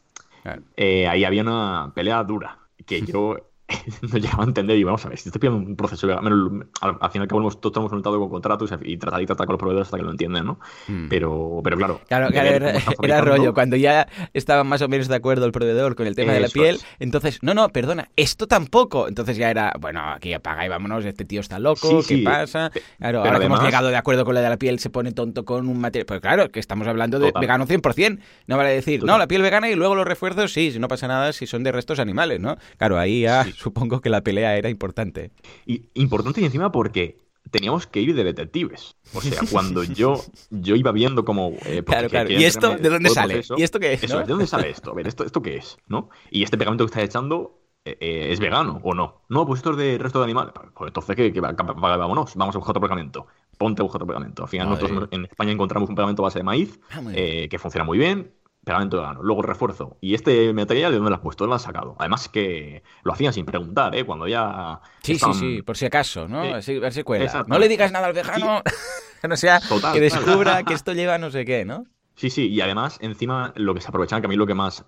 Eh, 0.76 1.08
ahí 1.08 1.24
había 1.24 1.44
una 1.44 1.92
pelea 1.94 2.24
dura 2.24 2.58
que 2.88 3.02
yo 3.06 3.38
no 4.02 4.18
llegaba 4.18 4.44
a 4.44 4.48
entender 4.48 4.78
y 4.78 4.84
vamos 4.84 5.06
a 5.06 5.10
ver, 5.10 5.18
si 5.18 5.30
estoy 5.30 5.40
pidiendo 5.40 5.68
un 5.68 5.76
proceso 5.76 6.08
al, 6.08 6.68
al, 6.82 7.12
fin 7.12 7.22
y 7.22 7.24
al 7.24 7.28
cabo 7.28 7.42
hemos, 7.42 7.60
todos 7.60 7.78
hemos 7.78 7.92
notado 7.92 8.20
con 8.20 8.30
contratos 8.30 8.72
y 8.84 8.98
tratar 8.98 9.22
y 9.22 9.26
tratar 9.26 9.48
con 9.48 9.54
los 9.54 9.60
proveedores 9.60 9.88
hasta 9.88 9.98
que 9.98 10.04
lo 10.04 10.12
entienden, 10.12 10.46
¿no? 10.46 10.60
Mm. 10.88 11.08
Pero, 11.10 11.62
pero 11.64 11.78
claro. 11.78 12.02
Claro, 12.08 12.30
era, 13.04 13.22
rollo, 13.22 13.54
cuando 13.54 13.76
ya 13.76 14.08
estaban 14.34 14.68
más 14.68 14.82
o 14.82 14.88
menos 14.88 15.08
de 15.08 15.16
acuerdo 15.16 15.46
el 15.46 15.52
proveedor 15.52 15.96
con 15.96 16.08
el 16.08 16.16
tema 16.16 16.34
de 16.34 16.40
la 16.40 16.50
piel, 16.50 16.80
entonces, 17.00 17.40
no, 17.42 17.54
no, 17.54 17.70
perdona, 17.70 18.10
esto 18.16 18.48
tampoco. 18.48 19.08
Entonces 19.08 19.38
ya 19.38 19.50
era, 19.50 19.74
bueno, 19.80 20.02
aquí 20.12 20.34
apaga 20.34 20.66
y 20.66 20.70
vámonos, 20.70 21.06
este 21.06 21.26
tío 21.26 21.42
está 21.42 21.60
loco, 21.60 22.02
¿qué 22.08 22.20
pasa? 22.20 22.72
Claro, 23.00 23.20
ahora 23.20 23.40
que 23.40 23.46
hemos 23.46 23.64
llegado 23.64 23.90
de 23.90 23.98
acuerdo 23.98 24.26
con 24.26 24.36
la 24.36 24.42
de 24.42 24.50
la 24.50 24.58
piel, 24.58 24.80
se 24.80 24.90
pone 24.90 25.12
tonto 25.12 25.46
con 25.46 25.68
un 25.68 25.80
material. 25.80 26.06
Pues 26.06 26.22
claro, 26.22 26.50
que 26.50 26.60
estamos 26.60 26.88
hablando 26.88 27.20
de 27.20 27.32
vegano 27.40 27.66
100%. 27.68 28.20
No 28.48 28.58
vale 28.58 28.72
decir, 28.72 29.04
no, 29.04 29.18
la 29.18 29.28
piel 29.28 29.42
vegana 29.42 29.70
y 29.70 29.76
luego 29.76 29.96
los 29.96 30.06
refuerzos, 30.06 30.52
sí, 30.54 30.74
no 30.80 30.88
pasa 30.88 31.08
nada 31.08 31.34
si 31.34 31.48
son 31.48 31.64
de 31.64 31.72
restos 31.72 32.00
animales, 32.00 32.40
¿no? 32.40 32.58
Claro, 32.78 32.98
ahí 32.98 33.22
ya 33.22 33.46
supongo 33.64 34.02
que 34.02 34.10
la 34.10 34.22
pelea 34.22 34.58
era 34.58 34.70
importante. 34.70 35.32
Y, 35.66 35.90
importante 35.94 36.42
y 36.42 36.46
encima 36.46 36.72
porque 36.72 37.18
teníamos 37.50 37.88
que 37.88 38.02
ir 38.02 38.14
de 38.14 38.24
detectives. 38.24 38.96
O 39.14 39.22
sea, 39.22 39.42
cuando 39.52 39.84
yo, 39.84 40.22
yo 40.50 40.76
iba 40.76 40.92
viendo 40.92 41.24
como... 41.24 41.54
Eh, 41.66 41.84
claro, 41.86 42.10
claro. 42.10 42.30
¿Y 42.30 42.44
esto 42.44 42.76
de 42.76 42.90
dónde 42.90 43.10
sale? 43.10 43.42
¿Y 43.58 43.64
esto 43.64 43.80
qué 43.80 43.94
es? 43.94 44.02
¿De 44.02 44.24
dónde 44.26 44.48
sale 44.48 44.70
esto? 44.70 44.92
A 44.92 44.94
ver, 44.94 45.08
¿esto, 45.08 45.24
¿esto 45.24 45.42
qué 45.42 45.58
es? 45.58 45.78
¿no? 45.88 46.10
Y 46.30 46.44
este 46.44 46.58
pegamento 46.58 46.86
que 46.86 46.90
estás 46.90 47.04
echando 47.04 47.60
eh, 47.86 47.98
eh, 48.00 48.28
es 48.32 48.40
vegano 48.40 48.82
o 48.84 48.94
no. 48.94 49.22
No, 49.30 49.46
pues 49.46 49.60
esto 49.60 49.72
es 49.72 49.78
de 49.78 49.98
resto 49.98 50.20
de 50.20 50.26
animales. 50.26 50.54
Pues 50.74 50.90
entonces, 50.90 51.16
¿qué, 51.16 51.40
vámonos, 51.40 52.36
vamos 52.36 52.56
a 52.56 52.58
buscar 52.58 52.72
otro 52.72 52.82
pegamento. 52.82 53.28
Ponte 53.58 53.82
a 53.82 53.84
buscar 53.84 54.02
otro 54.02 54.08
pegamento. 54.08 54.44
Al 54.44 54.50
final, 54.50 54.70
nosotros 54.70 55.10
en 55.12 55.26
España 55.26 55.52
encontramos 55.52 55.88
un 55.90 55.96
pegamento 55.96 56.24
base 56.24 56.40
de 56.40 56.44
maíz 56.44 56.80
ah, 56.92 57.02
que 57.14 57.60
funciona 57.60 57.86
muy 57.86 57.98
bien 57.98 58.32
pegamento 58.64 58.98
vegano. 58.98 59.22
Luego 59.22 59.42
refuerzo. 59.42 59.98
¿Y 60.02 60.14
este 60.14 60.54
material 60.54 60.92
de 60.92 60.98
dónde 60.98 61.10
lo 61.10 61.16
has 61.16 61.22
puesto? 61.22 61.44
¿Dónde 61.44 61.52
lo 61.52 61.56
has 61.56 61.64
sacado? 61.64 61.96
Además 62.00 62.30
que 62.30 62.84
lo 63.04 63.14
hacían 63.14 63.34
sin 63.34 63.46
preguntar, 63.46 63.96
¿eh? 63.96 64.06
Cuando 64.06 64.28
ya... 64.28 64.80
Sí, 65.02 65.18
sí, 65.18 65.34
sí, 65.34 65.62
por 65.62 65.78
si 65.78 65.86
acaso, 65.86 66.28
¿no? 66.28 66.42
a 66.42 66.62
ver 66.62 66.94
si 66.94 67.04
cuela. 67.04 67.46
No 67.48 67.60
le 67.60 67.68
digas 67.68 67.92
nada 67.92 68.08
al 68.08 68.14
vegano, 68.14 68.62
que 69.22 69.28
no 69.28 69.38
sea 69.38 69.60
que 69.94 70.00
descubra 70.00 70.64
que 70.64 70.74
esto 70.74 70.94
lleva 70.94 71.18
no 71.18 71.32
sé 71.32 71.46
qué, 71.46 71.66
¿no? 71.66 71.86
Sí, 72.16 72.30
sí, 72.30 72.48
y 72.48 72.62
además, 72.62 73.00
encima, 73.02 73.54
lo 73.56 73.74
que 73.74 73.82
se 73.82 73.88
aprovechan, 73.88 74.22
que 74.22 74.28
a 74.28 74.30
mí 74.30 74.36
lo 74.36 74.46
que 74.46 74.54
más 74.54 74.86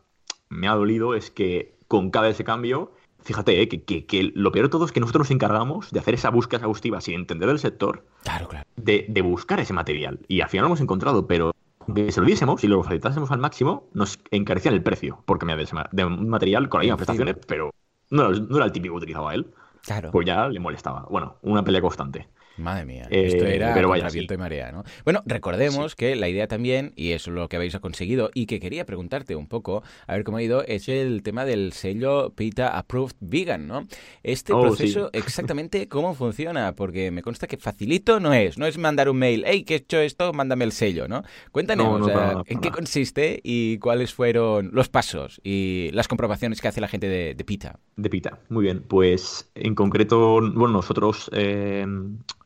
me 0.50 0.68
ha 0.68 0.74
dolido 0.74 1.16
es 1.16 1.32
que 1.32 1.76
con 1.88 2.12
cada 2.12 2.30
ese 2.30 2.44
cambio, 2.44 2.94
fíjate, 3.24 3.62
¿eh? 3.62 3.68
que, 3.68 4.06
que, 4.06 4.32
lo 4.36 4.52
peor 4.52 4.68
de 4.68 4.70
todo 4.70 4.86
es 4.86 4.92
que 4.92 5.00
nosotros 5.00 5.26
nos 5.26 5.32
encargamos 5.32 5.92
de 5.92 6.00
hacer 6.00 6.14
esa 6.14 6.30
búsqueda 6.30 6.58
exhaustiva 6.58 7.02
sin 7.02 7.16
entender 7.16 7.50
el 7.50 7.60
sector, 7.60 8.06
claro, 8.24 8.48
claro. 8.48 8.68
De, 8.76 9.06
de 9.10 9.22
buscar 9.22 9.60
ese 9.60 9.74
material. 9.74 10.20
Y 10.28 10.42
al 10.42 10.50
final 10.50 10.64
lo 10.64 10.68
hemos 10.68 10.82
encontrado, 10.82 11.26
pero 11.26 11.56
que 11.94 12.12
se 12.12 12.20
lo 12.20 12.26
diésemos 12.26 12.64
y 12.64 12.68
lo 12.68 12.84
facilitásemos 12.84 13.32
al 13.32 13.40
máximo, 13.40 13.90
nos 13.94 14.20
encarecían 14.32 14.74
el 14.74 14.84
precio, 14.84 15.24
porque 15.26 15.46
me 15.46 15.56
de 15.56 16.06
un 16.06 16.30
material 16.30 16.70
con 16.70 16.80
las 16.80 16.86
mismas 16.86 16.98
prestaciones, 16.98 17.38
pero 17.48 17.72
no 18.10 18.30
era, 18.30 18.40
no 18.40 18.56
era 18.56 18.66
el 18.66 18.72
típico 18.72 18.94
que 18.96 18.98
utilizaba 18.98 19.34
él. 19.34 19.54
Claro. 19.84 20.12
Pues 20.12 20.26
ya 20.26 20.48
le 20.48 20.60
molestaba. 20.60 21.06
Bueno, 21.10 21.38
una 21.42 21.64
pelea 21.64 21.82
constante. 21.82 22.28
Madre 22.58 22.86
mía, 22.86 23.08
esto 23.10 23.46
eh, 23.46 23.56
era 23.56 23.74
pero 23.74 23.90
vaya, 23.90 24.08
viento 24.10 24.34
y 24.34 24.38
marea, 24.38 24.72
¿no? 24.72 24.84
Bueno, 25.04 25.22
recordemos 25.26 25.96
que 25.96 26.16
la 26.16 26.30
idea 26.30 26.48
también, 26.48 26.94
y 26.96 27.12
eso 27.12 27.30
es 27.30 27.36
lo 27.36 27.50
que 27.50 27.58
habéis 27.58 27.78
conseguido, 27.80 28.32
y 28.34 28.46
que 28.46 28.60
quería 28.60 28.86
preguntarte 28.86 29.36
un 29.36 29.48
poco, 29.48 29.84
a 30.08 30.14
ver 30.14 30.24
cómo 30.24 30.38
ha 30.38 30.44
ido, 30.44 30.64
es 30.66 30.88
el 30.88 31.22
tema 31.22 31.44
del 31.44 31.74
sello 31.74 32.32
PETA 32.34 32.78
Approved 32.78 33.16
Vegan, 33.20 33.68
¿no? 33.68 33.88
Este 34.24 34.54
oh, 34.54 34.62
proceso, 34.62 35.10
exactamente 35.14 35.90
cómo 35.90 36.16
funciona, 36.16 36.76
porque 36.76 37.12
me 37.12 37.22
consta 37.22 37.48
que 37.48 37.58
facilito 37.58 38.20
no 38.20 38.34
es, 38.34 38.58
no 38.58 38.66
es 38.66 38.78
mandar 38.78 39.10
un 39.10 39.18
mail, 39.18 39.44
hey, 39.46 39.64
que 39.64 39.74
he 39.74 39.78
hecho 39.78 40.00
esto, 40.00 40.32
mándame 40.32 40.64
el 40.64 40.72
sello, 40.72 41.10
¿no? 41.10 41.24
Cuéntanos, 41.52 42.10
¿en 42.48 42.60
qué 42.62 42.72
consiste 42.72 43.42
y 43.44 43.80
cuáles 43.80 44.14
fueron 44.14 44.70
los 44.72 44.88
pasos 44.88 45.42
y 45.44 45.90
las 45.92 46.08
comprobaciones 46.08 46.62
que 46.62 46.70
hace 46.70 46.80
la 46.80 46.88
gente 46.88 47.10
de, 47.10 47.36
de 47.36 47.44
PETA? 47.44 47.80
De 47.98 48.10
PETA, 48.10 48.40
muy 48.48 48.64
bien. 48.64 48.84
Pues 48.88 49.52
en 49.56 49.76
concreto, 49.76 50.40
bueno, 50.54 50.70
nosotros... 50.70 51.30
Eh, 51.34 51.86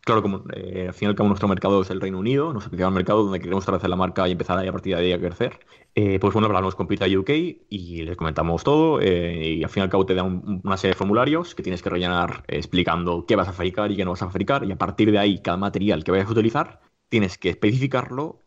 Claro, 0.10 0.24
como 0.24 0.44
eh, 0.56 0.86
al 0.88 0.94
fin 0.96 1.06
y 1.06 1.10
al 1.10 1.16
cabo 1.16 1.30
nuestro 1.30 1.48
mercado 1.48 1.84
es 1.84 1.92
el 1.92 2.02
Reino 2.02 2.18
Unido, 2.18 2.52
nos 2.52 2.68
principal 2.68 2.92
mercado 2.92 3.22
donde 3.26 3.40
queremos 3.40 3.62
establecer 3.62 3.92
la 3.92 3.96
marca 3.96 4.28
y 4.28 4.32
empezar 4.32 4.58
ahí 4.58 4.68
a 4.68 4.72
partir 4.72 4.96
de 4.96 5.04
ahí 5.04 5.14
a 5.14 5.20
crecer. 5.20 5.60
Eh, 5.94 6.18
pues 6.20 6.34
bueno, 6.34 6.48
hablamos 6.48 6.74
con 6.74 6.88
Pita 6.88 7.06
UK 7.06 7.30
y 7.70 8.02
les 8.02 8.18
comentamos 8.18 8.64
todo 8.64 9.00
eh, 9.02 9.58
y 9.58 9.64
al 9.64 9.70
fin 9.70 9.82
y 9.82 9.84
al 9.84 9.92
cabo 9.92 10.08
te 10.08 10.16
dan 10.16 10.62
una 10.64 10.78
serie 10.78 10.94
de 10.94 10.98
formularios 10.98 11.54
que 11.54 11.62
tienes 11.62 11.84
que 11.84 11.92
rellenar 11.92 12.44
explicando 12.48 13.28
qué 13.28 13.36
vas 13.36 13.50
a 13.50 13.54
fabricar 13.54 13.92
y 13.92 13.98
qué 13.98 14.04
no 14.04 14.10
vas 14.10 14.24
a 14.24 14.32
fabricar 14.32 14.66
y 14.66 14.72
a 14.72 14.80
partir 14.80 15.12
de 15.12 15.20
ahí 15.20 15.44
cada 15.44 15.58
material 15.58 16.04
que 16.04 16.10
vayas 16.10 16.28
a 16.28 16.32
utilizar 16.32 16.80
tienes 17.10 17.38
que 17.38 17.52
especificarlo 17.52 18.42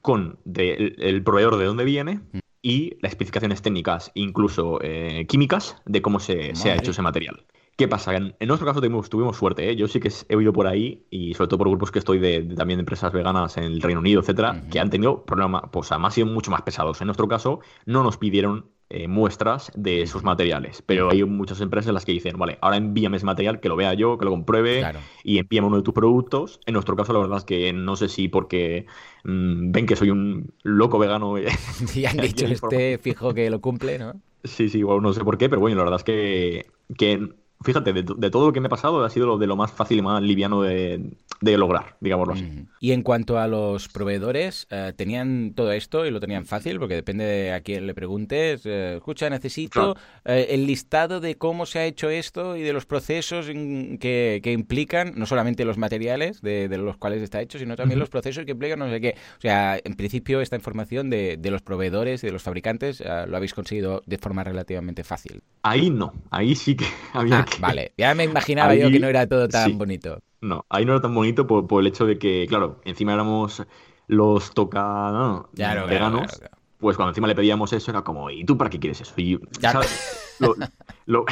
con 0.00 0.38
el 0.44 1.24
proveedor 1.24 1.56
de 1.56 1.64
dónde 1.64 1.84
viene 1.84 2.20
y 2.62 2.98
las 3.00 3.10
especificaciones 3.10 3.62
técnicas, 3.62 4.12
incluso 4.14 4.78
químicas, 5.26 5.76
de 5.86 6.02
cómo 6.02 6.20
se, 6.20 6.54
se 6.54 6.70
ha 6.70 6.76
hecho 6.76 6.92
ese 6.92 7.02
material. 7.02 7.44
¿Qué 7.76 7.88
pasa? 7.88 8.14
En, 8.14 8.34
nuestro 8.40 8.66
caso 8.66 8.80
tuvimos, 8.80 9.36
suerte, 9.36 9.70
¿eh? 9.70 9.76
Yo 9.76 9.88
sí 9.88 9.98
que 9.98 10.12
he 10.28 10.36
oído 10.36 10.52
por 10.52 10.66
ahí, 10.66 11.06
y 11.10 11.34
sobre 11.34 11.48
todo 11.48 11.58
por 11.58 11.68
grupos 11.68 11.90
que 11.90 11.98
estoy 11.98 12.18
de, 12.18 12.42
también 12.42 12.78
de 12.78 12.82
empresas 12.82 13.12
veganas 13.12 13.56
en 13.56 13.64
el 13.64 13.82
Reino 13.82 14.00
Unido, 14.00 14.20
etcétera, 14.20 14.62
que 14.70 14.78
han 14.78 14.90
tenido 14.90 15.24
problemas, 15.24 15.62
pues 15.72 15.90
además 15.90 16.14
sido 16.14 16.26
mucho 16.26 16.50
más 16.50 16.62
pesados. 16.62 17.00
En 17.00 17.06
nuestro 17.06 17.28
caso, 17.28 17.60
no 17.86 18.02
nos 18.02 18.18
pidieron 18.18 18.66
eh, 18.90 19.08
muestras 19.08 19.72
de 19.74 20.02
esos 20.02 20.22
materiales, 20.22 20.82
pero 20.84 21.10
hay 21.10 21.24
muchas 21.24 21.62
empresas 21.62 21.88
en 21.88 21.94
las 21.94 22.04
que 22.04 22.12
dicen, 22.12 22.38
vale, 22.38 22.58
ahora 22.60 22.76
envíame 22.76 23.16
ese 23.16 23.24
material, 23.24 23.58
que 23.58 23.70
lo 23.70 23.76
vea 23.76 23.94
yo, 23.94 24.18
que 24.18 24.26
lo 24.26 24.30
compruebe, 24.32 24.84
y 25.24 25.38
envíame 25.38 25.68
uno 25.68 25.78
de 25.78 25.82
tus 25.82 25.94
productos. 25.94 26.60
En 26.66 26.74
nuestro 26.74 26.94
caso, 26.94 27.14
la 27.14 27.20
verdad 27.20 27.38
es 27.38 27.44
que 27.44 27.72
no 27.72 27.96
sé 27.96 28.10
si 28.10 28.28
porque 28.28 28.84
mm, 29.24 29.72
ven 29.72 29.86
que 29.86 29.96
soy 29.96 30.10
un 30.10 30.52
loco 30.62 30.98
vegano. 30.98 31.36
y 31.94 32.04
han 32.04 32.18
dicho 32.18 32.44
este 32.44 32.98
fijo 32.98 33.32
que 33.32 33.48
lo 33.48 33.62
cumple, 33.62 33.98
¿no? 33.98 34.20
Sí, 34.44 34.68
sí, 34.68 34.80
igual 34.80 35.00
no 35.00 35.14
sé 35.14 35.24
por 35.24 35.38
qué, 35.38 35.48
pero 35.48 35.60
bueno, 35.60 35.78
la 35.78 35.84
verdad 35.84 36.00
es 36.00 36.04
que, 36.04 36.66
que 36.98 37.30
fíjate, 37.62 37.92
de, 37.92 38.30
todo 38.30 38.46
lo 38.46 38.52
que 38.52 38.60
me 38.60 38.66
ha 38.66 38.70
pasado 38.70 39.04
ha 39.04 39.10
sido 39.10 39.26
lo 39.26 39.38
de 39.38 39.46
lo 39.46 39.56
más 39.56 39.72
fácil 39.72 39.98
y 39.98 40.02
más 40.02 40.22
liviano 40.22 40.62
de, 40.62 41.10
lograr, 41.40 41.96
digámoslo 42.00 42.34
así. 42.34 42.66
Y 42.80 42.92
en 42.92 43.02
cuanto 43.02 43.38
a 43.38 43.46
los 43.46 43.88
proveedores, 43.88 44.66
eh, 44.70 44.92
¿tenían 44.96 45.52
todo 45.54 45.72
esto 45.72 46.06
y 46.06 46.10
lo 46.10 46.20
tenían 46.20 46.46
fácil? 46.46 46.78
Porque 46.78 46.94
depende 46.94 47.24
de 47.24 47.52
a 47.52 47.60
quién 47.60 47.86
le 47.86 47.94
preguntes. 47.94 48.62
Eh, 48.64 48.94
escucha, 48.96 49.28
necesito 49.28 49.96
eh, 50.24 50.48
el 50.50 50.66
listado 50.66 51.20
de 51.20 51.36
cómo 51.36 51.66
se 51.66 51.80
ha 51.80 51.84
hecho 51.84 52.10
esto 52.10 52.56
y 52.56 52.62
de 52.62 52.72
los 52.72 52.86
procesos 52.86 53.46
que, 53.46 54.40
implican, 54.44 55.14
no 55.16 55.26
solamente 55.26 55.64
los 55.64 55.78
materiales 55.78 56.40
de, 56.42 56.68
los 56.78 56.96
cuales 56.96 57.22
está 57.22 57.40
hecho, 57.40 57.58
sino 57.58 57.76
también 57.76 57.98
los 57.98 58.08
procesos 58.08 58.44
que 58.44 58.52
implican 58.52 58.78
no 58.78 58.88
sé 58.88 59.00
qué. 59.00 59.16
O 59.38 59.40
sea, 59.40 59.78
en 59.82 59.94
principio 59.94 60.40
esta 60.40 60.56
información 60.56 61.10
de, 61.10 61.38
los 61.50 61.62
proveedores 61.62 62.22
y 62.22 62.26
de 62.26 62.32
los 62.32 62.42
fabricantes 62.42 63.00
lo 63.00 63.36
habéis 63.36 63.54
conseguido 63.54 64.02
de 64.06 64.18
forma 64.18 64.44
relativamente 64.44 65.04
fácil. 65.04 65.42
Ahí 65.62 65.90
no, 65.90 66.12
ahí 66.30 66.54
sí 66.54 66.76
que 66.76 66.86
había 67.12 67.40
ah, 67.40 67.44
Vale, 67.60 67.92
ya 67.96 68.14
me 68.14 68.24
imaginaba 68.24 68.74
yo 68.74 68.90
que 68.90 69.00
no 69.00 69.08
era 69.08 69.26
todo 69.26 69.48
tan 69.48 69.78
bonito. 69.78 70.20
No, 70.40 70.66
ahí 70.68 70.84
no 70.84 70.92
era 70.92 71.00
tan 71.00 71.14
bonito 71.14 71.46
por, 71.46 71.80
el 71.80 71.86
hecho 71.86 72.06
de 72.06 72.18
que, 72.18 72.46
claro, 72.48 72.80
encima 72.84 73.12
éramos 73.12 73.62
los 74.08 74.52
toca 74.52 75.44
veganos. 75.54 76.42
pues 76.78 76.96
cuando 76.96 77.10
encima 77.10 77.28
le 77.28 77.34
pedíamos 77.34 77.72
eso 77.72 77.90
era 77.90 78.02
como, 78.02 78.28
¿y 78.30 78.44
tú 78.44 78.58
para 78.58 78.68
qué 78.68 78.80
quieres 78.80 79.00
eso? 79.00 79.14
Y, 79.16 79.38
Lo, 81.06 81.24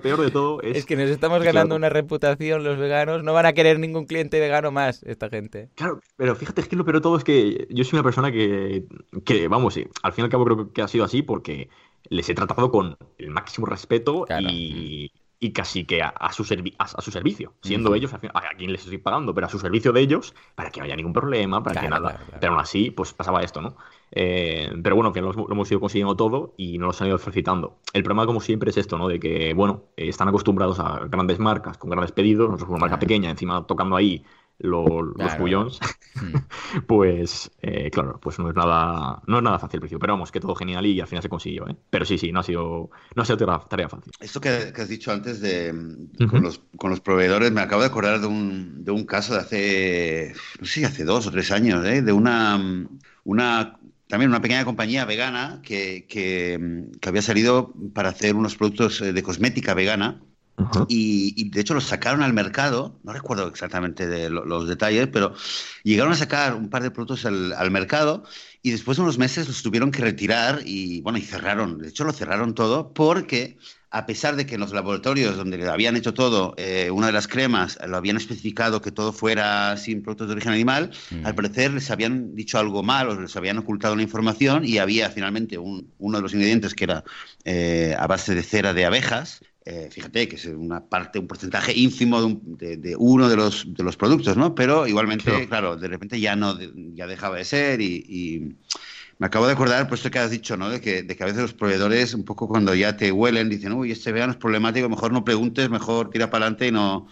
peor 0.00 0.20
de 0.20 0.30
todo 0.30 0.62
es... 0.62 0.78
Es 0.78 0.86
que 0.86 0.96
nos 0.96 1.10
estamos 1.10 1.42
ganando 1.42 1.74
una 1.74 1.88
reputación 1.88 2.64
los 2.64 2.78
veganos, 2.78 3.22
no 3.22 3.32
van 3.32 3.46
a 3.46 3.52
querer 3.52 3.78
ningún 3.78 4.06
cliente 4.06 4.40
vegano 4.40 4.70
más 4.70 5.02
esta 5.02 5.28
gente. 5.28 5.68
Claro, 5.74 6.00
pero 6.16 6.34
fíjate, 6.34 6.60
es 6.60 6.68
que 6.68 6.76
lo 6.76 6.84
peor 6.84 6.96
de 6.96 7.02
todo 7.02 7.16
es 7.16 7.24
que 7.24 7.66
yo 7.70 7.84
soy 7.84 7.98
una 7.98 8.04
persona 8.04 8.30
que, 8.32 8.84
que 9.24 9.48
vamos, 9.48 9.74
sí, 9.74 9.86
al 10.02 10.12
fin 10.12 10.22
y 10.22 10.26
al 10.26 10.30
cabo 10.30 10.44
creo 10.44 10.72
que 10.72 10.82
ha 10.82 10.88
sido 10.88 11.04
así 11.04 11.22
porque 11.22 11.68
les 12.08 12.28
he 12.28 12.34
tratado 12.34 12.70
con 12.70 12.96
el 13.18 13.30
máximo 13.30 13.66
respeto 13.66 14.26
y, 14.40 15.12
y 15.42 15.52
casi 15.52 15.84
que 15.86 16.02
a, 16.02 16.12
su, 16.32 16.42
a, 16.78 17.02
su 17.02 17.10
servicio, 17.10 17.54
siendo 17.62 17.94
ellos 17.94 18.12
a, 18.12 18.18
quien 18.58 18.72
les 18.72 18.82
estoy 18.82 18.98
pagando, 18.98 19.34
pero 19.34 19.46
a 19.46 19.50
su 19.50 19.58
servicio 19.58 19.90
de 19.90 20.02
ellos, 20.02 20.34
para 20.54 20.70
que 20.70 20.80
no 20.80 20.84
haya 20.84 20.94
ningún 20.94 21.14
problema, 21.14 21.62
para 21.62 21.80
que 21.80 21.88
nada. 21.88 22.20
pero 22.38 22.52
aún 22.52 22.60
así, 22.60 22.90
pues 22.90 23.14
pasaba 23.14 23.42
esto, 23.42 23.62
¿no? 23.62 23.74
Eh, 24.12 24.70
pero 24.82 24.96
bueno, 24.96 25.14
que 25.14 25.22
lo, 25.22 25.32
hemos 25.32 25.70
ido 25.70 25.80
consiguiendo 25.80 26.14
todo 26.14 26.52
y 26.58 26.76
nos 26.76 27.00
lo 27.00 27.04
han 27.04 27.08
ido 27.08 27.18
felicitando. 27.18 27.78
El 27.94 28.02
problema, 28.02 28.26
como 28.26 28.40
siempre, 28.40 28.68
es 28.68 28.76
esto, 28.76 28.98
¿no? 28.98 29.08
De 29.08 29.18
que, 29.18 29.54
bueno, 29.54 29.84
están 29.96 30.28
acostumbrados 30.28 30.78
a 30.78 31.06
grandes 31.06 31.38
marcas, 31.38 31.78
con 31.78 31.88
grandes 31.88 32.12
pedidos, 32.12 32.50
nosotros 32.50 32.68
una 32.68 32.80
marca 32.80 32.98
pequeña, 32.98 33.30
encima 33.30 33.66
tocando 33.66 33.96
ahí 33.96 34.22
los 34.60 35.38
bullones, 35.38 35.78
hmm. 36.14 36.80
pues 36.86 37.50
eh, 37.62 37.90
claro, 37.90 38.18
pues 38.20 38.38
no 38.38 38.50
es 38.50 38.54
nada, 38.54 39.22
no 39.26 39.38
es 39.38 39.42
nada 39.42 39.58
fácil 39.58 39.78
al 39.78 39.80
principio, 39.80 39.98
pero 39.98 40.12
vamos, 40.14 40.30
que 40.30 40.40
todo 40.40 40.54
genial 40.54 40.84
y 40.86 41.00
al 41.00 41.06
final 41.06 41.22
se 41.22 41.28
consiguió, 41.28 41.68
¿eh? 41.68 41.76
Pero 41.88 42.04
sí, 42.04 42.18
sí, 42.18 42.30
no 42.32 42.40
ha 42.40 42.42
sido, 42.42 42.90
no 43.14 43.22
ha 43.22 43.24
sido 43.24 43.38
tarea, 43.68 43.88
fácil. 43.88 44.12
Esto 44.20 44.40
que, 44.40 44.48
has 44.48 44.88
dicho 44.88 45.12
antes 45.12 45.40
de 45.40 45.74
con, 46.30 46.42
los, 46.42 46.60
con, 46.76 46.90
los, 46.90 47.00
proveedores, 47.00 47.52
me 47.52 47.60
acabo 47.60 47.82
de 47.82 47.88
acordar 47.88 48.20
de 48.20 48.26
un, 48.26 48.84
de 48.84 48.90
un 48.90 49.04
caso 49.04 49.34
de 49.34 49.40
hace, 49.40 50.34
no 50.60 50.66
sé, 50.66 50.84
hace 50.84 51.04
dos 51.04 51.26
o 51.26 51.30
tres 51.30 51.50
años, 51.50 51.84
¿eh? 51.86 52.02
de 52.02 52.12
una, 52.12 52.60
una 53.24 53.78
también 54.08 54.30
una 54.30 54.42
pequeña 54.42 54.64
compañía 54.64 55.04
vegana 55.04 55.60
que, 55.62 56.06
que, 56.08 56.88
que 57.00 57.08
había 57.08 57.22
salido 57.22 57.72
para 57.94 58.10
hacer 58.10 58.34
unos 58.34 58.56
productos 58.56 59.00
de 59.00 59.22
cosmética 59.22 59.72
vegana 59.72 60.20
y, 60.88 61.50
de 61.50 61.60
hecho 61.60 61.74
los 61.74 61.84
sacaron 61.84 62.22
al 62.22 62.32
mercado, 62.32 62.98
no 63.02 63.12
recuerdo 63.12 63.48
exactamente 63.48 64.06
de 64.06 64.30
los 64.30 64.68
detalles, 64.68 65.08
pero 65.12 65.34
llegaron 65.82 66.12
a 66.12 66.16
sacar 66.16 66.54
un 66.54 66.68
par 66.70 66.82
de 66.82 66.90
productos 66.90 67.24
al, 67.26 67.70
mercado 67.70 68.24
y 68.62 68.70
después 68.70 68.96
de 68.96 69.02
unos 69.02 69.18
meses 69.18 69.46
los 69.46 69.62
tuvieron 69.62 69.90
que 69.90 70.02
retirar 70.02 70.60
y 70.64 71.00
bueno, 71.02 71.18
y 71.18 71.22
cerraron. 71.22 71.78
De 71.78 71.88
hecho 71.88 72.04
lo 72.04 72.12
cerraron 72.12 72.54
todo 72.54 72.92
porque 72.92 73.58
a 73.90 74.06
pesar 74.06 74.36
de 74.36 74.46
que 74.46 74.54
en 74.54 74.60
los 74.60 74.72
laboratorios 74.72 75.36
donde 75.36 75.68
habían 75.68 75.96
hecho 75.96 76.14
todo, 76.14 76.54
eh, 76.56 76.90
una 76.90 77.08
de 77.08 77.12
las 77.12 77.26
cremas 77.26 77.78
lo 77.86 77.96
habían 77.96 78.16
especificado 78.16 78.80
que 78.80 78.92
todo 78.92 79.12
fuera 79.12 79.76
sin 79.76 80.02
productos 80.02 80.28
de 80.28 80.34
origen 80.34 80.52
animal, 80.52 80.90
mm. 81.10 81.26
al 81.26 81.34
parecer 81.34 81.72
les 81.72 81.90
habían 81.90 82.36
dicho 82.36 82.58
algo 82.58 82.82
mal 82.84 83.08
o 83.08 83.20
les 83.20 83.34
habían 83.36 83.58
ocultado 83.58 83.96
la 83.96 84.02
información 84.02 84.64
y 84.64 84.78
había 84.78 85.10
finalmente 85.10 85.58
uno 85.58 86.18
de 86.18 86.22
los 86.22 86.32
ingredientes 86.32 86.74
que 86.74 86.84
era 86.84 87.04
eh, 87.44 87.96
a 87.98 88.06
base 88.06 88.34
de 88.34 88.42
cera 88.42 88.72
de 88.72 88.84
abejas. 88.84 89.40
Eh, 89.64 89.88
fíjate 89.90 90.26
que 90.26 90.36
es 90.36 90.46
una 90.46 90.84
parte, 90.84 91.18
un 91.18 91.26
porcentaje 91.26 91.72
ínfimo 91.76 92.40
de, 92.42 92.96
uno 92.98 93.28
de 93.28 93.36
los, 93.36 93.66
de 93.66 93.84
los 93.84 93.96
productos, 93.96 94.36
¿no? 94.36 94.54
Pero 94.54 94.86
igualmente, 94.86 95.46
claro, 95.48 95.76
de 95.76 95.88
repente 95.88 96.18
ya 96.18 96.34
no, 96.34 96.58
ya 96.94 97.06
dejaba 97.06 97.36
de 97.36 97.44
ser 97.44 97.80
y 97.80 98.56
me 99.20 99.26
acabo 99.26 99.46
de 99.46 99.52
acordar, 99.52 99.86
por 99.86 99.98
esto 99.98 100.10
que 100.10 100.18
has 100.18 100.30
dicho, 100.30 100.56
¿no? 100.56 100.70
De 100.70 100.80
que, 100.80 101.02
de 101.02 101.14
que 101.14 101.22
a 101.22 101.26
veces 101.26 101.42
los 101.42 101.52
proveedores, 101.52 102.14
un 102.14 102.24
poco 102.24 102.48
cuando 102.48 102.74
ya 102.74 102.96
te 102.96 103.12
huelen, 103.12 103.50
dicen, 103.50 103.74
uy, 103.74 103.92
este 103.92 104.12
vegano 104.12 104.32
es 104.32 104.38
problemático, 104.38 104.88
mejor 104.88 105.12
no 105.12 105.26
preguntes, 105.26 105.68
mejor 105.68 106.08
tira 106.08 106.30
para 106.30 106.46
adelante 106.46 106.68
y 106.68 106.72
no, 106.72 107.06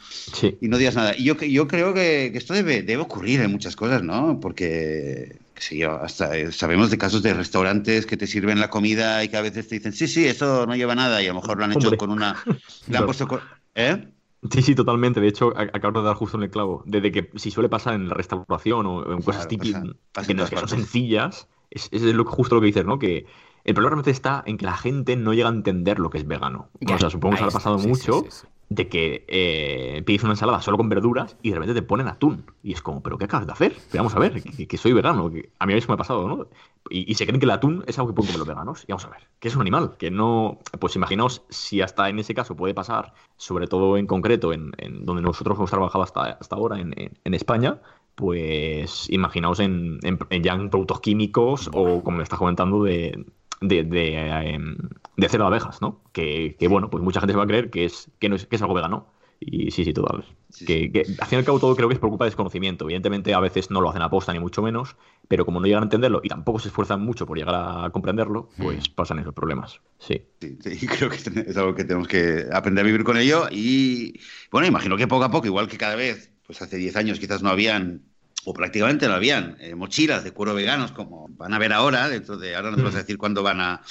y 0.58 0.68
no 0.68 0.78
digas 0.78 0.94
nada. 0.94 1.14
Y 1.14 1.24
yo, 1.24 1.34
yo 1.34 1.68
creo 1.68 1.92
que, 1.92 2.32
esto 2.34 2.54
debe, 2.54 2.82
debe 2.82 3.02
ocurrir 3.02 3.42
en 3.42 3.52
muchas 3.52 3.76
cosas, 3.76 4.02
¿no? 4.02 4.40
Porque, 4.40 5.36
qué 5.58 5.64
sé 5.64 5.76
yo, 5.76 5.92
hasta 6.00 6.36
eh, 6.36 6.52
sabemos 6.52 6.90
de 6.90 6.98
casos 6.98 7.22
de 7.22 7.34
restaurantes 7.34 8.06
que 8.06 8.16
te 8.16 8.28
sirven 8.28 8.60
la 8.60 8.70
comida 8.70 9.24
y 9.24 9.28
que 9.28 9.36
a 9.36 9.42
veces 9.42 9.66
te 9.66 9.74
dicen, 9.74 9.92
sí, 9.92 10.06
sí, 10.06 10.24
eso 10.24 10.66
no 10.66 10.76
lleva 10.76 10.94
nada, 10.94 11.20
y 11.20 11.26
a 11.26 11.30
lo 11.30 11.40
mejor 11.40 11.58
lo 11.58 11.64
han 11.64 11.72
hecho 11.72 11.96
con 11.96 12.10
una. 12.10 12.36
Le 12.88 12.98
han 12.98 13.04
puesto 13.04 13.40
¿Eh? 13.74 14.08
Sí, 14.52 14.62
sí, 14.62 14.74
totalmente. 14.76 15.20
De 15.20 15.26
hecho, 15.26 15.52
acabo 15.56 16.00
de 16.00 16.06
dar 16.06 16.14
justo 16.14 16.36
en 16.36 16.44
el 16.44 16.50
clavo. 16.50 16.84
Desde 16.86 17.10
que 17.10 17.30
si 17.34 17.50
suele 17.50 17.68
pasar 17.68 17.94
en 17.94 18.08
la 18.08 18.14
restauración 18.14 18.86
o 18.86 19.12
en 19.12 19.20
cosas 19.20 19.48
típicas, 19.48 19.82
que, 20.26 20.56
son 20.56 20.68
sencillas, 20.68 21.48
es, 21.70 21.88
es 21.90 22.02
lo, 22.02 22.24
justo 22.24 22.54
lo 22.54 22.60
que 22.60 22.68
dices, 22.68 22.84
¿no? 22.84 23.00
Que 23.00 23.26
el 23.64 23.74
problema 23.74 23.90
realmente 23.90 24.12
está 24.12 24.44
en 24.46 24.56
que 24.58 24.64
la 24.64 24.76
gente 24.76 25.16
no 25.16 25.34
llega 25.34 25.48
a 25.48 25.52
entender 25.52 25.98
lo 25.98 26.08
que 26.08 26.18
es 26.18 26.26
vegano. 26.26 26.70
O 26.88 26.98
sea, 26.98 27.10
supongo 27.10 27.34
que 27.34 27.42
se 27.42 27.48
ha 27.48 27.50
pasado 27.50 27.78
mucho 27.78 28.24
de 28.68 28.88
que 28.88 29.24
eh, 29.28 30.02
pides 30.04 30.22
una 30.24 30.32
ensalada 30.32 30.60
solo 30.60 30.76
con 30.76 30.88
verduras 30.88 31.36
y 31.42 31.50
de 31.50 31.54
repente 31.56 31.74
te 31.74 31.82
ponen 31.82 32.08
atún. 32.08 32.44
Y 32.62 32.72
es 32.72 32.82
como, 32.82 33.02
¿pero 33.02 33.16
qué 33.16 33.24
acabas 33.24 33.46
de 33.46 33.52
hacer? 33.52 33.76
Vamos 33.94 34.14
a 34.14 34.18
ver, 34.18 34.42
que, 34.42 34.76
soy 34.76 34.92
vegano. 34.92 35.30
Que 35.30 35.50
a 35.58 35.66
mí 35.66 35.74
eso 35.74 35.88
me 35.88 35.94
ha 35.94 35.96
pasado, 35.96 36.28
¿no? 36.28 36.46
Y, 36.90 37.14
se 37.14 37.26
creen 37.26 37.40
que 37.40 37.46
el 37.46 37.50
atún 37.50 37.84
es 37.86 37.98
algo 37.98 38.10
que 38.10 38.16
pueden 38.16 38.28
comer 38.28 38.38
los 38.38 38.48
veganos. 38.48 38.84
Y 38.86 38.92
vamos 38.92 39.04
a 39.06 39.10
ver, 39.10 39.28
que 39.40 39.48
es 39.48 39.54
un 39.54 39.62
animal, 39.62 39.96
que 39.98 40.10
no. 40.10 40.58
Pues 40.78 40.96
imaginaos 40.96 41.42
si 41.48 41.80
hasta 41.80 42.08
en 42.08 42.18
ese 42.18 42.34
caso 42.34 42.56
puede 42.56 42.74
pasar, 42.74 43.14
sobre 43.36 43.66
todo 43.66 43.96
en 43.96 44.06
concreto, 44.06 44.52
en, 44.52 44.72
donde 45.04 45.22
nosotros 45.22 45.56
hemos 45.56 45.70
trabajado 45.70 46.04
hasta, 46.04 46.22
hasta 46.24 46.56
ahora, 46.56 46.78
en, 46.78 46.94
en 46.96 47.34
España, 47.34 47.80
pues 48.18 49.08
imaginaos 49.10 49.60
en, 49.60 50.00
ya 50.42 50.52
en 50.54 50.70
productos 50.70 51.00
químicos 51.00 51.70
o 51.72 52.02
como 52.02 52.16
me 52.16 52.24
estás 52.24 52.38
comentando 52.38 52.82
de, 52.82 53.24
de, 53.60 53.84
de, 53.84 54.16
em, 54.54 54.76
de, 55.18 55.28
cero 55.28 55.44
de 55.44 55.48
abejas, 55.48 55.82
¿no? 55.82 56.00
Que, 56.12 56.56
bueno, 56.70 56.88
pues 56.90 57.02
mucha 57.02 57.20
gente 57.20 57.32
se 57.32 57.36
va 57.36 57.44
a 57.44 57.46
creer 57.46 57.70
que 57.70 57.84
es, 57.84 58.10
que 58.18 58.28
no 58.28 58.36
es, 58.36 58.46
que 58.46 58.56
es 58.56 58.62
algo 58.62 58.74
vegano. 58.74 59.06
Y 59.40 59.70
sí, 59.70 59.84
sí, 59.84 59.92
total. 59.92 60.24
Que, 60.66 60.90
que, 60.90 61.00
al 61.00 61.26
fin 61.28 61.36
y 61.36 61.40
al 61.40 61.44
cabo 61.44 61.60
todo 61.60 61.76
creo 61.76 61.88
que 61.88 61.94
es 61.94 62.00
por 62.00 62.08
culpa 62.08 62.24
de 62.24 62.30
desconocimiento. 62.30 62.86
Evidentemente 62.86 63.34
a 63.34 63.40
veces 63.40 63.70
no 63.70 63.80
lo 63.80 63.90
hacen 63.90 64.02
a 64.02 64.10
posta 64.10 64.32
ni 64.32 64.40
mucho 64.40 64.62
menos, 64.62 64.96
pero 65.28 65.44
como 65.44 65.60
no 65.60 65.66
llegan 65.66 65.82
a 65.82 65.86
entenderlo 65.86 66.20
y 66.24 66.28
tampoco 66.28 66.58
se 66.58 66.68
esfuerzan 66.68 67.02
mucho 67.02 67.24
por 67.24 67.38
llegar 67.38 67.54
a 67.54 67.90
comprenderlo, 67.90 68.48
pues 68.56 68.88
hmm. 68.88 68.94
pasan 68.94 69.18
esos 69.20 69.34
problemas. 69.34 69.80
Sí. 69.98 70.22
sí. 70.40 70.58
Sí, 70.60 70.86
creo 70.98 71.10
que 71.10 71.16
es 71.16 71.56
algo 71.56 71.74
que 71.74 71.84
tenemos 71.84 72.08
que 72.08 72.46
aprender 72.52 72.84
a 72.84 72.86
vivir 72.86 73.04
con 73.04 73.16
ello 73.16 73.46
y 73.50 74.18
bueno, 74.50 74.66
imagino 74.66 74.96
que 74.96 75.06
poco 75.06 75.24
a 75.24 75.30
poco, 75.30 75.46
igual 75.46 75.68
que 75.68 75.78
cada 75.78 75.94
vez, 75.94 76.32
pues 76.44 76.60
hace 76.60 76.76
10 76.76 76.96
años 76.96 77.20
quizás 77.20 77.42
no 77.42 77.50
habían 77.50 78.02
o 78.44 78.54
prácticamente 78.54 79.06
no 79.08 79.14
habían 79.14 79.56
eh, 79.60 79.74
mochilas 79.74 80.24
de 80.24 80.32
cuero 80.32 80.54
veganos 80.54 80.92
como 80.92 81.26
van 81.30 81.52
a 81.52 81.58
ver 81.58 81.72
ahora, 81.72 82.08
dentro 82.08 82.36
de 82.36 82.56
ahora 82.56 82.70
no 82.70 82.76
te 82.76 82.82
vas 82.82 82.94
a 82.94 82.98
mm. 82.98 83.00
decir 83.00 83.18
cuándo 83.18 83.42
van 83.42 83.60
a 83.60 83.82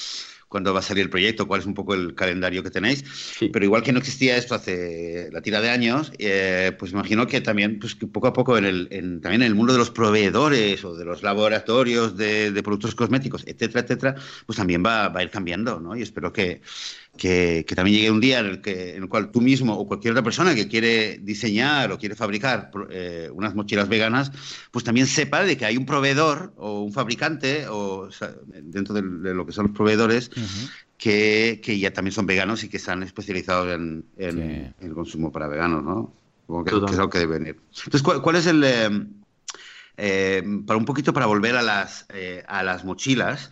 cuándo 0.48 0.74
va 0.74 0.80
a 0.80 0.84
salir 0.84 1.04
el 1.04 1.10
proyecto, 1.10 1.48
cuál 1.48 1.62
es 1.62 1.66
un 1.66 1.74
poco 1.74 1.93
el 1.93 2.16
calendario 2.16 2.64
que 2.64 2.70
tenéis. 2.70 3.04
Pero 3.52 3.66
igual 3.66 3.84
que 3.84 3.91
no 3.91 4.00
existía 4.00 4.38
esto 4.38 4.56
hace 4.56 5.30
la 5.32 5.41
tira 5.41 5.62
de 5.62 5.70
años, 5.70 6.12
eh, 6.20 6.72
pues 6.78 6.91
imagino 6.91 7.28
que 7.28 7.41
también 7.41 7.80
pues, 7.80 7.95
que 7.95 8.08
poco 8.08 8.28
a 8.28 8.34
poco 8.34 8.58
en 8.58 8.66
el, 8.66 8.88
también 9.22 9.41
en 9.41 9.48
el 9.48 9.56
mundo 9.56 9.74
de 9.74 9.80
los 9.80 9.91
proveedores 9.91 10.84
o 10.86 10.95
de 10.95 11.06
los 11.06 11.24
laboratorios 11.24 12.18
de, 12.18 12.52
de 12.52 12.64
productos 12.64 12.95
cosméticos, 12.95 13.43
etcétera, 13.45 13.82
etcétera, 13.82 14.16
pues 14.45 14.58
también 14.58 14.84
va, 14.86 15.10
va, 15.10 15.20
a 15.20 15.24
ir 15.24 15.30
cambiando, 15.30 15.80
¿no? 15.80 15.95
Y 15.95 16.02
espero 16.02 16.32
que, 16.32 16.62
que, 17.18 17.65
también 17.76 17.97
llegue 17.97 18.11
un 18.11 18.22
día 18.22 18.39
en 18.39 18.45
el, 18.45 18.61
que, 18.61 18.95
en 18.95 19.03
el 19.03 19.09
cual 19.09 19.32
tú 19.32 19.41
mismo 19.41 19.74
o 19.74 19.88
cualquier 19.88 20.11
otra 20.11 20.24
persona 20.24 20.55
que 20.55 20.68
quiere 20.68 21.18
diseñar 21.18 21.91
o 21.91 21.97
quiere 21.97 22.15
fabricar 22.15 22.72
eh, 22.89 23.30
unas 23.34 23.55
mochilas 23.55 23.89
veganas, 23.89 24.32
pues 24.72 24.86
también 24.86 25.07
sepa 25.07 25.43
de 25.43 25.57
que 25.57 25.65
hay 25.65 25.76
un 25.76 25.86
proveedor 25.86 26.53
o 26.55 26.82
un 26.82 26.93
fabricante 26.93 27.68
o, 27.68 28.09
dentro 28.61 28.93
de, 28.93 29.01
lo 29.34 29.45
que 29.45 29.51
son 29.51 29.68
los 29.68 29.76
proveedores 29.76 30.32
que, 30.97 31.59
que, 31.63 31.80
ya 31.80 31.91
también 31.91 32.13
son 32.13 32.26
veganos 32.26 32.63
y 32.63 32.70
que 32.70 32.78
están 32.78 33.03
especializados 33.03 33.74
en, 33.74 34.05
en, 34.18 34.74
el 34.80 34.93
consumo 34.93 35.32
para 35.32 35.47
veganos, 35.47 35.84
¿no? 35.84 36.13
que, 36.63 36.70
es 36.70 36.97
algo 36.97 37.09
que 37.09 37.20
debe 37.20 37.39
venir. 37.39 37.59
Entonces, 37.86 38.01
¿cuál, 38.01 38.36
es 38.36 38.45
el... 38.47 38.63
Eh, 38.63 38.89
eh, 39.99 40.43
para 40.65 40.78
un 40.78 40.86
poquito 40.86 41.11
para 41.11 41.26
volver 41.26 41.55
a 41.55 41.63
las, 41.63 42.05
a 42.47 42.61
las 42.61 42.86
mochilas, 42.86 43.51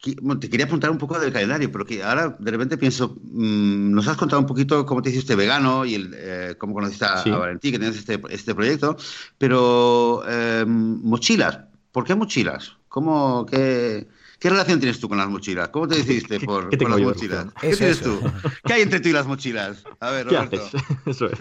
te 0.00 0.48
quería 0.48 0.66
preguntar 0.66 0.90
un 0.90 0.98
poco 0.98 1.18
del 1.18 1.32
calendario, 1.32 1.70
pero 1.70 1.84
que 1.84 2.02
ahora 2.02 2.36
de 2.38 2.50
repente 2.50 2.78
pienso, 2.78 3.16
mm, 3.22 3.92
nos 3.92 4.08
has 4.08 4.16
contado 4.16 4.40
un 4.40 4.46
poquito 4.46 4.86
cómo 4.86 5.02
te 5.02 5.10
hiciste 5.10 5.34
vegano 5.34 5.84
y 5.84 5.94
el, 5.94 6.14
eh, 6.16 6.54
cómo 6.58 6.74
conociste 6.74 7.04
a, 7.04 7.22
Valentín, 7.24 7.72
que 7.72 7.78
tienes 7.78 7.98
este, 7.98 8.20
este 8.30 8.54
proyecto, 8.54 8.96
pero 9.36 10.22
em, 10.28 11.00
mochilas, 11.02 11.60
¿por 11.92 12.04
qué 12.04 12.14
mochilas? 12.14 12.76
¿Cómo, 12.88 13.46
qué, 13.46 14.08
¿Qué 14.40 14.48
relación 14.48 14.80
tienes 14.80 14.98
tú 14.98 15.06
con 15.06 15.18
las 15.18 15.28
mochilas? 15.28 15.68
¿Cómo 15.68 15.86
te 15.86 15.96
decidiste 15.98 16.40
por, 16.40 16.72
las 16.72 17.00
mochilas? 17.00 17.46
¿Qué 17.60 17.76
tienes 17.76 18.00
tú? 18.00 18.18
¿Qué 18.64 18.72
hay 18.72 18.82
entre 18.82 18.98
tú 18.98 19.10
y 19.10 19.12
las 19.12 19.26
mochilas? 19.26 19.84
A 20.00 20.10
ver, 20.10 20.26
Roberto. 20.26 20.50
¿Qué 20.50 20.56
haces? 20.56 20.82
Eso 21.06 21.26
es. 21.26 21.38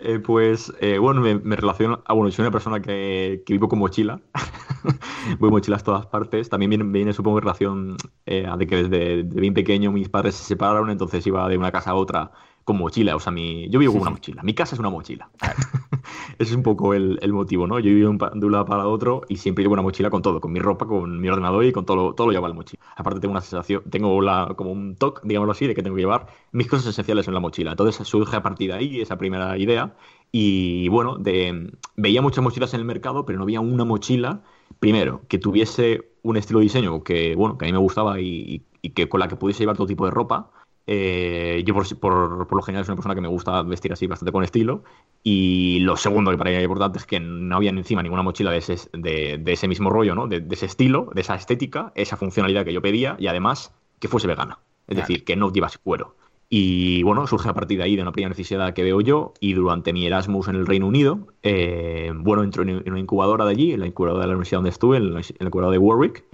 Eh, 0.00 0.18
pues, 0.18 0.72
eh, 0.80 0.96
bueno, 0.96 1.20
me, 1.20 1.56
relaciono. 1.56 2.02
Ah, 2.06 2.14
bueno, 2.14 2.32
soy 2.32 2.42
una 2.42 2.50
persona 2.50 2.80
que, 2.80 3.42
que 3.44 3.52
vivo 3.52 3.68
con 3.68 3.78
mochila. 3.78 4.20
Voy 5.38 5.50
mochilas 5.50 5.82
a 5.82 5.84
todas 5.84 6.06
partes. 6.06 6.48
También 6.48 6.70
viene, 6.70 6.84
viene 6.84 7.12
supongo, 7.12 7.38
en 7.38 7.42
relación 7.42 7.96
eh, 8.24 8.46
a 8.46 8.56
de 8.56 8.66
que 8.66 8.84
desde 8.84 9.22
bien 9.22 9.52
pequeño 9.52 9.92
mis 9.92 10.08
padres 10.08 10.34
se 10.34 10.44
separaron, 10.44 10.88
entonces 10.88 11.26
iba 11.26 11.46
de 11.46 11.58
una 11.58 11.72
casa 11.72 11.90
a 11.90 11.94
otra 11.94 12.32
con 12.64 12.78
mochila. 12.78 13.14
O 13.14 13.20
sea, 13.20 13.32
mi, 13.32 13.68
yo 13.68 13.78
vivo 13.78 13.92
con 13.92 14.02
una 14.02 14.10
mochila. 14.10 14.42
Mi 14.42 14.54
casa 14.54 14.74
es 14.74 14.80
una 14.80 14.90
mochila. 14.90 15.30
Ese 16.38 16.50
es 16.50 16.56
un 16.56 16.62
poco 16.62 16.94
el, 16.94 17.32
motivo, 17.32 17.66
¿no? 17.66 17.78
Yo 17.78 17.90
vivo 17.94 18.12
de 18.12 18.46
un 18.46 18.52
lado 18.52 18.64
para 18.64 18.86
otro 18.86 19.22
y 19.28 19.36
siempre 19.36 19.62
llevo 19.62 19.74
una 19.74 19.82
mochila 19.82 20.10
con 20.10 20.22
todo, 20.22 20.40
con 20.40 20.52
mi 20.52 20.60
ropa, 20.60 20.86
con 20.86 21.20
mi 21.20 21.28
ordenador 21.28 21.64
y 21.64 21.72
con 21.72 21.86
todo, 21.86 22.14
todo 22.14 22.26
lo 22.26 22.32
llevo 22.32 22.46
en 22.46 22.50
la 22.50 22.56
mochila. 22.56 22.82
Aparte 22.96 23.20
tengo 23.20 23.32
una 23.32 23.40
sensación, 23.40 23.82
tengo 23.90 24.20
la, 24.20 24.54
como 24.56 24.72
un 24.72 24.96
toque, 24.96 25.20
digámoslo 25.24 25.52
así, 25.52 25.66
de 25.66 25.74
que 25.74 25.82
tengo 25.82 25.96
que 25.96 26.02
llevar 26.02 26.26
mis 26.52 26.66
cosas 26.66 26.86
esenciales 26.86 27.28
en 27.28 27.34
la 27.34 27.40
mochila. 27.40 27.70
Entonces 27.72 28.06
surge 28.06 28.36
a 28.36 28.42
partir 28.42 28.70
de 28.70 28.76
ahí 28.76 29.00
esa 29.00 29.16
primera 29.16 29.56
idea 29.58 29.94
y 30.32 30.88
bueno, 30.88 31.16
de, 31.16 31.72
veía 31.96 32.22
muchas 32.22 32.42
mochilas 32.42 32.74
en 32.74 32.80
el 32.80 32.86
mercado, 32.86 33.24
pero 33.24 33.38
no 33.38 33.44
había 33.44 33.60
una 33.60 33.84
mochila, 33.84 34.42
primero, 34.80 35.22
que 35.28 35.38
tuviese 35.38 36.10
un 36.22 36.36
estilo 36.36 36.60
de 36.60 36.64
diseño 36.64 37.02
que, 37.04 37.34
bueno, 37.36 37.58
que 37.58 37.66
a 37.66 37.68
mí 37.68 37.72
me 37.72 37.78
gustaba 37.78 38.20
y 38.20 38.62
que 38.94 39.08
con 39.08 39.20
la 39.20 39.28
que 39.28 39.36
pudiese 39.36 39.60
llevar 39.60 39.76
todo 39.76 39.86
tipo 39.86 40.04
de 40.04 40.10
ropa 40.10 40.50
eh, 40.86 41.62
yo 41.66 41.74
por, 41.74 41.98
por, 41.98 42.46
por, 42.46 42.56
lo 42.56 42.62
general 42.62 42.84
soy 42.84 42.92
una 42.92 42.96
persona 42.96 43.14
que 43.14 43.20
me 43.20 43.28
gusta 43.28 43.62
vestir 43.62 43.92
así 43.92 44.06
bastante 44.06 44.32
con 44.32 44.44
estilo. 44.44 44.84
Y 45.22 45.80
lo 45.80 45.96
segundo 45.96 46.30
que 46.30 46.38
para 46.38 46.50
mí 46.50 46.56
es 46.56 46.64
importante 46.64 46.98
es 46.98 47.06
que 47.06 47.20
no 47.20 47.56
había 47.56 47.70
encima 47.70 48.02
ninguna 48.02 48.22
mochila 48.22 48.50
de 48.50 48.58
ese, 48.58 48.76
de, 48.92 49.38
de 49.38 49.52
ese 49.52 49.68
mismo 49.68 49.90
rollo, 49.90 50.14
¿no? 50.14 50.26
De, 50.26 50.44
ese 50.50 50.66
estilo, 50.66 51.10
de 51.14 51.22
esa 51.22 51.34
estética, 51.34 51.92
esa 51.94 52.16
funcionalidad 52.16 52.64
que 52.64 52.72
yo 52.72 52.82
pedía 52.82 53.16
y 53.18 53.26
además 53.26 53.72
que 53.98 54.08
fuese 54.08 54.26
vegana. 54.26 54.58
Es 54.86 54.96
decir, 54.98 55.24
que 55.24 55.34
no 55.34 55.50
llevase 55.50 55.78
cuero. 55.82 56.14
Y 56.50 57.02
bueno, 57.02 57.26
surge 57.26 57.48
a 57.48 57.54
partir 57.54 57.78
de 57.78 57.84
ahí 57.84 57.96
de 57.96 58.02
una 58.02 58.12
primera 58.12 58.28
necesidad 58.28 58.74
que 58.74 58.82
veo 58.82 59.00
yo 59.00 59.32
y 59.40 59.54
durante 59.54 59.94
mi 59.94 60.06
Erasmus 60.06 60.48
en 60.48 60.56
el 60.56 60.66
Reino 60.66 60.86
Unido, 60.86 61.26
eh, 61.42 62.12
bueno, 62.14 62.44
entro 62.44 62.62
en 62.62 62.82
una 62.86 63.00
incubadora 63.00 63.46
de 63.46 63.50
allí, 63.50 63.72
en 63.72 63.80
la 63.80 63.86
incubadora 63.86 64.20
de 64.20 64.26
la 64.28 64.34
universidad 64.34 64.58
donde 64.58 64.70
estuve, 64.70 64.98
en 64.98 65.14
la, 65.14 65.20
incubadora 65.20 65.72
de 65.72 65.78
Warwick. 65.78 66.24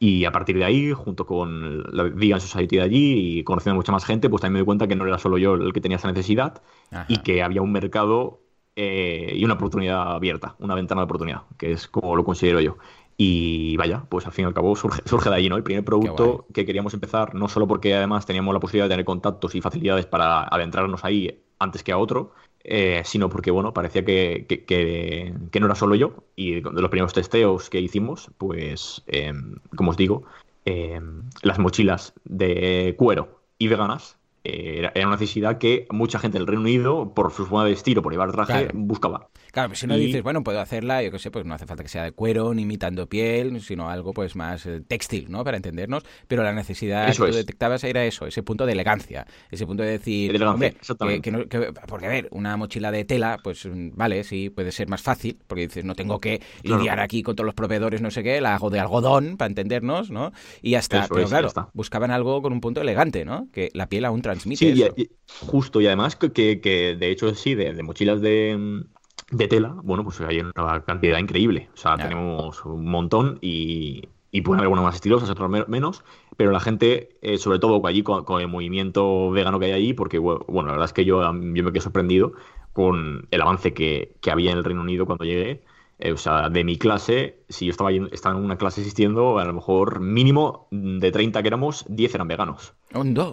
Y 0.00 0.24
a 0.24 0.32
partir 0.32 0.56
de 0.56 0.64
ahí, 0.64 0.92
junto 0.92 1.26
con 1.26 1.82
la 1.92 2.04
Vegan 2.04 2.40
Society 2.40 2.76
de 2.76 2.82
allí 2.82 3.38
y 3.38 3.44
conociendo 3.44 3.74
mucha 3.74 3.90
más 3.90 4.04
gente, 4.04 4.30
pues 4.30 4.40
también 4.40 4.54
me 4.54 4.58
doy 4.60 4.66
cuenta 4.66 4.86
que 4.86 4.94
no 4.94 5.06
era 5.06 5.18
solo 5.18 5.38
yo 5.38 5.54
el 5.54 5.72
que 5.72 5.80
tenía 5.80 5.96
esa 5.96 6.08
necesidad 6.08 6.62
y 7.08 7.18
que 7.18 7.42
había 7.42 7.62
un 7.62 7.72
mercado 7.72 8.40
eh, 8.76 9.32
y 9.34 9.44
una 9.44 9.54
oportunidad 9.54 10.12
abierta, 10.14 10.54
una 10.60 10.76
ventana 10.76 11.00
de 11.00 11.06
oportunidad, 11.06 11.42
que 11.56 11.72
es 11.72 11.88
como 11.88 12.14
lo 12.14 12.24
considero 12.24 12.60
yo. 12.60 12.76
Y 13.16 13.76
vaya, 13.76 14.04
pues 14.08 14.24
al 14.26 14.32
fin 14.32 14.44
y 14.44 14.46
al 14.46 14.54
cabo 14.54 14.76
surge, 14.76 15.02
surge 15.04 15.28
de 15.30 15.34
ahí, 15.34 15.48
¿no? 15.48 15.56
El 15.56 15.64
primer 15.64 15.84
producto 15.84 16.46
que 16.54 16.64
queríamos 16.64 16.94
empezar, 16.94 17.34
no 17.34 17.48
solo 17.48 17.66
porque 17.66 17.96
además 17.96 18.24
teníamos 18.24 18.54
la 18.54 18.60
posibilidad 18.60 18.84
de 18.84 18.90
tener 18.90 19.04
contactos 19.04 19.56
y 19.56 19.60
facilidades 19.60 20.06
para 20.06 20.44
adentrarnos 20.44 21.04
ahí 21.04 21.42
antes 21.58 21.82
que 21.82 21.90
a 21.90 21.98
otro, 21.98 22.34
eh, 22.70 23.00
sino 23.06 23.30
porque, 23.30 23.50
bueno, 23.50 23.72
parecía 23.72 24.04
que, 24.04 24.44
que, 24.46 25.32
no 25.58 25.66
era 25.66 25.74
solo 25.74 25.94
yo. 25.94 26.24
Y 26.36 26.60
de 26.60 26.82
los 26.82 26.90
primeros 26.90 27.14
testeos 27.14 27.70
que 27.70 27.80
hicimos, 27.80 28.30
pues, 28.36 29.02
em, 29.06 29.56
como 29.74 29.92
os 29.92 29.96
digo, 29.96 30.24
em, 30.66 31.22
las 31.42 31.58
mochilas 31.58 32.12
de 32.24 32.94
cuero 32.98 33.40
y 33.58 33.68
veganas 33.68 34.17
era 34.44 34.92
una 34.96 35.16
necesidad 35.16 35.58
que 35.58 35.86
mucha 35.90 36.18
gente 36.18 36.38
del 36.38 36.46
Reino 36.46 36.62
Unido, 36.62 37.12
por 37.14 37.32
su 37.32 37.44
forma 37.46 37.64
de 37.64 37.70
vestir 37.70 37.98
o 37.98 38.02
por 38.02 38.12
llevar 38.12 38.32
traje, 38.32 38.70
buscaba. 38.72 39.28
Claro, 39.52 39.74
si 39.74 39.86
no 39.86 39.96
dices, 39.96 40.22
bueno, 40.22 40.44
puedo 40.44 40.60
hacerla, 40.60 41.02
yo 41.02 41.10
qué 41.10 41.18
sé, 41.18 41.30
pues 41.30 41.44
no 41.44 41.54
hace 41.54 41.66
falta 41.66 41.82
que 41.82 41.88
sea 41.88 42.04
de 42.04 42.12
cuero 42.12 42.52
ni 42.54 42.62
imitando 42.62 43.08
piel, 43.08 43.60
sino 43.60 43.88
algo 43.88 44.12
pues 44.12 44.36
más 44.36 44.66
eh, 44.66 44.80
textil, 44.86 45.30
¿no? 45.30 45.42
Para 45.42 45.56
entendernos, 45.56 46.04
pero 46.26 46.42
la 46.42 46.52
necesidad 46.52 47.10
que 47.10 47.16
tú 47.16 47.24
detectabas 47.24 47.82
era 47.84 48.04
eso, 48.04 48.26
ese 48.26 48.42
punto 48.42 48.66
de 48.66 48.72
elegancia, 48.72 49.26
ese 49.50 49.66
punto 49.66 49.82
de 49.82 49.90
decir, 49.90 50.42
hombre, 50.42 50.76
que, 51.22 51.72
porque 51.86 52.06
a 52.06 52.10
ver, 52.10 52.28
una 52.30 52.56
mochila 52.56 52.90
de 52.90 53.04
tela, 53.04 53.38
pues 53.42 53.64
mm, 53.66 53.90
vale, 53.94 54.22
sí, 54.24 54.50
puede 54.50 54.70
ser 54.70 54.88
más 54.88 55.02
fácil, 55.02 55.38
porque 55.46 55.66
dices, 55.66 55.84
no 55.84 55.94
tengo 55.94 56.20
que 56.20 56.42
lidiar 56.62 57.00
aquí 57.00 57.22
con 57.22 57.34
todos 57.34 57.46
los 57.46 57.54
proveedores, 57.54 58.02
no 58.02 58.10
sé 58.10 58.22
qué, 58.22 58.40
la 58.40 58.54
hago 58.54 58.70
de 58.70 58.80
algodón, 58.80 59.36
para 59.36 59.48
entendernos, 59.48 60.10
¿no? 60.10 60.32
Y 60.62 60.72
ya 60.72 60.78
está, 60.78 61.06
pero 61.08 61.26
claro, 61.26 61.50
buscaban 61.72 62.10
algo 62.10 62.42
con 62.42 62.52
un 62.52 62.60
punto 62.60 62.80
elegante, 62.82 63.24
¿no? 63.24 63.48
Que 63.52 63.70
la 63.72 63.88
piel 63.88 64.04
aún 64.04 64.20
transmite 64.28 64.74
sí, 64.74 65.10
justo, 65.46 65.80
y 65.80 65.86
además 65.86 66.16
que, 66.16 66.32
que, 66.32 66.96
de 66.98 67.10
hecho 67.10 67.34
sí, 67.34 67.54
de 67.54 67.82
mochilas 67.82 68.20
de 68.20 68.84
de 69.30 69.48
tela, 69.48 69.74
bueno, 69.82 70.04
pues 70.04 70.20
hay 70.20 70.40
una 70.40 70.80
cantidad 70.84 71.18
increíble. 71.18 71.68
O 71.74 71.76
sea, 71.76 71.96
tenemos 71.96 72.64
un 72.64 72.84
montón 72.86 73.38
y, 73.40 74.08
y 74.30 74.40
pueden 74.42 74.60
haber 74.60 74.66
algunas 74.66 74.84
más 74.84 74.94
estilosas, 74.94 75.28
otras 75.28 75.50
menos, 75.68 76.02
pero 76.36 76.50
la 76.50 76.60
gente, 76.60 77.16
eh, 77.20 77.38
sobre 77.38 77.58
todo 77.58 77.84
allí 77.86 78.02
con, 78.02 78.40
el 78.40 78.48
movimiento 78.48 79.30
vegano 79.30 79.58
que 79.58 79.66
hay 79.66 79.72
allí, 79.72 79.92
porque, 79.92 80.18
bueno, 80.18 80.44
la 80.48 80.72
verdad 80.72 80.86
es 80.86 80.92
que 80.92 81.04
yo, 81.04 81.22
yo 81.22 81.32
me 81.32 81.72
quedé 81.72 81.80
sorprendido 81.80 82.32
con 82.72 83.26
el 83.30 83.40
avance 83.42 83.74
que, 83.74 84.14
había 84.30 84.52
en 84.52 84.58
el 84.58 84.64
Reino 84.64 84.82
Unido 84.82 85.06
cuando 85.06 85.24
llegué. 85.24 85.62
Eh, 86.00 86.12
o 86.12 86.16
sea, 86.16 86.48
de 86.48 86.62
mi 86.62 86.78
clase, 86.78 87.40
si 87.48 87.66
yo 87.66 87.72
estaba, 87.72 87.90
estaba 87.90 88.38
en 88.38 88.44
una 88.44 88.56
clase 88.56 88.82
asistiendo, 88.82 89.40
a 89.40 89.44
lo 89.44 89.52
mejor 89.52 89.98
mínimo 89.98 90.68
de 90.70 91.10
30 91.10 91.42
que 91.42 91.48
éramos, 91.48 91.84
10 91.88 92.14
eran 92.14 92.28
veganos. 92.28 92.74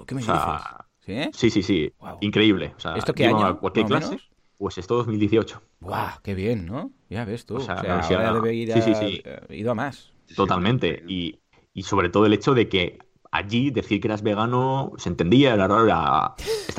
¿Qué 0.08 0.16
me 0.16 0.22
dices? 0.22 0.36
¿Sí? 1.06 1.50
sí, 1.52 1.62
sí, 1.62 1.94
Increíble. 2.22 2.74
O 2.78 2.80
sea, 2.80 2.96
¿Esto 2.96 3.14
qué 3.14 3.28
año? 3.28 3.60
cualquier 3.60 3.86
clase. 3.86 4.18
Pues 4.58 4.78
esto 4.78 4.96
2018. 4.96 5.62
¡Guau! 5.82 6.10
¡Qué 6.24 6.34
bien, 6.34 6.66
¿no? 6.66 6.92
Ya 7.10 7.26
ves 7.26 7.46
tú. 7.46 7.58
O 7.58 7.60
sea, 7.60 7.76
ahora 7.76 8.34
debe 8.34 8.56
ir 8.56 8.72
a, 8.74 8.82
sí, 8.82 8.94
sí, 8.94 8.96
sí. 8.96 9.24
ido 9.50 9.72
a 9.72 9.76
más. 9.76 10.14
Totalmente. 10.36 11.04
Y, 11.08 11.40
y, 11.74 11.84
sobre 11.84 12.10
todo 12.10 12.26
el 12.26 12.34
hecho 12.34 12.54
de 12.54 12.70
que 12.70 12.98
allí 13.32 13.70
decir 13.70 14.00
que 14.00 14.08
eras 14.08 14.24
vegano 14.24 14.94
se 14.98 15.10
entendía, 15.10 15.54
era 15.54 15.66
era, 15.66 16.36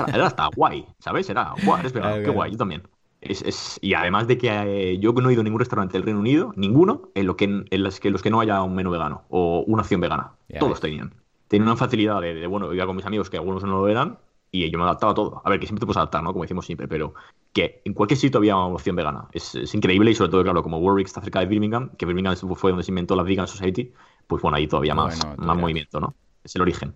era, 0.08 0.26
hasta 0.26 0.48
guay, 0.56 0.86
¿sabes? 0.98 1.28
Era, 1.28 1.52
guau, 1.64 1.78
eres 1.78 1.92
vegano, 1.92 2.22
qué 2.22 2.30
guay, 2.30 2.52
yo 2.52 2.56
también. 2.56 2.82
Es, 3.20 3.42
es, 3.42 3.78
y 3.82 3.94
además 3.94 4.26
de 4.26 4.38
que 4.38 4.48
eh, 4.48 4.98
yo 4.98 5.12
no 5.12 5.28
he 5.28 5.32
ido 5.32 5.40
a 5.42 5.44
ningún 5.44 5.60
restaurante 5.60 5.94
del 5.94 6.04
Reino 6.04 6.20
Unido, 6.20 6.52
ninguno, 6.56 7.10
en, 7.14 7.26
lo 7.26 7.36
que, 7.36 7.44
en 7.44 7.82
los, 7.82 8.00
que, 8.00 8.10
los 8.10 8.22
que 8.22 8.30
no 8.30 8.40
haya 8.40 8.62
un 8.62 8.74
menú 8.74 8.90
vegano 8.90 9.24
o 9.28 9.64
una 9.66 9.82
opción 9.82 10.00
vegana. 10.00 10.32
Todos 10.58 10.80
tenían. 10.80 11.12
Tenían 11.48 11.68
una 11.68 11.76
facilidad 11.76 12.20
de, 12.20 12.34
de, 12.34 12.46
bueno, 12.46 12.72
iba 12.72 12.86
con 12.86 12.96
mis 12.96 13.06
amigos 13.06 13.30
que 13.30 13.36
algunos 13.36 13.62
no 13.62 13.78
lo 13.78 13.88
eran 13.88 14.18
y 14.50 14.70
yo 14.70 14.78
me 14.78 14.84
adaptaba 14.84 15.12
a 15.12 15.14
todo. 15.14 15.42
A 15.44 15.50
ver, 15.50 15.60
que 15.60 15.66
siempre 15.66 15.80
te 15.80 15.86
puedes 15.86 15.98
adaptar, 15.98 16.22
¿no? 16.22 16.32
Como 16.32 16.44
decimos 16.44 16.66
siempre, 16.66 16.88
pero 16.88 17.14
que 17.52 17.82
en 17.84 17.94
cualquier 17.94 18.18
sitio 18.18 18.38
había 18.38 18.56
una 18.56 18.74
opción 18.74 18.96
vegana. 18.96 19.28
Es, 19.32 19.54
increíble 19.74 20.10
y 20.10 20.14
sobre 20.14 20.30
todo, 20.30 20.42
claro, 20.42 20.62
como 20.62 20.78
Warwick 20.78 21.06
está 21.06 21.20
cerca 21.20 21.40
de 21.40 21.46
Birmingham, 21.46 21.90
que 21.96 22.06
Birmingham 22.06 22.36
fue 22.36 22.70
donde 22.70 22.84
se 22.84 22.90
inventó 22.90 23.16
la 23.16 23.22
Vegan 23.22 23.48
Society, 23.48 23.92
pues 24.26 24.42
bueno, 24.42 24.56
ahí 24.56 24.66
todavía 24.66 24.94
más, 24.94 25.20
más 25.36 25.56
movimiento, 25.56 26.00
¿no? 26.00 26.14
Es 26.42 26.54
el 26.56 26.62
origen. 26.62 26.94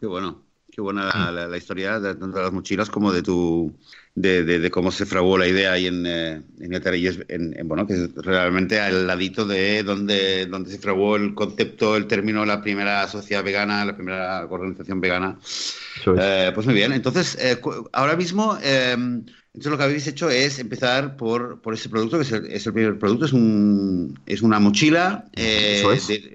Qué 0.00 0.06
bueno. 0.06 0.42
Qué 0.70 0.82
buena 0.82 1.10
la, 1.32 1.56
historia 1.56 1.98
de, 1.98 2.14
tanto 2.14 2.36
de 2.36 2.42
las 2.42 2.52
mochilas 2.52 2.90
como 2.90 3.10
de 3.10 3.22
tu 3.22 3.74
de, 4.16 4.42
de, 4.44 4.70
cómo 4.70 4.90
se 4.90 5.04
fraguó 5.04 5.36
la 5.36 5.46
idea 5.46 5.72
ahí 5.72 5.86
en, 5.86 6.06
eh, 6.06 6.40
en 6.58 6.72
y 6.72 7.06
en, 7.28 7.68
bueno, 7.68 7.86
que 7.86 7.92
es 7.92 8.14
realmente 8.14 8.80
al 8.80 9.06
ladito 9.06 9.44
de 9.44 9.82
donde, 9.82 10.46
donde 10.46 10.70
se 10.70 10.78
fraguó 10.78 11.16
el 11.16 11.34
concepto, 11.34 11.96
el 11.96 12.06
término, 12.06 12.46
la 12.46 12.62
primera 12.62 13.06
sociedad 13.08 13.44
vegana, 13.44 13.84
la 13.84 13.94
primera 13.94 14.46
organización 14.46 15.02
vegana. 15.02 15.38
Eh, 16.18 16.50
pues 16.54 16.66
muy 16.66 16.74
bien, 16.74 16.92
entonces, 16.92 17.36
eh, 17.38 17.60
ahora 17.92 18.16
mismo 18.16 18.58
entonces 19.56 19.70
lo 19.70 19.78
que 19.78 19.84
habéis 19.84 20.06
hecho 20.06 20.28
es 20.28 20.58
empezar 20.58 21.16
por, 21.16 21.62
por 21.62 21.72
ese 21.72 21.88
producto, 21.88 22.18
que 22.18 22.24
es 22.24 22.32
el, 22.32 22.44
es 22.44 22.66
el 22.66 22.74
primer 22.74 22.98
producto, 22.98 23.24
es, 23.24 23.32
un, 23.32 24.20
es 24.26 24.42
una 24.42 24.60
mochila, 24.60 25.24
eh, 25.34 25.82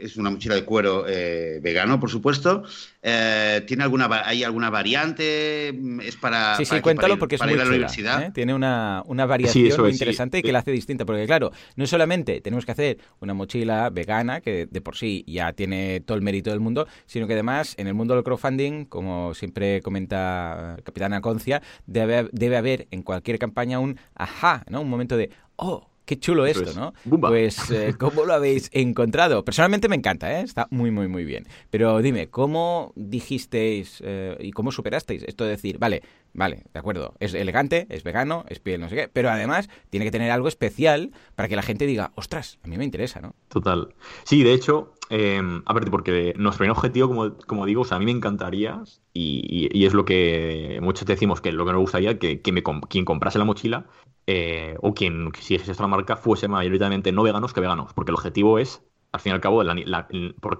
es. 0.01 0.17
una 0.17 0.31
mochila 0.31 0.55
de 0.55 0.65
cuero 0.65 1.05
eh, 1.07 1.59
vegano, 1.61 1.99
por 1.99 2.09
supuesto. 2.09 2.63
Eh, 3.03 3.63
¿Tiene 3.65 3.83
alguna, 3.83 4.07
hay 4.25 4.43
alguna 4.43 4.69
variante? 4.69 5.69
¿Es 6.03 6.15
para, 6.17 6.55
sí, 6.55 6.65
sí, 6.65 6.79
cuéntalo 6.81 7.17
porque 7.17 7.35
es 7.35 7.43
muy 7.43 7.55
la 7.55 7.65
universidad? 7.65 8.31
Tiene 8.31 8.53
una, 8.53 9.01
una 9.05 9.25
variación 9.25 9.81
muy 9.81 9.91
interesante 9.91 10.39
y 10.39 10.41
que 10.43 10.51
la 10.51 10.59
hace 10.59 10.71
distinta, 10.71 11.05
porque 11.05 11.25
claro, 11.25 11.51
no 11.75 11.87
solamente 11.87 12.41
tenemos 12.41 12.65
que 12.65 12.71
hacer 12.73 12.97
una 13.19 13.33
mochila 13.33 13.89
vegana, 13.89 14.41
que 14.41 14.67
de 14.69 14.81
por 14.81 14.95
sí 14.95 15.23
ya 15.27 15.53
tiene 15.53 16.01
todo 16.01 16.15
el 16.15 16.23
mérito 16.23 16.51
del 16.51 16.59
mundo, 16.59 16.87
sino 17.05 17.27
que 17.27 17.33
además 17.33 17.73
en 17.77 17.87
el 17.87 17.93
mundo 17.93 18.13
del 18.13 18.23
crowdfunding, 18.23 18.85
como 18.85 19.33
siempre 19.33 19.81
comenta 19.81 20.77
Capitana 20.83 21.21
Concia, 21.21 21.61
debe, 21.87 22.29
debe 22.31 22.57
haber 22.57 22.87
en 22.91 23.01
cualquier 23.01 23.39
campaña 23.39 23.79
un 23.79 23.97
ajá, 24.13 24.63
¿no? 24.69 24.81
Un 24.81 24.89
momento 24.89 25.17
de, 25.17 25.31
oh, 25.55 25.90
qué 26.11 26.19
chulo 26.19 26.45
esto, 26.45 26.73
¿no? 26.73 26.93
Pues, 27.21 27.71
eh, 27.71 27.95
¿cómo 27.97 28.25
lo 28.25 28.33
habéis 28.33 28.69
encontrado? 28.73 29.45
Personalmente 29.45 29.87
me 29.87 29.95
encanta, 29.95 30.37
¿eh? 30.37 30.41
Está 30.41 30.67
muy, 30.69 30.91
muy, 30.91 31.07
muy 31.07 31.23
bien. 31.23 31.47
Pero 31.69 32.01
dime, 32.01 32.27
¿cómo 32.27 32.91
dijisteis 32.97 34.03
eh, 34.03 34.35
y 34.41 34.51
cómo 34.51 34.73
superasteis 34.73 35.23
esto 35.23 35.45
de 35.45 35.51
decir, 35.51 35.77
vale, 35.77 36.03
vale, 36.33 36.63
de 36.73 36.79
acuerdo, 36.79 37.13
es 37.21 37.33
elegante, 37.33 37.87
es 37.89 38.03
vegano, 38.03 38.43
es 38.49 38.59
piel, 38.59 38.81
no 38.81 38.89
sé 38.89 38.95
qué, 38.95 39.07
pero 39.07 39.29
además 39.29 39.69
tiene 39.89 40.05
que 40.05 40.11
tener 40.11 40.31
algo 40.31 40.49
especial 40.49 41.11
para 41.35 41.47
que 41.47 41.55
la 41.55 41.61
gente 41.61 41.85
diga, 41.85 42.11
ostras, 42.15 42.59
a 42.61 42.67
mí 42.67 42.77
me 42.77 42.83
interesa, 42.83 43.21
¿no? 43.21 43.33
Total. 43.47 43.95
Sí, 44.25 44.43
de 44.43 44.51
hecho, 44.53 44.93
eh, 45.13 45.41
a 45.65 45.73
ver, 45.73 45.91
porque 45.91 46.33
nuestro 46.37 46.59
primer 46.59 46.71
objetivo, 46.71 47.35
como, 47.45 47.65
digo, 47.65 47.81
o 47.81 47.93
a 47.93 47.99
mí 47.99 48.05
me 48.05 48.11
encantaría, 48.11 48.81
y, 49.13 49.85
es 49.85 49.93
lo 49.93 50.05
que 50.05 50.79
muchos 50.81 51.05
decimos 51.05 51.41
que 51.41 51.51
lo 51.51 51.65
que 51.65 51.73
nos 51.73 51.81
gustaría, 51.81 52.17
que, 52.17 52.41
que 52.41 52.63
quien 52.87 53.03
comprase 53.03 53.37
la 53.37 53.43
mochila 53.43 53.87
eh, 54.25 54.77
o 54.81 54.93
quien 54.93 55.29
siguiese 55.37 55.73
esta 55.73 55.85
marca 55.85 56.15
fuese 56.15 56.47
mayoritariamente 56.47 57.11
no 57.11 57.23
veganos 57.23 57.51
que 57.51 57.59
veganos, 57.59 57.93
porque 57.93 58.11
el 58.11 58.15
objetivo 58.15 58.57
es, 58.57 58.81
al 59.11 59.19
fin 59.19 59.31
y 59.31 59.35
al 59.35 59.41
cabo, 59.41 59.63
la, 59.63 60.07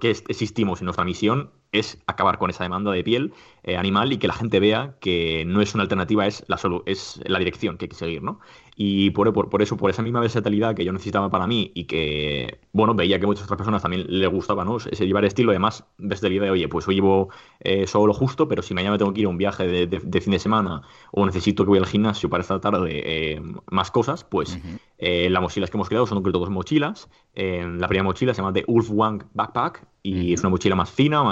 qué 0.00 0.10
existimos 0.10 0.82
en 0.82 0.84
nuestra 0.84 1.06
misión 1.06 1.50
es 1.72 1.98
acabar 2.06 2.38
con 2.38 2.50
esa 2.50 2.64
demanda 2.64 2.92
de 2.92 3.02
piel 3.02 3.32
eh, 3.64 3.76
animal 3.76 4.12
y 4.12 4.18
que 4.18 4.28
la 4.28 4.34
gente 4.34 4.60
vea 4.60 4.94
que 5.00 5.44
no 5.46 5.62
es 5.62 5.74
una 5.74 5.82
alternativa, 5.82 6.26
es 6.26 6.44
la, 6.46 6.60
es 6.86 7.20
la 7.24 7.38
dirección 7.38 7.78
que 7.78 7.86
hay 7.86 7.88
que 7.88 7.96
seguir, 7.96 8.22
¿no? 8.22 8.40
Y 8.76 9.10
por, 9.10 9.32
por, 9.32 9.62
eso, 9.62 9.76
por 9.76 9.90
esa 9.90 10.02
misma 10.02 10.20
versatilidad 10.20 10.74
que 10.74 10.84
yo 10.84 10.92
necesitaba 10.92 11.30
para 11.30 11.46
mí 11.46 11.70
y 11.74 11.84
que, 11.84 12.58
bueno, 12.72 12.94
veía 12.94 13.20
que 13.20 13.26
muchas 13.26 13.44
otras 13.44 13.58
personas 13.58 13.82
también 13.82 14.06
les 14.08 14.28
gustaba, 14.30 14.64
¿no? 14.64 14.76
Ese 14.76 15.06
llevar 15.06 15.24
estilo, 15.24 15.50
además, 15.50 15.84
versatilidad 15.98 16.44
de, 16.44 16.50
oye, 16.50 16.68
pues 16.68 16.86
hoy 16.88 16.96
llevo 16.96 17.28
eh, 17.60 17.86
solo 17.86 18.08
lo 18.08 18.14
justo, 18.14 18.48
pero 18.48 18.62
si 18.62 18.74
mañana 18.74 18.92
me 18.92 18.98
tengo 18.98 19.12
que 19.12 19.20
ir 19.20 19.26
a 19.26 19.30
un 19.30 19.38
viaje 19.38 19.66
de, 19.86 20.20
fin 20.20 20.32
de 20.32 20.38
semana 20.38 20.82
o 21.10 21.24
necesito 21.24 21.64
que 21.64 21.70
voy 21.70 21.78
al 21.78 21.86
gimnasio 21.86 22.28
para 22.28 22.42
esta 22.42 22.60
tarde 22.60 23.02
eh, 23.04 23.42
más 23.70 23.90
cosas, 23.90 24.24
pues 24.24 24.58
las 24.98 25.42
mochilas 25.42 25.70
que 25.70 25.76
hemos 25.76 25.88
creado 25.88 26.06
son 26.06 26.22
dos 26.22 26.50
mochilas. 26.50 27.08
la 27.34 27.88
primera 27.88 28.04
mochila 28.04 28.34
se 28.34 28.40
llama 28.40 28.52
The 28.52 28.64
Wolf 28.68 28.88
Wang 28.90 29.24
Backpack 29.34 29.91
y 30.02 30.32
es 30.32 30.40
una 30.40 30.50
mochila 30.50 30.74
más 30.74 30.90
fina 30.90 31.22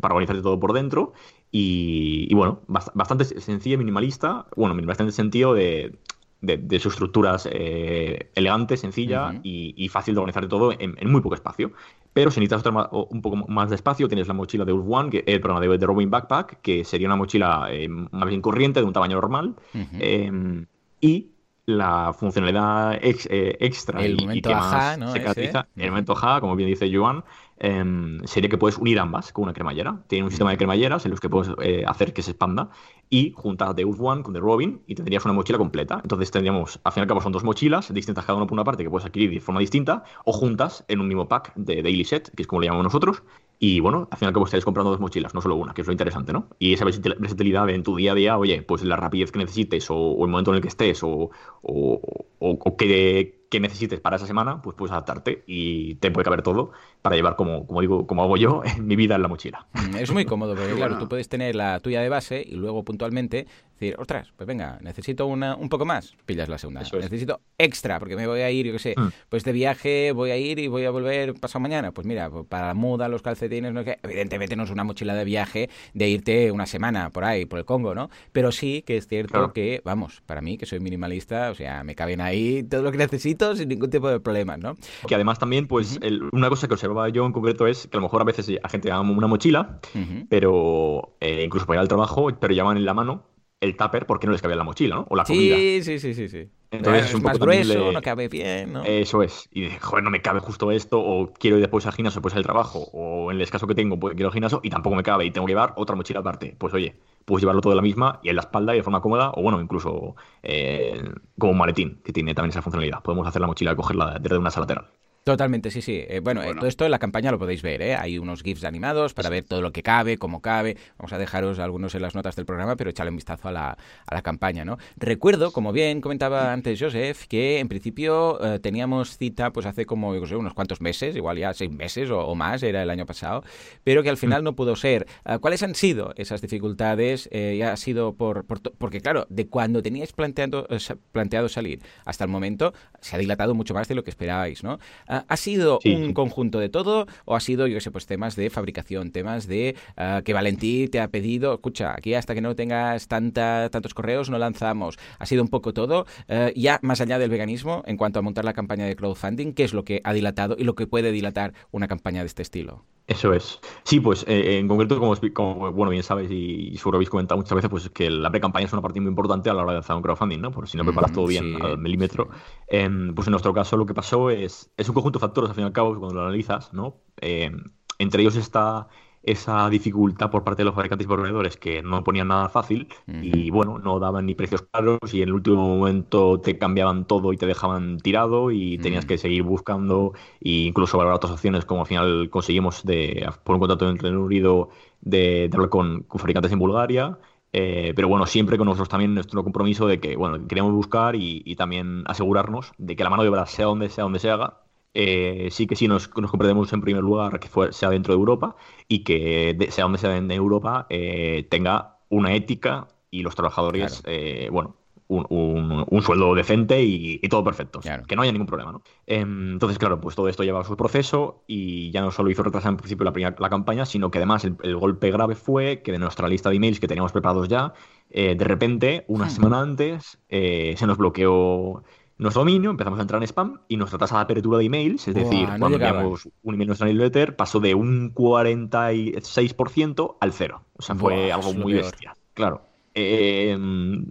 para 0.00 0.14
organizarte 0.14 0.42
todo 0.42 0.58
por 0.58 0.72
dentro. 0.72 1.12
Y, 1.50 2.32
bueno, 2.34 2.60
bastante 2.66 3.24
sencilla, 3.24 3.78
minimalista, 3.78 4.46
bueno, 4.56 4.74
bastante 4.86 5.12
sentido 5.12 5.54
de 5.54 5.98
de, 6.40 6.78
sus 6.78 6.92
estructuras 6.94 7.48
eh, 7.50 8.30
elegante, 8.34 8.76
sencilla 8.76 9.40
y, 9.42 9.88
fácil 9.88 10.14
de 10.14 10.20
organizar 10.20 10.46
todo 10.48 10.72
en, 10.72 10.96
muy 11.10 11.20
poco 11.20 11.34
espacio. 11.34 11.72
Pero 12.12 12.30
si 12.30 12.40
necesitas 12.40 12.72
un 12.90 13.22
poco 13.22 13.36
más 13.36 13.70
de 13.70 13.76
espacio, 13.76 14.08
tienes 14.08 14.28
la 14.28 14.34
mochila 14.34 14.64
de 14.64 14.72
Ulf 14.72 14.86
One, 14.88 15.10
que, 15.10 15.24
eh, 15.26 15.38
perdón, 15.40 15.60
de, 15.60 15.78
de, 15.78 15.86
Robin 15.86 16.10
Backpack, 16.10 16.60
que 16.60 16.84
sería 16.84 17.08
una 17.08 17.16
mochila 17.16 17.68
eh, 17.70 17.88
más 17.88 18.28
bien 18.28 18.40
corriente, 18.40 18.80
de 18.80 18.86
un 18.86 18.92
tamaño 18.92 19.16
normal. 19.16 19.54
Em, 19.98 20.66
y 21.00 21.28
la 21.68 22.14
funcionalidad 22.14 22.98
eh, 23.02 23.56
extra 23.60 24.02
el 24.02 24.18
y, 24.34 24.40
que 24.40 24.54
más 24.54 24.94
se 25.12 25.20
caracteriza, 25.20 25.68
el 25.76 25.90
momento 25.90 26.14
ja, 26.14 26.40
como 26.40 26.56
bien 26.56 26.70
dice 26.70 26.90
Joan, 26.90 27.22
Em, 27.60 28.24
sería 28.24 28.48
que 28.48 28.56
puedes 28.56 28.78
unir 28.78 29.00
ambas 29.00 29.32
con 29.32 29.44
una 29.44 29.52
cremallera. 29.52 30.00
Tiene 30.06 30.24
un 30.24 30.30
sistema 30.30 30.50
de 30.50 30.56
cremalleras 30.56 31.04
en 31.04 31.10
los 31.10 31.20
que 31.20 31.28
puedes 31.28 31.52
eh, 31.60 31.82
hacer 31.86 32.12
que 32.12 32.22
se 32.22 32.30
expanda 32.30 32.70
y 33.10 33.32
juntas 33.34 33.74
de 33.74 33.84
Ulf 33.84 34.00
One 34.00 34.22
con 34.22 34.32
The 34.32 34.40
Robin 34.40 34.80
y 34.86 34.94
tendrías 34.94 35.24
una 35.24 35.34
mochila 35.34 35.58
completa. 35.58 35.98
Entonces 36.02 36.30
tendríamos, 36.30 36.80
al 36.84 36.92
fin 36.92 37.00
y 37.00 37.02
al 37.02 37.08
cabo 37.08 37.20
son 37.20 37.32
dos 37.32 37.42
mochilas 37.42 37.92
distintas 37.92 38.24
cada 38.24 38.36
una 38.36 38.46
por 38.46 38.54
una 38.54 38.64
parte 38.64 38.84
que 38.84 38.90
puedes 38.90 39.06
adquirir 39.06 39.30
de 39.30 39.40
forma 39.40 39.60
distinta 39.60 40.04
o 40.24 40.32
juntas 40.32 40.84
en 40.88 41.00
un 41.00 41.08
mismo 41.08 41.26
pack 41.26 41.52
de 41.56 41.82
Daily 41.82 42.04
Set, 42.04 42.30
que 42.34 42.42
es 42.42 42.46
como 42.46 42.60
le 42.60 42.66
llamamos 42.66 42.84
nosotros. 42.84 43.22
Y 43.60 43.80
bueno, 43.80 44.08
al 44.10 44.18
fin 44.18 44.26
y 44.26 44.28
al 44.28 44.34
cabo 44.34 44.44
estaréis 44.44 44.64
comprando 44.64 44.90
dos 44.90 45.00
mochilas, 45.00 45.34
no 45.34 45.40
solo 45.40 45.56
una, 45.56 45.74
que 45.74 45.80
es 45.80 45.86
lo 45.86 45.92
interesante, 45.92 46.32
¿no? 46.32 46.48
Y 46.58 46.74
esa 46.74 46.84
versatilidad 46.84 47.68
en 47.70 47.82
tu 47.82 47.96
día 47.96 48.12
a 48.12 48.14
día, 48.14 48.38
oye, 48.38 48.62
pues 48.62 48.84
la 48.84 48.96
rapidez 48.96 49.32
que 49.32 49.40
necesites 49.40 49.90
o, 49.90 50.24
el 50.24 50.30
momento 50.30 50.52
en 50.52 50.56
el 50.56 50.62
que 50.62 50.68
estés 50.68 51.02
o, 51.02 51.30
o, 51.62 52.00
o 52.38 52.76
que 52.76 53.37
que 53.48 53.60
necesites 53.60 54.00
para 54.00 54.16
esa 54.16 54.26
semana, 54.26 54.60
pues 54.60 54.76
puedes 54.76 54.92
adaptarte 54.92 55.42
y 55.46 55.94
te 55.96 56.10
puede 56.10 56.24
caber 56.24 56.42
todo 56.42 56.72
para 57.02 57.16
llevar, 57.16 57.36
como, 57.36 57.66
como 57.66 57.80
digo, 57.80 58.06
como 58.06 58.22
hago 58.22 58.36
yo, 58.36 58.62
mi 58.80 58.96
vida 58.96 59.14
en 59.14 59.22
la 59.22 59.28
mochila. 59.28 59.66
Mm, 59.72 59.96
es 59.96 60.12
muy 60.12 60.24
cómodo, 60.24 60.54
porque 60.54 60.74
claro, 60.76 60.98
tú 60.98 61.08
puedes 61.08 61.28
tener 61.28 61.54
la 61.54 61.80
tuya 61.80 62.02
de 62.02 62.08
base 62.08 62.44
y 62.46 62.56
luego 62.56 62.84
puntualmente 62.84 63.46
decir, 63.78 63.94
ostras, 63.98 64.32
pues 64.36 64.46
venga, 64.46 64.78
necesito 64.82 65.26
una, 65.26 65.54
un 65.54 65.68
poco 65.68 65.84
más, 65.84 66.14
pillas 66.26 66.48
la 66.48 66.58
segunda. 66.58 66.82
Necesito 66.82 67.40
extra, 67.56 67.98
porque 67.98 68.16
me 68.16 68.26
voy 68.26 68.40
a 68.40 68.50
ir, 68.50 68.66
yo 68.66 68.72
qué 68.72 68.78
sé, 68.78 68.94
mm. 68.96 69.08
pues 69.28 69.44
de 69.44 69.52
viaje 69.52 70.12
voy 70.12 70.30
a 70.32 70.36
ir 70.36 70.58
y 70.58 70.66
voy 70.66 70.84
a 70.84 70.90
volver 70.90 71.34
pasado 71.34 71.60
mañana. 71.60 71.92
Pues 71.92 72.06
mira, 72.06 72.28
pues 72.28 72.44
para 72.46 72.66
la 72.66 72.74
muda, 72.74 73.08
los 73.08 73.22
calcetines, 73.22 73.72
no 73.72 73.84
que 73.84 73.98
evidentemente 74.02 74.56
no 74.56 74.64
es 74.64 74.70
una 74.70 74.84
mochila 74.84 75.14
de 75.14 75.24
viaje 75.24 75.70
de 75.94 76.08
irte 76.08 76.50
una 76.50 76.66
semana 76.66 77.10
por 77.10 77.24
ahí, 77.24 77.46
por 77.46 77.60
el 77.60 77.64
Congo, 77.64 77.94
¿no? 77.94 78.10
Pero 78.32 78.50
sí 78.50 78.82
que 78.82 78.96
es 78.96 79.06
cierto 79.06 79.52
que, 79.52 79.80
vamos, 79.84 80.22
para 80.26 80.40
mí, 80.40 80.58
que 80.58 80.66
soy 80.66 80.80
minimalista, 80.80 81.50
o 81.50 81.54
sea, 81.54 81.84
me 81.84 81.94
caben 81.94 82.20
ahí 82.20 82.64
todo 82.64 82.82
lo 82.82 82.90
que 82.90 82.98
necesito 82.98 83.37
sin 83.56 83.68
ningún 83.68 83.90
tipo 83.90 84.08
de 84.08 84.20
problemas, 84.20 84.58
¿no? 84.58 84.76
Que 85.06 85.14
además 85.14 85.38
también, 85.38 85.66
pues, 85.66 85.98
una 86.32 86.48
cosa 86.48 86.68
que 86.68 86.74
observaba 86.74 87.08
yo 87.08 87.26
en 87.26 87.32
concreto 87.32 87.66
es 87.66 87.86
que 87.86 87.96
a 87.96 88.00
lo 88.00 88.02
mejor 88.02 88.22
a 88.22 88.24
veces 88.24 88.48
la 88.48 88.68
gente 88.68 88.88
llama 88.88 89.10
una 89.12 89.26
mochila, 89.26 89.80
pero 90.28 91.16
eh, 91.20 91.42
incluso 91.44 91.66
para 91.66 91.78
ir 91.78 91.80
al 91.80 91.88
trabajo, 91.88 92.28
pero 92.40 92.54
llaman 92.54 92.76
en 92.76 92.84
la 92.84 92.94
mano 92.94 93.24
el 93.60 93.76
tupper 93.76 94.06
porque 94.06 94.26
no 94.26 94.32
les 94.32 94.42
cabía 94.42 94.56
la 94.56 94.64
mochila, 94.64 94.96
¿no? 94.96 95.06
O 95.10 95.16
la 95.16 95.24
comida. 95.24 95.56
Sí, 95.56 95.80
sí, 95.82 95.98
sí, 95.98 96.28
sí. 96.28 96.48
Entonces 96.70 97.06
es, 97.06 97.14
un 97.14 97.22
más 97.22 97.38
grueso, 97.38 97.92
no 97.92 98.02
cabe 98.02 98.28
bien, 98.28 98.74
¿no? 98.74 98.84
Eso 98.84 99.22
es. 99.22 99.48
Y 99.50 99.62
de, 99.62 99.78
joder, 99.80 100.04
no 100.04 100.10
me 100.10 100.20
cabe 100.20 100.40
justo 100.40 100.70
esto, 100.70 101.00
o 101.00 101.32
quiero 101.32 101.56
ir 101.56 101.62
después 101.62 101.86
al 101.86 101.94
gimnasio, 101.94 102.20
pues 102.20 102.34
al 102.34 102.42
trabajo, 102.42 102.88
o 102.92 103.32
en 103.32 103.40
el 103.40 103.50
caso 103.50 103.66
que 103.66 103.74
tengo, 103.74 103.98
pues 103.98 104.14
quiero 104.14 104.28
al 104.28 104.34
gimnasio 104.34 104.60
y 104.62 104.68
tampoco 104.68 104.94
me 104.94 105.02
cabe 105.02 105.24
y 105.24 105.30
tengo 105.30 105.46
que 105.46 105.52
llevar 105.52 105.72
otra 105.76 105.96
mochila 105.96 106.20
aparte. 106.20 106.54
Pues 106.58 106.74
oye, 106.74 106.94
puedes 107.24 107.42
llevarlo 107.42 107.62
todo 107.62 107.72
de 107.72 107.76
la 107.76 107.82
misma 107.82 108.20
y 108.22 108.28
en 108.28 108.36
la 108.36 108.42
espalda 108.42 108.74
y 108.74 108.78
de 108.78 108.82
forma 108.82 109.00
cómoda, 109.00 109.32
o 109.34 109.42
bueno, 109.42 109.60
incluso 109.60 110.16
eh, 110.42 111.02
como 111.38 111.52
un 111.52 111.58
maletín, 111.58 112.00
que 112.04 112.12
tiene 112.12 112.34
también 112.34 112.50
esa 112.50 112.62
funcionalidad. 112.62 113.02
Podemos 113.02 113.26
hacer 113.26 113.40
la 113.40 113.46
mochila 113.46 113.72
y 113.72 113.76
cogerla 113.76 114.18
desde 114.20 114.36
una 114.36 114.50
sala 114.50 114.64
lateral. 114.64 114.90
Totalmente, 115.28 115.70
sí, 115.70 115.82
sí. 115.82 116.06
Eh, 116.08 116.20
bueno, 116.20 116.42
eh, 116.42 116.54
todo 116.54 116.66
esto 116.66 116.86
en 116.86 116.90
la 116.90 116.98
campaña 116.98 117.30
lo 117.30 117.38
podéis 117.38 117.60
ver, 117.60 117.82
¿eh? 117.82 117.94
Hay 117.94 118.18
unos 118.18 118.42
GIFs 118.42 118.64
animados 118.64 119.12
para 119.12 119.28
ver 119.28 119.44
todo 119.44 119.60
lo 119.60 119.72
que 119.72 119.82
cabe, 119.82 120.16
cómo 120.16 120.40
cabe. 120.40 120.78
Vamos 120.96 121.12
a 121.12 121.18
dejaros 121.18 121.58
algunos 121.58 121.94
en 121.94 122.00
las 122.00 122.14
notas 122.14 122.34
del 122.34 122.46
programa, 122.46 122.76
pero 122.76 122.88
echale 122.88 123.10
un 123.10 123.16
vistazo 123.16 123.48
a 123.48 123.52
la, 123.52 123.76
a 124.06 124.14
la 124.14 124.22
campaña, 124.22 124.64
¿no? 124.64 124.78
Recuerdo, 124.96 125.52
como 125.52 125.72
bien 125.72 126.00
comentaba 126.00 126.50
antes 126.50 126.80
Joseph, 126.80 127.26
que 127.28 127.58
en 127.58 127.68
principio 127.68 128.42
eh, 128.42 128.58
teníamos 128.58 129.18
cita 129.18 129.52
pues 129.52 129.66
hace 129.66 129.84
como, 129.84 130.14
yo 130.14 130.26
sé, 130.26 130.34
unos 130.34 130.54
cuantos 130.54 130.80
meses, 130.80 131.14
igual 131.14 131.36
ya 131.36 131.52
seis 131.52 131.70
meses 131.70 132.08
o, 132.10 132.34
más, 132.34 132.62
era 132.62 132.82
el 132.82 132.88
año 132.88 133.04
pasado, 133.04 133.44
pero 133.84 134.02
que 134.02 134.08
al 134.08 134.16
final 134.16 134.40
mm. 134.40 134.44
no 134.44 134.56
pudo 134.56 134.76
ser. 134.76 135.06
¿Cuáles 135.42 135.62
han 135.62 135.74
sido 135.74 136.14
esas 136.16 136.40
dificultades? 136.40 137.28
ya 137.30 137.72
ha 137.72 137.76
sido 137.76 138.14
por, 138.14 138.46
Porque, 138.46 139.02
claro, 139.02 139.26
de 139.28 139.46
cuando 139.46 139.82
teníais 139.82 140.14
planteando, 140.14 140.66
planteado 141.12 141.50
salir 141.50 141.82
hasta 142.06 142.24
el 142.24 142.30
momento, 142.30 142.72
se 143.02 143.14
ha 143.14 143.18
dilatado 143.18 143.54
mucho 143.54 143.74
más 143.74 143.88
de 143.88 143.94
lo 143.94 144.04
que 144.04 144.10
esperabais, 144.10 144.64
¿no? 144.64 144.78
¿Ha 145.28 145.36
sido 145.36 145.78
un 145.84 146.12
conjunto 146.12 146.58
de 146.58 146.68
todo 146.68 147.06
o 147.24 147.34
ha 147.34 147.40
sido, 147.40 147.66
yo 147.66 147.80
sé, 147.80 147.90
pues 147.90 148.06
temas 148.06 148.36
de 148.36 148.50
fabricación, 148.50 149.10
temas 149.10 149.46
de 149.46 149.76
ah, 149.96 150.22
que 150.24 150.32
Valentí 150.32 150.88
te 150.88 151.00
ha 151.00 151.08
pedido, 151.08 151.54
escucha, 151.54 151.94
aquí 151.96 152.14
hasta 152.14 152.34
que 152.34 152.40
no 152.40 152.54
tengas 152.54 153.08
tanta, 153.08 153.68
tantos 153.70 153.94
correos 153.94 154.30
no 154.30 154.38
lanzamos? 154.38 154.98
Ha 155.18 155.26
sido 155.26 155.42
un 155.42 155.48
poco 155.48 155.72
todo. 155.72 156.06
Eh, 156.28 156.52
ya 156.56 156.78
más 156.82 157.00
allá 157.00 157.18
del 157.18 157.30
veganismo, 157.30 157.82
en 157.86 157.96
cuanto 157.96 158.18
a 158.18 158.22
montar 158.22 158.44
la 158.44 158.52
campaña 158.52 158.84
de 158.84 158.96
crowdfunding, 158.96 159.52
¿qué 159.52 159.64
es 159.64 159.72
lo 159.72 159.84
que 159.84 160.00
ha 160.04 160.12
dilatado 160.12 160.56
y 160.58 160.64
lo 160.64 160.74
que 160.74 160.86
puede 160.86 161.12
dilatar 161.12 161.54
una 161.70 161.88
campaña 161.88 162.20
de 162.20 162.26
este 162.26 162.42
estilo? 162.42 162.84
Eso 163.08 163.32
es. 163.32 163.58
Sí, 163.84 164.00
pues 164.00 164.22
eh, 164.28 164.58
en 164.58 164.68
concreto, 164.68 165.00
como, 165.00 165.16
como, 165.32 165.72
bueno, 165.72 165.90
bien 165.90 166.02
sabes 166.02 166.30
y, 166.30 166.76
seguro 166.76 166.98
habéis 166.98 167.08
comentado 167.08 167.38
muchas 167.38 167.54
veces, 167.54 167.70
pues 167.70 167.88
que 167.88 168.10
la 168.10 168.30
pre-campaña 168.30 168.66
es 168.66 168.72
una 168.74 168.82
parte 168.82 169.00
muy 169.00 169.08
importante 169.08 169.48
a 169.48 169.54
la 169.54 169.62
hora 169.62 169.72
de 169.72 169.76
lanzar 169.78 169.96
un 169.96 170.02
crowdfunding, 170.02 170.38
¿no? 170.38 170.50
Por 170.50 170.68
si 170.68 170.76
no 170.76 170.84
preparas 170.84 171.10
todo 171.12 171.26
bien 171.26 171.56
al 171.62 171.78
milímetro. 171.78 172.28
Em, 172.68 173.14
pues 173.14 173.26
en 173.26 173.30
nuestro 173.30 173.54
caso 173.54 173.78
lo 173.78 173.86
que 173.86 173.94
pasó 173.94 174.28
es, 174.28 174.70
es 174.76 174.88
un 174.90 174.94
conjunto 174.94 175.07
de 175.12 175.18
factores, 175.20 175.50
al 175.50 175.56
fin 175.56 175.64
y 175.64 175.66
al 175.66 175.72
cabo, 175.72 175.98
cuando 175.98 176.14
lo 176.14 176.22
analizas, 176.22 176.72
¿no? 176.72 176.96
Em, 177.20 177.64
entre 177.98 178.22
ellos 178.22 178.36
está 178.36 178.88
esa 179.22 179.68
dificultad 179.68 180.30
por 180.30 180.44
parte 180.44 180.62
de 180.62 180.66
los 180.66 180.74
fabricantes 180.74 181.04
y 181.04 181.08
proveedores 181.08 181.56
que 181.56 181.82
no 181.82 182.02
ponían 182.04 182.28
nada 182.28 182.48
fácil 182.48 182.88
y 183.06 183.50
bueno, 183.50 183.78
no 183.78 183.98
daban 183.98 184.26
ni 184.26 184.34
precios 184.34 184.62
claros 184.62 184.98
y 185.12 185.22
en 185.22 185.28
el 185.28 185.34
último 185.34 185.76
momento 185.76 186.40
te 186.40 186.56
cambiaban 186.56 187.04
todo 187.04 187.32
y 187.32 187.36
te 187.36 187.46
dejaban 187.46 187.98
tirado 187.98 188.50
y 188.50 188.78
tenías 188.78 189.04
que 189.04 189.18
seguir 189.18 189.42
buscando 189.42 190.12
e 190.40 190.50
incluso 190.50 190.96
valorar 190.96 191.16
otras 191.16 191.32
opciones 191.32 191.64
como 191.64 191.82
al 191.82 191.86
final 191.86 192.30
conseguimos 192.30 192.84
de 192.84 193.28
por 193.44 193.56
un 193.56 193.60
contrato 193.60 193.86
en 193.86 193.96
el 193.96 193.98
Reino 193.98 194.22
Unido 194.22 194.70
de, 195.00 195.50
hablar 195.52 195.68
con, 195.68 196.06
fabricantes 196.08 196.52
en 196.52 196.58
Bulgaria. 196.58 197.18
Eh, 197.52 197.92
pero 197.96 198.08
bueno, 198.08 198.26
siempre 198.26 198.58
con 198.58 198.66
nosotros 198.66 198.90
también 198.90 199.14
nuestro 199.14 199.42
compromiso 199.42 199.86
de 199.86 200.00
que, 200.00 200.16
bueno, 200.16 200.46
queremos 200.46 200.72
buscar 200.72 201.16
y, 201.16 201.42
y, 201.46 201.56
también 201.56 202.04
asegurarnos 202.06 202.72
de 202.76 202.94
que 202.94 203.02
la 203.02 203.08
mano 203.08 203.22
de 203.22 203.30
obra 203.30 203.46
sea 203.46 203.64
donde 203.64 203.88
sea 203.88 204.04
donde 204.04 204.18
se 204.18 204.28
haga, 204.28 204.58
eh, 205.00 205.46
sí 205.52 205.68
que 205.68 205.76
sí 205.76 205.86
nos, 205.86 206.10
nos, 206.16 206.28
comprendemos 206.28 206.72
en 206.72 206.80
primer 206.80 207.04
lugar 207.04 207.38
que 207.38 207.48
sea 207.70 207.90
dentro 207.90 208.14
de 208.14 208.18
Europa 208.18 208.56
y 208.88 209.04
que 209.04 209.68
sea 209.70 209.84
donde 209.84 209.96
sea 209.96 210.16
en 210.16 210.28
Europa 210.32 210.88
eh, 210.90 211.46
tenga 211.48 211.98
una 212.08 212.34
ética 212.34 212.88
y 213.08 213.22
los 213.22 213.36
trabajadores, 213.36 214.02
eh, 214.06 214.48
bueno, 214.50 214.74
un, 215.06 215.84
un, 215.88 216.02
sueldo 216.02 216.34
decente 216.34 216.82
y, 216.82 217.20
todo 217.28 217.44
perfecto. 217.44 217.78
Que 218.08 218.16
no 218.16 218.22
haya 218.22 218.32
ningún 218.32 218.48
problema, 218.48 218.72
¿no? 218.72 218.82
Em, 219.06 219.52
entonces, 219.52 219.78
claro, 219.78 220.00
pues 220.00 220.16
todo 220.16 220.28
esto 220.28 220.42
lleva 220.42 220.64
su 220.64 220.76
proceso 220.76 221.44
y 221.46 221.92
ya 221.92 222.00
no 222.00 222.10
solo 222.10 222.28
hizo 222.30 222.42
retrasar 222.42 222.72
en 222.72 222.76
principio 222.78 223.04
la, 223.04 223.34
la 223.38 223.48
campaña, 223.48 223.86
sino 223.86 224.10
que 224.10 224.18
además 224.18 224.44
el, 224.44 224.76
golpe 224.76 225.12
grave 225.12 225.36
fue 225.36 225.80
que 225.80 225.92
de 225.92 225.98
nuestra 226.00 226.26
lista 226.26 226.50
de 226.50 226.56
emails 226.56 226.80
que 226.80 226.88
teníamos 226.88 227.12
preparados 227.12 227.48
ya, 227.48 227.72
de 228.10 228.34
repente, 228.36 229.04
una 229.06 229.26
hmm. 229.26 229.30
semana 229.30 229.60
antes, 229.60 230.18
se 230.28 230.86
nos 230.86 230.98
bloqueó 230.98 231.84
nuestro 232.18 232.40
dominio, 232.40 232.70
empezamos 232.70 232.98
a 232.98 233.02
entrar 233.02 233.22
en 233.22 233.28
spam 233.28 233.60
y 233.68 233.76
nuestra 233.76 233.98
tasa 233.98 234.16
de 234.16 234.22
apertura 234.22 234.58
de 234.58 234.64
emails, 234.64 235.06
es 235.06 235.14
decir, 235.14 235.48
cuando 235.58 235.76
enviamos 235.76 236.28
un 236.42 236.54
email 236.54 236.66
a 236.66 236.70
nuestra 236.70 236.88
newsletter, 236.88 237.36
pasó 237.36 237.60
de 237.60 237.74
un 237.74 238.12
46% 238.12 240.16
al 240.20 240.32
cero. 240.32 240.62
O 240.76 240.82
sea, 240.82 240.96
fue 240.96 241.32
algo 241.32 241.54
muy 241.54 241.74
bestia. 241.74 242.16
Claro. 242.34 242.62
Em, 242.94 244.04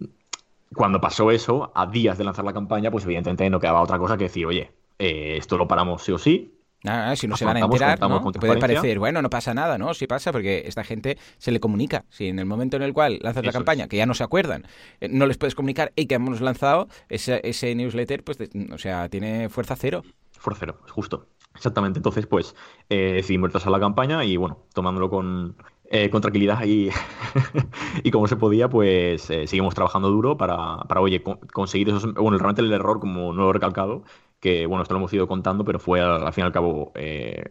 cuando 0.74 1.02
pasó 1.02 1.32
eso, 1.32 1.72
a 1.76 1.88
días 1.88 2.18
de 2.18 2.24
lanzar 2.24 2.46
la 2.46 2.54
campaña, 2.54 2.92
pues 2.92 3.04
evidentemente 3.04 3.50
no 3.50 3.60
quedaba 3.60 3.82
otra 3.82 4.00
cosa 4.00 4.18
que 4.18 4.26
decir, 4.26 4.46
oye, 4.46 4.72
eh, 5.00 5.36
esto 5.38 5.58
lo 5.58 5.68
paramos 5.68 6.02
sí 6.02 6.14
o 6.14 6.18
sí, 6.18 6.57
Ah, 6.84 7.16
si 7.16 7.28
no 7.28 7.36
se 7.36 7.44
van 7.44 7.58
a 7.58 7.60
enterar, 7.62 8.00
¿no? 8.00 8.22
puede 8.32 8.58
parecer, 8.58 9.00
bueno, 9.00 9.22
no 9.22 9.30
pasa 9.30 9.54
nada, 9.54 9.78
¿no? 9.78 9.94
Sí 9.94 10.06
pasa 10.08 10.32
porque 10.32 10.64
esta 10.66 10.84
gente 10.84 11.18
se 11.38 11.52
le 11.52 11.60
comunica. 11.60 12.06
Si 12.10 12.28
en 12.28 12.40
el 12.40 12.46
momento 12.46 12.78
en 12.78 12.84
el 12.84 12.94
cual 12.94 13.20
lanzas 13.22 13.46
la 13.46 13.52
campaña, 13.52 13.88
que 13.88 13.98
ya 13.98 14.06
no 14.06 14.14
se 14.14 14.24
acuerdan, 14.24 14.68
eh, 15.02 15.10
no 15.10 15.26
les 15.26 15.38
puedes 15.38 15.56
comunicar 15.56 15.92
y 15.96 16.06
que 16.06 16.16
hemos 16.16 16.40
lanzado 16.40 16.88
ese, 17.10 17.42
ese 17.44 17.74
newsletter, 17.74 18.24
pues, 18.24 18.38
o 18.72 18.78
sea, 18.78 19.10
tiene 19.10 19.50
fuerza 19.50 19.76
cero. 19.76 20.04
Fuerza 20.32 20.60
cero, 20.62 20.80
justo. 20.90 21.28
Exactamente. 21.58 22.00
Entonces, 22.00 22.28
pues, 22.28 22.56
eh, 22.90 23.14
decidimos 23.16 23.66
a 23.66 23.70
la 23.70 23.80
campaña 23.80 24.24
y, 24.24 24.38
bueno, 24.38 24.60
tomándolo 24.74 25.10
con, 25.10 25.56
eh, 25.90 26.10
con 26.10 26.22
tranquilidad 26.22 26.64
y, 26.66 26.90
y 28.04 28.12
como 28.12 28.28
se 28.28 28.36
podía, 28.36 28.70
pues 28.70 29.30
eh, 29.32 29.48
seguimos 29.48 29.74
trabajando 29.74 30.10
duro 30.10 30.38
para, 30.38 30.78
para 30.88 31.02
oye, 31.02 31.24
conseguir 31.52 31.90
esos... 31.90 32.14
Bueno, 32.14 32.38
realmente 32.38 32.62
el 32.62 32.72
error, 32.72 33.00
como 33.00 33.34
no 33.34 33.44
lo 33.44 33.50
he 33.50 33.54
recalcado, 33.54 34.04
que 34.40 34.66
bueno, 34.66 34.84
esto 34.84 34.94
lo 34.94 35.00
hemos 35.00 35.14
ido 35.14 35.28
contando, 35.28 35.64
pero 35.66 35.80
fue 35.80 36.02
al, 36.02 36.32
fin 36.34 36.44
y 36.44 36.46
al 36.46 36.52
cabo 36.52 36.92
eh, 36.96 37.44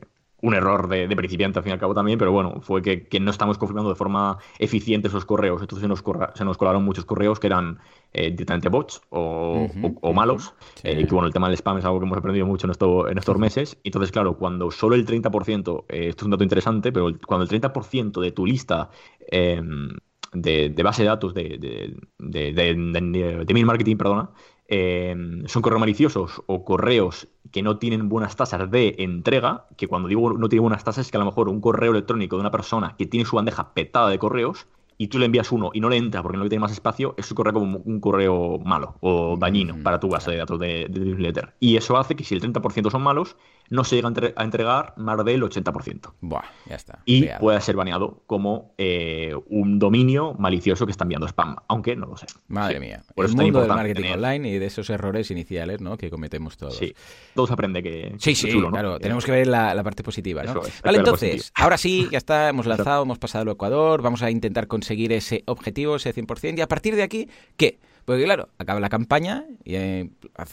un 0.43 0.55
error 0.55 0.89
de, 0.89 1.09
principiante 1.17 1.59
al 1.59 1.63
fin 1.63 1.71
y 1.71 1.73
al 1.73 1.81
cabo 1.81 1.95
también, 1.95 2.19
pero 2.19 2.31
bueno, 2.31 2.61
fue 2.61 2.83
que, 2.83 3.21
no 3.21 3.31
estamos 3.31 3.59
confirmando 3.59 3.91
de 3.91 3.97
forma 3.97 4.39
eficiente 4.59 5.09
esos 5.09 5.25
correos. 5.25 5.61
Entonces 5.61 5.83
se 5.83 5.89
nos, 5.89 6.05
se 6.35 6.45
nos 6.45 6.57
colaron 6.57 6.85
muchos 6.85 7.05
correos 7.05 7.41
que 7.41 7.47
eran 7.49 7.79
eh, 8.13 8.31
directamente 8.31 8.69
bots 8.69 9.01
o, 9.11 10.13
malos. 10.15 10.55
Eh, 10.83 11.01
y 11.01 11.05
que 11.05 11.13
bueno, 11.13 11.27
el 11.27 11.33
tema 11.33 11.49
del 11.49 11.57
spam 11.57 11.79
es 11.79 11.85
algo 11.85 11.99
que 11.99 12.07
hemos 12.07 12.19
aprendido 12.19 12.47
mucho 12.47 12.67
en, 12.67 12.71
esto, 12.73 13.09
en 13.09 13.19
estos 13.19 13.39
meses. 13.39 13.79
Entonces, 13.83 14.13
claro, 14.13 14.37
cuando 14.37 14.71
solo 14.71 14.95
el 14.95 15.07
30%, 15.07 15.85
esto 15.89 16.21
es 16.21 16.23
un 16.23 16.31
dato 16.31 16.45
interesante, 16.45 16.93
pero 16.93 17.09
cuando 17.27 17.45
el 17.45 17.63
30% 17.63 18.21
de 18.21 18.33
tu 18.33 18.47
lista 18.47 18.91
em, 19.29 19.89
de, 20.33 20.83
base 20.83 21.03
de 21.03 21.09
datos 21.09 21.35
de, 21.35 21.59
de, 21.59 21.97
de, 22.19 23.45
de, 23.47 23.65
marketing, 23.65 23.97
perdona, 23.97 24.31
Em, 24.69 25.47
son 25.47 25.63
correos 25.63 25.81
maliciosos 25.81 26.43
o 26.47 26.65
correos 26.65 27.29
que 27.53 27.63
no 27.63 27.79
tienen 27.79 28.09
buenas 28.09 28.35
tasas 28.35 28.69
de 28.71 28.97
entrega, 28.99 29.67
que 29.77 29.87
cuando 29.87 30.09
digo 30.09 30.33
no 30.33 30.49
tiene 30.49 30.63
buenas 30.63 30.83
tasas 30.83 31.07
es 31.07 31.13
que 31.13 31.17
a 31.17 31.21
lo 31.21 31.27
mejor 31.27 31.49
un 31.49 31.61
correo 31.61 31.93
electrónico 31.93 32.37
de 32.37 32.41
una 32.41 32.51
persona 32.51 32.97
que 32.99 33.07
tiene 33.07 33.25
su 33.27 33.37
bandeja 33.37 33.75
petada 33.75 34.11
de 34.11 34.19
correos 34.19 34.67
y 34.99 35.09
tú 35.09 35.19
le 35.19 35.27
envías 35.27 35.53
uno 35.53 35.71
y 35.73 35.81
no 35.81 35.89
le 35.89 35.97
entra 35.97 36.23
porque 36.23 36.39
no 36.39 36.49
tiene 36.49 36.61
más 36.61 36.73
espacio, 36.73 37.15
es 37.17 37.31
un 37.31 37.37
correo 37.37 37.53
como 37.55 37.79
un 37.79 38.01
correo 38.01 38.59
malo 38.59 38.97
o 39.01 39.37
dañino 39.39 39.77
para 39.83 40.01
tu 40.01 40.09
base 40.09 40.31
de 40.33 40.39
datos 40.39 40.59
de, 40.59 40.89
newsletter. 40.89 41.55
Y 41.61 41.77
eso 41.77 41.97
hace 41.97 42.17
que 42.17 42.25
si 42.25 42.35
el 42.35 42.41
30% 42.41 42.91
son 42.91 43.03
malos, 43.03 43.37
no 43.71 43.85
se 43.85 43.97
llega 43.97 44.09
a 44.37 44.45
entregar 44.45 44.95
más 44.97 45.25
del 45.25 45.43
80%. 45.43 46.13
Buah, 46.21 46.45
ya 46.67 46.77
está. 46.77 47.01
Y 47.05 47.27
puede 47.41 47.61
ser 47.61 47.77
baneado 47.77 48.23
como 48.27 48.75
eh, 48.79 49.35
un 49.49 49.79
dominio 49.79 50.35
malicioso 50.35 50.87
que 50.87 50.93
está 50.93 51.05
enviando 51.05 51.27
spam, 51.27 51.57
aunque 51.69 51.97
no 51.97 52.07
lo 52.07 52.17
sé. 52.17 52.27
Madre 52.49 52.81
mía. 52.81 53.03
Por 53.15 53.27
el 53.27 53.35
mundo 53.35 53.61
del 53.61 53.69
marketing 53.69 54.13
online 54.13 54.49
y 54.49 54.59
de 54.59 54.67
esos 54.67 54.91
errores 54.91 55.31
iniciales 55.31 55.81
¿no? 55.81 55.97
que 55.97 56.11
cometemos 56.11 56.57
todos. 56.57 56.77
Sí, 56.77 56.95
todos 57.35 57.51
aprende 57.51 57.83
que 57.83 58.15
Sí, 58.19 58.35
sí, 58.35 58.51
claro. 58.71 58.99
Tenemos 58.99 59.25
que 59.25 59.33
ver 59.33 59.47
la, 59.47 59.83
parte 59.83 60.03
positiva. 60.03 60.43
¿no? 60.43 60.63
vale, 60.85 60.99
entonces, 60.99 61.53
ahora 61.55 61.79
sí, 61.79 62.09
ya 62.11 62.19
está, 62.19 62.49
hemos 62.49 62.67
lanzado, 62.67 63.03
hemos 63.03 63.19
pasado 63.19 63.43
al 63.43 63.49
Ecuador, 63.49 64.03
vamos 64.03 64.23
a 64.23 64.31
intentar 64.31 64.67
conseguir 64.67 65.13
ese 65.13 65.45
objetivo, 65.47 65.97
ese 65.97 66.15
100%, 66.15 66.59
y 66.59 66.61
a 66.61 66.69
partir 66.69 66.97
de 66.97 67.03
aquí, 67.03 67.29
¿qué? 67.57 67.79
Porque 68.07 68.25
claro, 68.25 68.49
acaba 68.57 68.81
la 68.81 68.89
campaña 68.89 69.45
y 69.65 69.75
eh, 69.75 70.11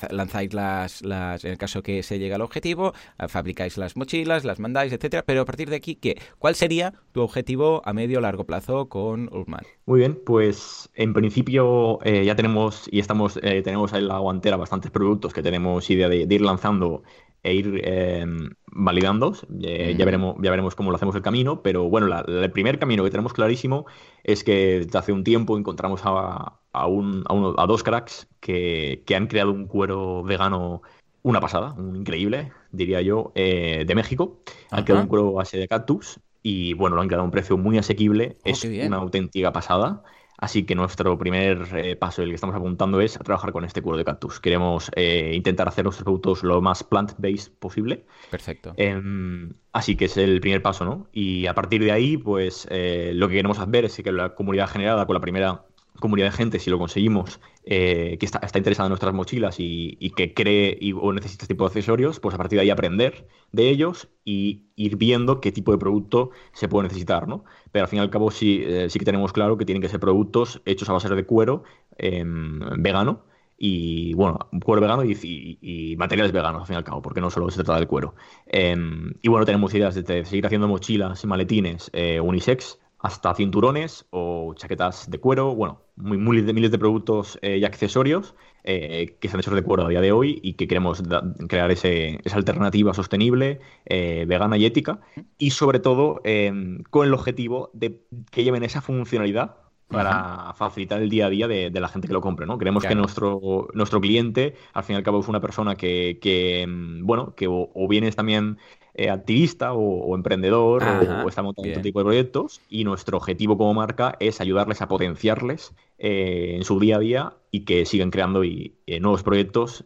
lanzáis 0.09 0.53
las, 0.53 1.01
las, 1.03 1.45
en 1.45 1.51
el 1.51 1.57
caso 1.57 1.81
que 1.81 2.03
se 2.03 2.19
llega 2.19 2.35
al 2.35 2.41
objetivo, 2.41 2.93
eh, 3.19 3.29
fabricáis 3.29 3.77
las 3.77 3.95
mochilas, 3.95 4.43
las 4.43 4.59
mandáis, 4.59 4.91
etcétera, 4.91 5.23
pero 5.25 5.41
a 5.41 5.45
partir 5.45 5.69
de 5.69 5.77
aquí, 5.77 5.95
¿qué? 5.95 6.19
¿Cuál 6.39 6.55
sería 6.55 6.93
tu 7.13 7.21
objetivo 7.21 7.81
a 7.85 7.93
medio 7.93 8.17
o 8.17 8.21
largo 8.21 8.43
plazo 8.43 8.89
con 8.89 9.29
Ulman? 9.31 9.63
Muy 9.85 9.99
bien, 9.99 10.19
pues 10.25 10.89
en 10.95 11.13
principio 11.13 11.99
eh, 12.03 12.25
ya 12.25 12.35
tenemos 12.35 12.89
y 12.91 12.99
estamos 12.99 13.35
tenemos 13.35 13.93
en 13.93 14.07
la 14.09 14.17
guantera 14.17 14.57
bastantes 14.57 14.91
productos 14.91 15.33
que 15.33 15.41
tenemos 15.41 15.89
idea 15.89 16.09
de 16.09 16.27
ir 16.27 16.41
lanzando 16.41 17.03
e 17.43 17.53
ir 17.53 17.81
eh, 17.83 18.25
validando. 18.67 19.33
Eh, 19.61 19.95
ya, 19.97 20.05
veremos, 20.05 20.37
ya 20.41 20.49
veremos 20.49 20.75
cómo 20.75 20.89
lo 20.89 20.95
hacemos 20.95 21.15
el 21.15 21.21
camino, 21.21 21.61
pero 21.61 21.89
bueno, 21.89 22.07
el 22.25 22.51
primer 22.51 22.79
camino 22.79 23.03
que 23.03 23.11
tenemos 23.11 23.33
clarísimo 23.33 23.85
es 24.23 24.43
que 24.43 24.79
desde 24.79 24.97
hace 24.97 25.11
un 25.11 25.23
tiempo 25.23 25.57
encontramos 25.57 26.01
a, 26.05 26.59
a, 26.73 26.87
un, 26.87 27.23
a, 27.27 27.33
uno, 27.33 27.55
a 27.57 27.65
dos 27.65 27.83
cracks 27.83 28.27
que, 28.39 29.03
que, 29.05 29.15
han 29.15 29.27
creado 29.27 29.51
un 29.51 29.67
cuero 29.67 30.23
vegano 30.23 30.81
una 31.23 31.39
pasada, 31.39 31.73
un 31.77 31.95
increíble, 31.95 32.51
diría 32.71 33.01
yo, 33.01 33.31
eh, 33.35 33.85
de 33.87 33.95
México. 33.95 34.41
Han 34.69 34.83
creado 34.83 35.03
un 35.03 35.07
cuero 35.07 35.31
base 35.31 35.57
de 35.57 35.67
cactus 35.67 36.19
y 36.43 36.73
bueno, 36.73 36.97
lo 36.97 37.01
han 37.01 37.07
creado 37.07 37.21
a 37.21 37.25
un 37.25 37.31
precio 37.31 37.57
muy 37.57 37.77
asequible. 37.77 38.35
Oh, 38.39 38.49
es 38.49 38.63
una 38.63 38.97
auténtica 38.97 39.51
pasada. 39.51 40.03
Así 40.37 40.65
que 40.65 40.75
nuestro 40.75 41.17
primer 41.17 41.69
eh, 41.77 41.95
paso, 41.95 42.21
el 42.21 42.29
que 42.29 42.35
estamos 42.35 42.55
apuntando, 42.55 42.99
es 42.99 43.15
a 43.15 43.23
trabajar 43.23 43.53
con 43.53 43.63
este 43.63 43.81
cuero 43.81 43.97
de 43.97 44.03
cactus. 44.03 44.41
Queremos 44.41 44.91
eh, 44.95 45.31
intentar 45.33 45.69
hacer 45.69 45.85
nuestros 45.85 46.03
productos 46.03 46.43
lo 46.43 46.59
más 46.59 46.83
plant-based 46.83 47.53
posible. 47.59 48.05
Perfecto. 48.29 48.73
Em, 48.75 49.53
así 49.71 49.95
que 49.95 50.05
es 50.05 50.17
el 50.17 50.41
primer 50.41 50.61
paso, 50.61 50.83
¿no? 50.83 51.07
Y 51.13 51.45
a 51.45 51.53
partir 51.53 51.81
de 51.81 51.93
ahí, 51.93 52.17
pues 52.17 52.67
lo 52.69 53.29
que 53.29 53.35
queremos 53.35 53.59
hacer 53.59 53.85
es 53.85 53.95
que 54.03 54.11
la 54.11 54.35
comunidad 54.35 54.67
generada 54.67 55.05
con 55.05 55.13
la 55.13 55.21
primera 55.21 55.63
comunidad 56.03 56.31
de 56.31 56.37
gente, 56.37 56.59
si 56.59 56.69
lo 56.69 56.77
conseguimos, 56.77 57.39
eh, 57.63 58.17
que 58.19 58.25
está, 58.25 58.41
interesada 58.57 58.87
en 58.87 58.89
nuestras 58.89 59.13
mochilas 59.13 59.55
y, 59.57 60.11
que 60.17 60.33
cree 60.33 60.77
o 60.99 61.13
necesita 61.13 61.45
este 61.45 61.53
tipo 61.53 61.63
de 61.63 61.69
accesorios, 61.69 62.19
pues 62.19 62.35
a 62.35 62.37
partir 62.37 62.57
de 62.57 62.63
ahí 62.63 62.69
aprender 62.69 63.25
de 63.53 63.69
ellos 63.69 64.09
y 64.25 64.63
ir 64.75 64.97
viendo 64.97 65.39
qué 65.39 65.53
tipo 65.53 65.71
de 65.71 65.77
producto 65.77 66.31
se 66.51 66.67
puede 66.67 66.89
necesitar, 66.89 67.29
¿no? 67.29 67.45
Pero 67.71 67.85
al 67.85 67.89
fin 67.89 67.99
y 67.99 68.01
al 68.01 68.09
cabo 68.09 68.31
sí, 68.31 68.61
eh, 68.65 68.89
sí 68.89 68.99
que 68.99 69.05
tenemos 69.05 69.31
claro 69.31 69.57
que 69.57 69.63
tienen 69.63 69.81
que 69.81 69.87
ser 69.87 70.01
productos 70.01 70.61
hechos 70.65 70.89
a 70.89 70.93
base 70.93 71.07
de 71.07 71.25
cuero 71.25 71.63
em, 71.97 72.59
vegano 72.83 73.23
y, 73.57 74.13
bueno, 74.15 74.39
cuero 74.65 74.81
vegano 74.81 75.05
y, 75.05 75.95
materiales 75.97 76.33
veganos, 76.33 76.63
al 76.63 76.67
fin 76.67 76.73
y 76.73 76.77
al 76.79 76.83
cabo, 76.83 77.01
porque 77.01 77.21
no 77.21 77.29
solo 77.29 77.49
se 77.49 77.63
trata 77.63 77.79
del 77.79 77.87
cuero. 77.87 78.13
Em, 78.47 79.13
y 79.21 79.29
bueno, 79.29 79.45
tenemos 79.45 79.73
ideas 79.73 79.95
de, 79.95 80.25
seguir 80.25 80.45
haciendo 80.45 80.67
mochilas 80.67 81.23
y 81.23 81.27
maletines 81.27 81.89
eh, 81.93 82.19
unisex, 82.19 82.77
hasta 83.03 83.35
cinturones 83.35 84.05
o 84.11 84.53
chaquetas 84.55 85.11
de 85.11 85.19
cuero, 85.19 85.53
bueno, 85.53 85.81
muy, 85.97 86.17
miles 86.41 86.71
de 86.71 86.79
productos 86.79 87.37
eh, 87.41 87.57
y 87.57 87.65
accesorios 87.65 88.33
eh, 88.63 89.17
que 89.19 89.27
están 89.27 89.41
hechos 89.41 89.53
de 89.53 89.61
cuero 89.61 89.85
a 89.85 89.89
día 89.89 89.99
de 89.99 90.13
hoy 90.13 90.39
y 90.41 90.53
que 90.53 90.69
queremos 90.69 91.03
crear 91.49 91.69
ese, 91.69 92.21
esa 92.23 92.37
alternativa 92.37 92.93
sostenible, 92.93 93.59
eh, 93.85 94.23
vegana 94.25 94.55
y 94.55 94.65
ética, 94.65 95.01
y 95.37 95.51
sobre 95.51 95.79
todo 95.79 96.21
em, 96.23 96.81
con 96.89 97.05
el 97.05 97.13
objetivo 97.13 97.69
de 97.73 97.99
que 98.31 98.45
lleven 98.45 98.63
esa 98.63 98.79
funcionalidad 98.79 99.57
para 99.89 100.53
facilitar 100.55 101.01
el 101.01 101.09
día 101.09 101.27
a 101.27 101.29
día 101.29 101.47
de, 101.47 101.69
la 101.71 101.89
gente 101.89 102.07
que 102.07 102.13
lo 102.13 102.21
compre, 102.21 102.47
¿no? 102.47 102.57
Queremos 102.57 102.83
que 102.83 102.95
nuestro, 102.95 103.67
nuestro 103.73 103.99
cliente, 104.01 104.55
al 104.71 104.83
fin 104.83 104.95
y 104.95 104.97
al 104.97 105.03
cabo, 105.03 105.19
es 105.19 105.27
una 105.27 105.41
persona 105.41 105.75
que, 105.75 106.19
que 106.19 106.61
em, 106.61 107.05
bueno, 107.05 107.35
que 107.35 107.47
o, 107.47 107.69
o 107.75 107.87
bien 107.87 108.05
es 108.05 108.15
también 108.15 108.57
eh, 108.95 109.09
activista 109.09 109.73
o, 109.73 110.15
emprendedor 110.15 110.83
o, 110.83 111.27
está 111.27 111.41
montando 111.41 111.71
otro 111.71 111.81
tipo 111.81 111.99
de 111.99 112.05
proyectos 112.05 112.61
y 112.69 112.83
nuestro 112.83 113.17
objetivo 113.17 113.57
como 113.57 113.73
marca 113.73 114.15
es 114.19 114.39
ayudarles 114.39 114.81
a 114.83 114.87
potenciarles 114.87 115.73
eh, 115.97 116.53
en 116.57 116.63
su 116.63 116.79
día 116.79 116.97
a 116.97 116.99
día 116.99 117.33
y 117.49 117.61
que 117.61 117.85
sigan 117.85 118.11
creando 118.11 118.43
y, 118.43 118.75
eh, 118.85 118.99
nuevos 118.99 119.23
proyectos 119.23 119.83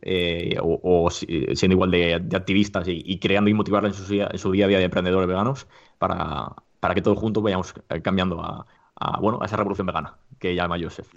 o, 0.61 1.09
siendo 1.09 1.73
igual 1.73 1.91
de, 1.91 2.15
activistas 2.15 2.85
y, 2.87 3.17
creando 3.19 3.49
y 3.49 3.53
motivarles 3.53 3.97
en 3.97 4.05
su, 4.05 4.13
en 4.13 4.37
su, 4.37 4.51
día 4.51 4.65
a 4.65 4.67
día 4.67 4.79
de 4.79 4.85
emprendedores 4.85 5.27
veganos 5.27 5.67
para, 5.97 6.55
para 6.81 6.93
que 6.93 7.01
todos 7.01 7.17
juntos 7.17 7.41
vayamos 7.41 7.73
cambiando 8.01 8.41
a, 8.41 8.67
a, 8.99 9.19
bueno, 9.19 9.39
a 9.41 9.45
esa 9.45 9.57
revolución 9.57 9.87
vegana 9.87 10.15
que 10.39 10.55
llama 10.55 10.77
Joseph. 10.79 11.07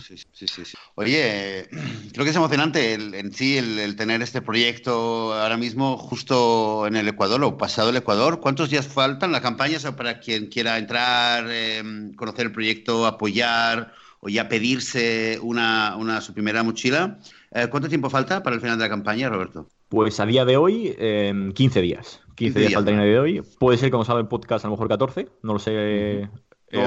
Sí, 0.00 0.16
sí, 0.32 0.46
sí, 0.46 0.76
Oye, 0.94 1.68
creo 2.12 2.24
que 2.24 2.30
es 2.30 2.36
emocionante 2.36 2.94
el, 2.94 3.14
en 3.14 3.32
sí 3.32 3.58
el, 3.58 3.96
tener 3.96 4.22
este 4.22 4.42
proyecto 4.42 5.34
ahora 5.34 5.56
mismo 5.56 5.96
justo 5.96 6.86
en 6.86 6.96
el 6.96 7.08
Ecuador 7.08 7.42
o 7.44 7.56
pasado 7.56 7.90
el 7.90 7.96
Ecuador. 7.96 8.40
¿Cuántos 8.40 8.70
días 8.70 8.86
faltan 8.86 9.32
la 9.32 9.40
campaña 9.40 9.76
para 9.96 10.20
quien 10.20 10.46
quiera 10.46 10.78
entrar, 10.78 11.50
em, 11.50 12.14
conocer 12.14 12.46
el 12.46 12.52
proyecto, 12.52 13.06
apoyar 13.06 13.92
o 14.20 14.28
ya 14.28 14.48
pedirse 14.48 15.38
una, 15.42 15.96
una 15.96 16.20
su 16.20 16.32
primera 16.32 16.62
mochila? 16.62 17.18
Eh, 17.52 17.68
¿Cuánto 17.68 17.88
tiempo 17.88 18.10
falta 18.10 18.42
para 18.42 18.54
el 18.54 18.62
final 18.62 18.78
de 18.78 18.84
la 18.84 18.90
campaña, 18.90 19.28
Roberto? 19.28 19.68
Pues 19.88 20.18
a 20.18 20.26
día 20.26 20.44
de 20.44 20.56
hoy, 20.56 20.94
15 21.54 21.78
em, 21.78 21.84
días. 21.84 22.20
15 22.34 22.58
días, 22.58 22.74
falta 22.74 22.90
a 22.90 22.94
día 22.94 23.02
de 23.02 23.18
hoy. 23.18 23.42
Puede 23.58 23.78
ser, 23.78 23.90
como 23.90 24.04
sabe 24.04 24.20
el 24.20 24.28
podcast, 24.28 24.64
a 24.64 24.68
lo 24.68 24.72
mejor 24.72 24.88
14. 24.88 25.28
No 25.42 25.54
lo 25.54 25.58
sé 25.58 26.28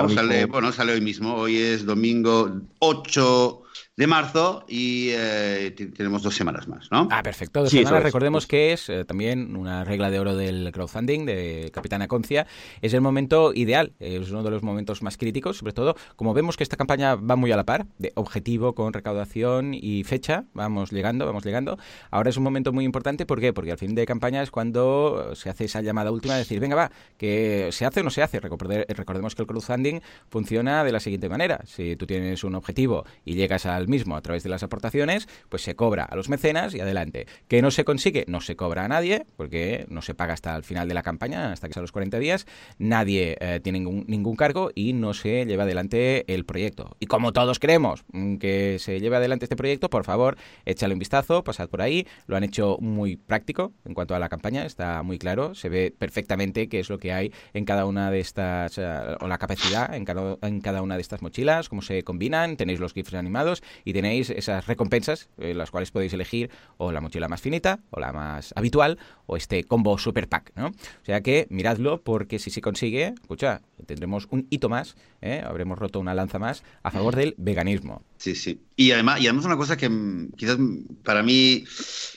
sale, 0.10 0.46
bueno, 0.46 0.72
sale 0.72 0.94
hoy 0.94 1.02
mismo. 1.02 1.36
Hoy 1.36 1.58
es 1.58 1.86
domingo 1.86 2.52
8 2.80 3.64
de 4.00 4.08
marzo 4.08 4.64
y 4.66 5.10
eh, 5.10 5.76
tenemos 5.94 6.24
dos 6.24 6.34
semanas 6.34 6.70
más, 6.70 6.90
¿no? 6.90 7.10
Ah, 7.12 7.22
perfecto. 7.22 7.60
Dos 7.60 7.70
semanas. 7.70 8.02
Recordemos 8.02 8.48
que 8.48 8.72
es 8.72 8.88
eh, 8.88 9.04
también 9.04 9.58
una 9.58 9.84
regla 9.84 10.10
de 10.10 10.22
oro 10.22 10.38
del 10.38 10.72
crowdfunding 10.72 11.26
de 11.26 11.70
Capitana 11.74 12.08
Concia. 12.08 12.48
Es 12.82 12.94
el 12.94 13.02
momento 13.02 13.54
ideal, 13.54 13.92
es 14.00 14.32
uno 14.32 14.42
de 14.42 14.52
los 14.52 14.64
momentos 14.64 15.04
más 15.04 15.18
críticos, 15.18 15.58
sobre 15.58 15.74
todo 15.74 15.98
como 16.16 16.34
vemos 16.34 16.56
que 16.56 16.64
esta 16.64 16.78
campaña 16.78 17.16
va 17.16 17.36
muy 17.36 17.52
a 17.52 17.58
la 17.58 17.66
par, 17.66 17.88
de 17.98 18.14
objetivo 18.16 18.74
con 18.74 18.94
recaudación 18.94 19.74
y 19.74 20.06
fecha, 20.06 20.46
vamos 20.54 20.94
llegando, 20.94 21.26
vamos 21.26 21.44
llegando. 21.44 21.78
Ahora 22.10 22.30
es 22.30 22.38
un 22.38 22.44
momento 22.44 22.72
muy 22.72 22.86
importante, 22.86 23.26
¿por 23.26 23.42
qué? 23.42 23.52
Porque 23.52 23.74
al 23.74 23.78
fin 23.78 23.96
de 23.96 24.06
campaña 24.06 24.42
es 24.42 24.50
cuando 24.50 25.36
se 25.36 25.50
hace 25.50 25.66
esa 25.66 25.82
llamada 25.82 26.10
última 26.10 26.36
de 26.36 26.40
decir, 26.40 26.62
venga, 26.62 26.78
va, 26.78 26.92
que 27.18 27.68
se 27.74 27.86
hace 27.86 28.00
o 28.00 28.04
no 28.04 28.12
se 28.12 28.24
hace. 28.24 28.40
Recordemos 28.40 29.36
que 29.36 29.42
el 29.42 29.48
crowdfunding 29.48 30.00
funciona 30.30 30.86
de 30.86 30.94
la 30.94 31.02
siguiente 31.02 31.28
manera. 31.28 31.60
Si 31.66 31.98
tú 31.98 32.06
tienes 32.06 32.46
un 32.46 32.56
objetivo 32.56 33.04
y 33.26 33.34
llegas 33.34 33.66
al 33.66 33.89
mismo 33.90 34.16
a 34.16 34.22
través 34.22 34.44
de 34.44 34.50
las 34.50 34.64
aportaciones, 34.64 35.28
pues 35.50 35.64
se 35.64 35.76
cobra 35.76 36.06
a 36.06 36.16
los 36.16 36.30
mecenas 36.30 36.74
y 36.74 36.80
adelante. 36.80 37.28
¿Que 37.48 37.62
no 37.62 37.72
se 37.72 37.84
consigue? 37.84 38.26
No 38.28 38.42
se 38.42 38.56
cobra 38.56 38.86
a 38.86 38.88
nadie, 38.88 39.26
porque 39.36 39.86
no 39.90 40.02
se 40.02 40.14
paga 40.14 40.34
hasta 40.34 40.56
el 40.56 40.64
final 40.64 40.88
de 40.88 40.94
la 40.94 41.04
campaña, 41.04 41.52
hasta 41.52 41.68
que 41.68 41.74
sea 41.74 41.82
los 41.82 41.92
40 41.92 42.20
días. 42.20 42.46
Nadie 42.78 43.38
eh, 43.40 43.60
tiene 43.62 43.80
ningún, 43.80 44.06
ningún, 44.08 44.36
cargo 44.36 44.72
y 44.74 44.94
no 44.94 45.14
se 45.14 45.46
lleva 45.46 45.64
adelante 45.64 46.32
el 46.34 46.46
proyecto. 46.46 46.96
Y 47.00 47.08
como 47.08 47.34
todos 47.34 47.60
queremos 47.60 48.06
mm, 48.14 48.38
que 48.38 48.78
se 48.80 49.00
lleve 49.00 49.18
adelante 49.18 49.46
este 49.46 49.56
proyecto, 49.56 49.90
por 49.90 50.06
favor, 50.06 50.38
échale 50.66 50.94
un 50.94 51.00
vistazo, 51.00 51.44
pasad 51.44 51.70
por 51.70 51.82
ahí. 51.82 52.08
Lo 52.28 52.38
han 52.38 52.44
hecho 52.44 52.78
muy 52.80 53.18
práctico 53.18 53.74
en 53.86 53.94
cuanto 53.94 54.16
a 54.16 54.20
la 54.20 54.30
campaña, 54.30 54.66
está 54.66 55.04
muy 55.04 55.18
claro, 55.18 55.56
se 55.56 55.70
ve 55.70 55.94
perfectamente 55.98 56.70
qué 56.70 56.80
es 56.80 56.90
lo 56.90 57.00
que 57.00 57.12
hay 57.12 57.34
en 57.54 57.66
cada 57.66 57.86
una 57.86 58.12
de 58.12 58.20
estas, 58.20 58.78
eh, 58.78 59.18
o 59.20 59.28
la 59.28 59.38
capacidad 59.38 59.94
en 59.94 60.06
cada, 60.06 60.38
en 60.42 60.62
cada 60.62 60.82
una 60.82 60.96
de 60.96 61.02
estas 61.02 61.22
mochilas, 61.22 61.70
cómo 61.70 61.82
se 61.82 62.04
combinan, 62.04 62.58
tenéis 62.58 62.80
los 62.80 62.94
GIFs 62.94 63.14
animados 63.14 63.64
y 63.86 63.94
tenéis 63.94 64.30
esas 64.30 64.68
recompensas, 64.68 65.30
en 65.38 65.58
las 65.58 65.72
cuales 65.72 65.92
podéis 65.92 66.14
elegir 66.14 66.50
o 66.78 66.92
la 66.92 67.02
mochila 67.02 67.28
más 67.28 67.42
finita, 67.42 67.80
o 67.90 68.00
la 68.00 68.12
más 68.12 68.54
habitual, 68.56 68.98
o 69.26 69.38
este 69.38 69.64
combo 69.64 69.98
super 69.98 70.28
pack, 70.28 70.52
¿no? 70.56 70.68
O 70.68 71.06
sea 71.06 71.22
que 71.22 71.48
miradlo, 71.50 72.02
porque 72.02 72.40
si 72.40 72.50
se 72.50 72.62
consigue, 72.62 73.14
escucha, 73.22 73.62
tendremos 73.86 74.28
un 74.32 74.48
hito 74.50 74.70
más, 74.70 74.96
¿eh? 75.22 75.42
habremos 75.46 75.78
roto 75.78 76.00
una 76.00 76.14
lanza 76.14 76.40
más 76.40 76.64
a 76.84 76.92
favor 76.92 77.16
del 77.16 77.36
veganismo. 77.38 78.04
Sí, 78.18 78.36
sí. 78.36 78.62
Y 78.76 78.92
además, 78.92 79.22
y 79.22 79.28
además 79.28 79.46
una 79.46 79.58
cosa 79.58 79.78
que 79.78 79.90
mm, 79.90 80.32
quizás 80.36 80.58
para 81.04 81.24
mí, 81.24 81.64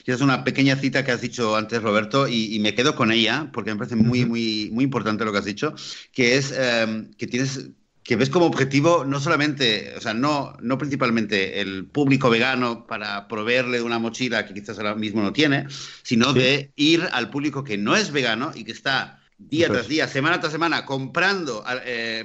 quizás 0.03 0.21
una 0.21 0.43
pequeña 0.43 0.75
cita 0.75 1.03
que 1.03 1.11
has 1.11 1.21
dicho 1.21 1.55
antes, 1.55 1.81
Roberto, 1.81 2.27
y, 2.27 2.59
me 2.59 2.75
quedo 2.75 2.95
con 2.95 3.11
ella, 3.11 3.49
porque 3.53 3.71
me 3.71 3.77
parece 3.77 3.95
muy, 3.95 4.25
muy, 4.25 4.69
muy 4.71 4.83
importante 4.83 5.25
lo 5.25 5.31
que 5.31 5.37
has 5.39 5.45
dicho, 5.45 5.73
que 6.11 6.35
es 6.37 6.53
eh, 6.55 7.07
que 7.17 7.27
tienes 7.27 7.69
que 8.03 8.15
ves 8.15 8.29
como 8.29 8.45
objetivo 8.45 9.05
no 9.05 9.19
solamente, 9.19 9.93
o 9.95 10.01
sea, 10.01 10.13
no, 10.13 10.55
no 10.61 10.77
principalmente 10.77 11.61
el 11.61 11.85
público 11.85 12.29
vegano 12.29 12.85
para 12.85 13.27
proveerle 13.27 13.81
una 13.81 13.99
mochila 13.99 14.45
que 14.45 14.53
quizás 14.53 14.77
ahora 14.77 14.95
mismo 14.95 15.21
no 15.21 15.31
tiene, 15.31 15.67
sino 16.01 16.33
de 16.33 16.71
ir 16.75 17.07
al 17.11 17.29
público 17.29 17.63
que 17.63 17.77
no 17.77 17.95
es 17.95 18.11
vegano 18.11 18.51
y 18.53 18.65
que 18.65 18.73
está 18.73 19.19
día 19.49 19.67
tras 19.67 19.87
día, 19.87 20.07
semana 20.07 20.39
tras 20.39 20.51
semana, 20.51 20.85
comprando 20.85 21.63
eh, 21.85 22.23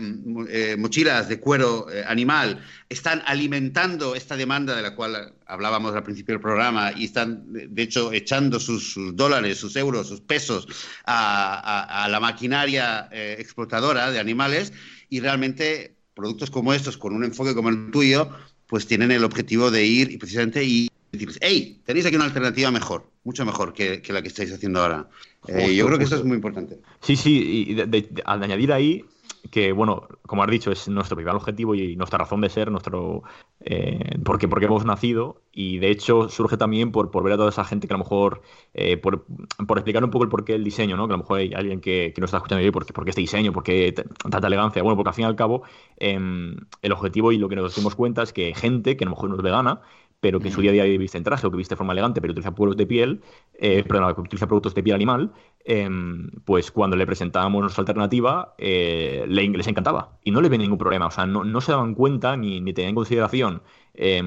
eh, 0.49 0.76
mochilas 0.79 1.29
de 1.29 1.41
cuero 1.41 1.91
eh, 1.91 2.05
animal, 2.07 2.62
están 2.89 3.22
alimentando 3.26 4.14
esta 4.14 4.37
demanda 4.37 4.76
de 4.76 4.83
la 4.83 4.95
cual 4.95 5.35
hablábamos 5.47 5.95
al 5.95 6.03
principio 6.03 6.35
del 6.35 6.43
programa 6.43 6.93
y 6.95 7.05
están, 7.05 7.45
de 7.53 7.83
hecho, 7.83 8.12
echando 8.12 8.61
sus, 8.61 8.97
dólares, 9.14 9.59
sus 9.59 9.76
euros, 9.76 10.09
sus 10.09 10.20
pesos 10.20 10.68
a 11.07 12.07
la 12.11 12.20
maquinaria 12.20 13.09
explotadora 13.11 14.11
de 14.11 14.20
animales 14.20 14.72
y 15.09 15.20
realmente 15.20 15.94
productos 16.14 16.50
como 16.50 16.72
estos, 16.72 16.96
con 16.96 17.14
un 17.14 17.24
enfoque 17.24 17.54
como 17.54 17.68
el 17.68 17.90
tuyo, 17.90 18.28
pues 18.66 18.86
tienen 18.86 19.11
el 19.11 19.24
objetivo 19.24 19.70
de 19.70 19.84
ir 19.84 20.11
y 20.11 20.18
precisamente 20.18 20.64
y 20.64 20.88
decirles, 21.12 21.38
hey, 21.40 21.80
tenéis 21.84 22.06
aquí 22.06 22.16
una 22.16 22.26
alternativa 22.26 22.70
mejor, 22.70 23.11
mucho 23.24 23.44
mejor 23.44 23.72
que, 23.72 24.02
la 24.09 24.22
que 24.22 24.28
estáis 24.28 24.52
haciendo 24.52 24.80
ahora. 24.80 25.09
Eh, 25.46 25.74
yo 25.74 25.86
creo 25.86 25.98
que 25.98 26.04
eso 26.04 26.16
es 26.16 26.24
muy 26.24 26.36
importante. 26.36 26.78
Sí, 27.00 27.16
sí, 27.16 27.66
y 27.68 28.20
al 28.24 28.42
añadir 28.42 28.72
ahí, 28.72 29.04
que, 29.51 29.72
bueno, 29.72 30.09
como 30.26 30.43
has 30.43 30.51
dicho, 30.51 30.70
es 30.70 30.89
nuestro 30.89 31.16
principal 31.16 31.36
objetivo 31.36 31.74
y 31.74 31.97
nuestra 31.97 32.18
razón 32.18 32.41
de 32.41 32.49
ser, 32.49 32.70
nuestro 32.70 33.22
eh, 33.61 34.18
porque, 34.24 34.49
porque 34.49 34.66
hemos 34.66 34.84
nacido 34.84 35.43
y 35.53 35.78
de 35.78 35.91
hecho 35.91 36.28
surge 36.28 36.57
también 36.57 36.93
por, 36.93 37.11
por 37.11 37.24
ver 37.24 37.32
a 37.32 37.36
toda 37.36 37.49
esa 37.49 37.64
gente 37.64 37.89
que 37.89 37.95
a 37.95 37.97
lo 37.97 38.05
mejor, 38.05 38.43
eh, 38.74 38.97
por, 38.97 39.24
por, 39.66 39.78
explicar 39.78 40.05
un 40.05 40.11
poco 40.11 40.24
el 40.24 40.30
porqué 40.30 40.53
del 40.53 40.64
diseño, 40.64 40.97
¿no? 40.97 41.09
que 41.09 41.14
a 41.14 41.16
lo 41.16 41.22
mejor 41.22 41.39
hay 41.41 41.53
alguien 41.55 41.80
que, 41.80 42.12
que 42.14 42.20
nos 42.20 42.28
está 42.28 42.39
escuchando 42.39 42.64
y 42.66 42.70
¿por, 42.70 42.86
por 42.86 43.05
qué 43.05 43.11
este 43.11 43.20
diseño? 43.20 43.53
¿Por 43.53 43.62
qué 43.62 43.93
tanta 43.93 44.47
elegancia? 44.47 44.82
Bueno, 44.82 44.97
porque 44.97 45.09
al 45.11 45.14
fin 45.14 45.24
y 45.24 45.28
al 45.28 45.36
cabo 45.36 45.62
em, 45.97 46.57
el 46.82 46.93
objetivo 46.93 47.32
y 47.32 47.39
lo 47.39 47.49
que 47.49 47.57
nos 47.57 47.74
dimos 47.74 47.95
cuenta 47.95 48.22
es 48.22 48.32
que 48.32 48.55
gente 48.55 48.97
que 48.97 49.05
a 49.05 49.07
lo 49.07 49.12
mejor 49.12 49.30
no 49.30 49.36
es 49.36 49.43
vegana, 49.43 49.80
pero 50.20 50.40
que 50.40 50.48
en 50.48 50.54
su 50.54 50.60
día 50.60 50.70
a 50.70 50.74
día 50.74 50.98
viste 50.98 51.16
en 51.16 51.24
traje 51.24 51.46
o 51.46 51.50
que 51.50 51.56
viste 51.56 51.74
de 51.74 51.76
forma 51.76 51.92
elegante, 51.92 52.20
pero 52.20 52.32
utiliza 52.32 52.54
pueblos 52.54 52.76
de 52.76 52.86
piel, 52.86 53.20
eh, 53.54 53.84
perdón, 53.84 54.14
que 54.14 54.20
utiliza 54.20 54.46
productos 54.46 54.74
de 54.74 54.82
piel 54.82 54.96
animal, 54.96 55.32
em, 55.64 56.30
pues 56.44 56.72
cuando 56.72 56.96
le 56.96 57.06
presentábamos 57.06 57.60
nuestra 57.60 57.82
alternativa, 57.82 58.54
eh, 58.58 59.24
les 59.28 59.66
encantaba 59.68 60.18
y 60.24 60.32
no 60.32 60.40
le 60.40 60.48
ven 60.48 60.60
ningún 60.60 60.78
problema. 60.78 61.06
O 61.06 61.10
sea, 61.10 61.26
no, 61.26 61.44
no 61.44 61.60
se 61.60 61.72
daban 61.72 61.94
cuenta 61.94 62.36
ni, 62.36 62.60
ni 62.60 62.72
tenían 62.72 62.90
en 62.90 62.94
consideración 62.96 63.62
eh, 63.94 64.22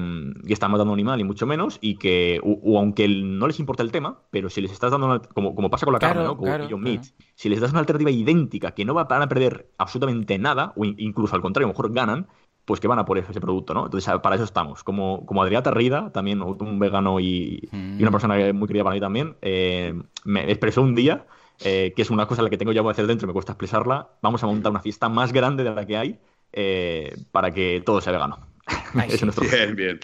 que 0.46 0.52
están 0.52 0.70
matando 0.70 0.90
a 0.90 0.92
un 0.92 0.98
animal 0.98 1.20
y 1.20 1.24
mucho 1.24 1.46
menos, 1.46 1.78
y 1.80 1.96
que, 1.96 2.40
o, 2.42 2.78
aunque 2.78 3.08
no 3.08 3.46
les 3.46 3.58
importa 3.58 3.82
el 3.82 3.90
tema, 3.90 4.20
pero 4.30 4.50
si 4.50 4.60
les 4.60 4.72
estás 4.72 4.90
dando, 4.90 5.06
una, 5.06 5.20
como, 5.20 5.54
como 5.54 5.70
pasa 5.70 5.86
con 5.86 5.94
la 5.94 5.98
carne, 5.98 6.24
¿no? 6.24 6.36
Como 6.36 6.78
Meat, 6.78 7.04
si 7.34 7.48
les 7.48 7.60
das 7.60 7.70
una 7.70 7.80
alternativa 7.80 8.10
idéntica 8.10 8.72
que 8.72 8.84
no 8.84 8.94
va 8.94 9.02
a 9.02 9.28
perder 9.28 9.70
absolutamente 9.78 10.38
nada, 10.38 10.72
o 10.76 10.84
incluso 10.84 11.34
al 11.34 11.42
contrario, 11.42 11.66
a 11.66 11.68
lo 11.68 11.72
mejor 11.72 11.92
ganan, 11.92 12.28
pues 12.64 12.80
que 12.80 12.88
van 12.88 12.98
a 12.98 13.04
por 13.04 13.18
ese 13.18 13.40
producto, 13.40 13.74
¿no? 13.74 13.86
Entonces, 13.86 14.12
para 14.22 14.36
eso 14.36 14.44
estamos. 14.44 14.84
Como, 14.84 15.26
como 15.26 15.42
Adriata 15.42 15.70
Rida, 15.70 16.12
también 16.12 16.42
un 16.42 16.78
vegano 16.78 17.18
y, 17.18 17.68
una 17.72 18.08
mm. 18.08 18.12
persona 18.12 18.52
muy 18.52 18.68
querida 18.68 18.84
para 18.84 18.94
mí 18.94 19.00
también, 19.00 19.36
eh, 19.42 19.94
me 20.24 20.48
expresó 20.50 20.82
un 20.82 20.94
día, 20.94 21.26
eh, 21.64 21.92
que 21.96 22.02
es 22.02 22.10
una 22.10 22.26
cosa 22.26 22.42
a 22.42 22.44
la 22.44 22.50
que 22.50 22.58
tengo 22.58 22.72
ya 22.72 22.82
que 22.82 22.88
hacer 22.88 23.06
dentro, 23.06 23.26
me 23.26 23.32
cuesta 23.32 23.52
expresarla, 23.52 24.10
vamos 24.22 24.42
a 24.44 24.46
montar 24.46 24.70
una 24.70 24.80
fiesta 24.80 25.08
más 25.08 25.32
grande 25.32 25.64
de 25.64 25.74
la 25.74 25.86
que 25.86 25.96
hay 25.96 26.18
eh, 26.52 27.16
para 27.32 27.50
que 27.50 27.82
todo 27.84 28.00
sea 28.00 28.12
vegano. 28.12 28.46
Bien, 29.50 29.74
bien. 29.74 29.98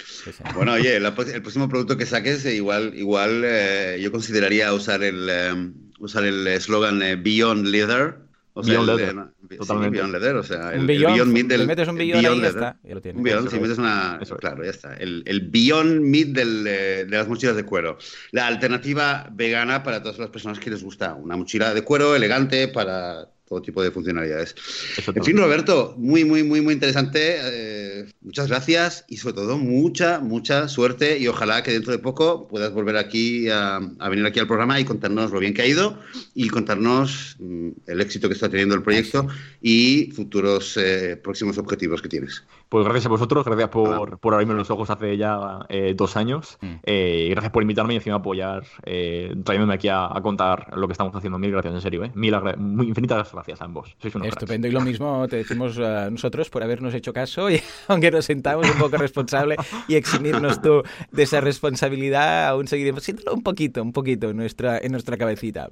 Bueno, 0.55 0.73
oye, 0.73 0.97
el, 0.97 1.13
próximo 1.13 1.69
producto 1.69 1.97
que 1.97 2.07
saques, 2.07 2.45
igual, 2.47 2.93
igual 2.97 3.45
yo 4.01 4.11
consideraría 4.11 4.73
usar 4.73 5.03
el 5.05 5.75
usar 6.01 6.25
el 6.25 6.47
eslogan 6.47 7.01
Beyond 7.23 7.67
Leather 7.67 8.28
o 8.59 8.63
sea, 8.65 8.81
Beyond 8.81 8.89
Leather. 8.89 9.57
totalmente. 9.57 9.99
Beyond 9.99 10.13
Leather, 10.13 10.37
o 10.37 10.43
sea, 10.43 10.75
el, 10.75 10.85
Beyond, 10.85 11.33
Meat 11.33 11.47
del. 11.47 11.67
metes 11.67 11.87
un 11.87 11.97
Beyond, 11.97 12.27
ahí, 12.27 12.41
ya 12.41 12.49
está, 12.49 12.77
ya 12.83 12.95
lo 12.95 13.01
tienes. 13.01 13.19
Un 13.19 13.23
Beyond, 13.23 13.51
si 13.51 13.61
metes 13.61 13.79
una. 13.79 14.19
Claro, 14.41 14.65
ya 14.65 14.71
está. 14.71 14.97
El, 14.97 15.23
el 15.27 15.43
Beyond 15.43 16.01
Meat 16.01 16.29
del, 16.29 16.65
de 16.65 17.07
las 17.09 17.29
mochilas 17.29 17.55
de 17.55 17.65
cuero. 17.65 17.99
La 18.33 18.49
alternativa 18.49 19.29
vegana 19.33 19.85
para 19.85 20.03
todas 20.03 20.19
las 20.19 20.31
personas 20.31 20.59
que 20.59 20.71
les 20.71 20.83
gusta. 20.83 21.15
Una 21.15 21.37
mochila 21.37 21.73
de 21.73 21.83
cuero 21.83 22.17
elegante 22.17 22.67
para 22.67 23.29
todo 23.49 23.63
tipo 23.63 23.83
de 23.83 23.91
funcionalidades. 23.91 24.55
En 25.15 25.25
fin, 25.25 25.37
Roberto, 25.39 25.95
muy, 25.97 26.25
muy, 26.25 26.43
muy, 26.43 26.61
muy 26.61 26.75
interesante. 26.75 27.37
Eh, 27.41 28.07
muchas 28.21 28.49
gracias 28.49 29.05
y 29.09 29.17
sobre 29.17 29.35
todo 29.35 29.59
mucha, 29.59 30.21
mucha 30.21 30.69
suerte 30.69 31.19
y 31.19 31.27
ojalá 31.29 31.63
que 31.63 31.73
dentro 31.73 31.93
de 31.93 31.99
poco 31.99 32.47
puedas 32.47 32.73
volver 32.73 32.97
aquí 32.97 33.49
a, 33.49 33.81
venir 34.11 34.27
aquí 34.27 34.39
al 34.39 34.47
programa 34.47 34.79
y 34.79 34.85
contarnos 34.85 35.31
lo 35.31 35.41
bien 35.41 35.55
que 35.55 35.63
ha 35.63 35.67
ido 35.67 35.99
y 36.35 36.49
contarnos 36.49 37.37
mm, 37.39 37.69
el 37.87 38.01
éxito 38.01 38.29
que 38.29 38.35
está 38.35 38.49
teniendo 38.49 38.75
el 38.75 38.83
proyecto 38.83 39.27
y 39.63 40.13
futuros 40.15 40.77
eh, 40.77 41.17
próximos 41.17 41.57
objetivos 41.59 42.03
que 42.03 42.09
tienes. 42.09 42.45
Pues 42.69 42.85
gracias 42.85 43.07
a 43.07 43.09
vosotros, 43.09 43.47
gracias 43.47 43.71
por, 43.71 44.19
por 44.19 44.35
abrirme 44.35 44.55
los 44.55 44.71
ojos 44.71 44.91
hace 44.91 45.17
ya 45.17 45.61
eh, 45.71 45.95
dos 45.97 46.17
años 46.17 46.59
mm. 46.61 46.75
y 46.87 47.29
gracias 47.31 47.51
por 47.51 47.63
invitarme 47.63 47.95
y 47.95 47.97
encima 47.97 48.17
apoyar, 48.17 48.65
trayéndome 48.83 49.75
aquí 49.75 49.89
a, 49.89 50.11
contar 50.23 50.77
lo 50.77 50.87
que 50.87 50.93
estamos 50.93 51.15
haciendo. 51.15 51.39
Mil 51.39 51.53
gracias, 51.53 51.75
en 51.75 51.81
serio. 51.81 52.03
Mil, 52.15 52.35
muy 52.59 52.89
infinitas 52.89 53.17
gracias 53.17 53.38
gracias 53.39 53.63
a 53.63 53.65
ambos. 53.65 53.97
Estupendo. 54.03 54.69
Y 54.69 54.71
lo 54.71 54.81
mismo 54.81 55.27
te 55.29 55.37
decimos 55.37 55.79
a 55.79 56.11
nosotros 56.11 56.51
por 56.51 56.63
habernos 56.63 56.95
hecho 56.95 57.13
caso, 57.13 57.51
y, 57.51 57.61
aunque 57.89 58.11
nos 58.11 58.25
sentamos 58.25 58.69
un 58.69 58.79
poco 58.79 58.97
responsable 58.97 59.57
y 59.87 59.95
eximirnos 59.95 60.61
tú 60.61 60.83
de 61.13 61.23
esa 61.23 61.41
responsabilidad, 61.41 62.49
aún 62.49 62.67
seguiremos 62.67 63.03
siéndolo 63.03 63.35
un 63.35 63.43
poquito, 63.43 63.83
un 63.83 63.93
poquito 63.93 64.31
en 64.31 64.37
nuestra, 64.37 64.79
en 64.79 64.93
nuestra 64.93 65.17
cabecita. 65.17 65.69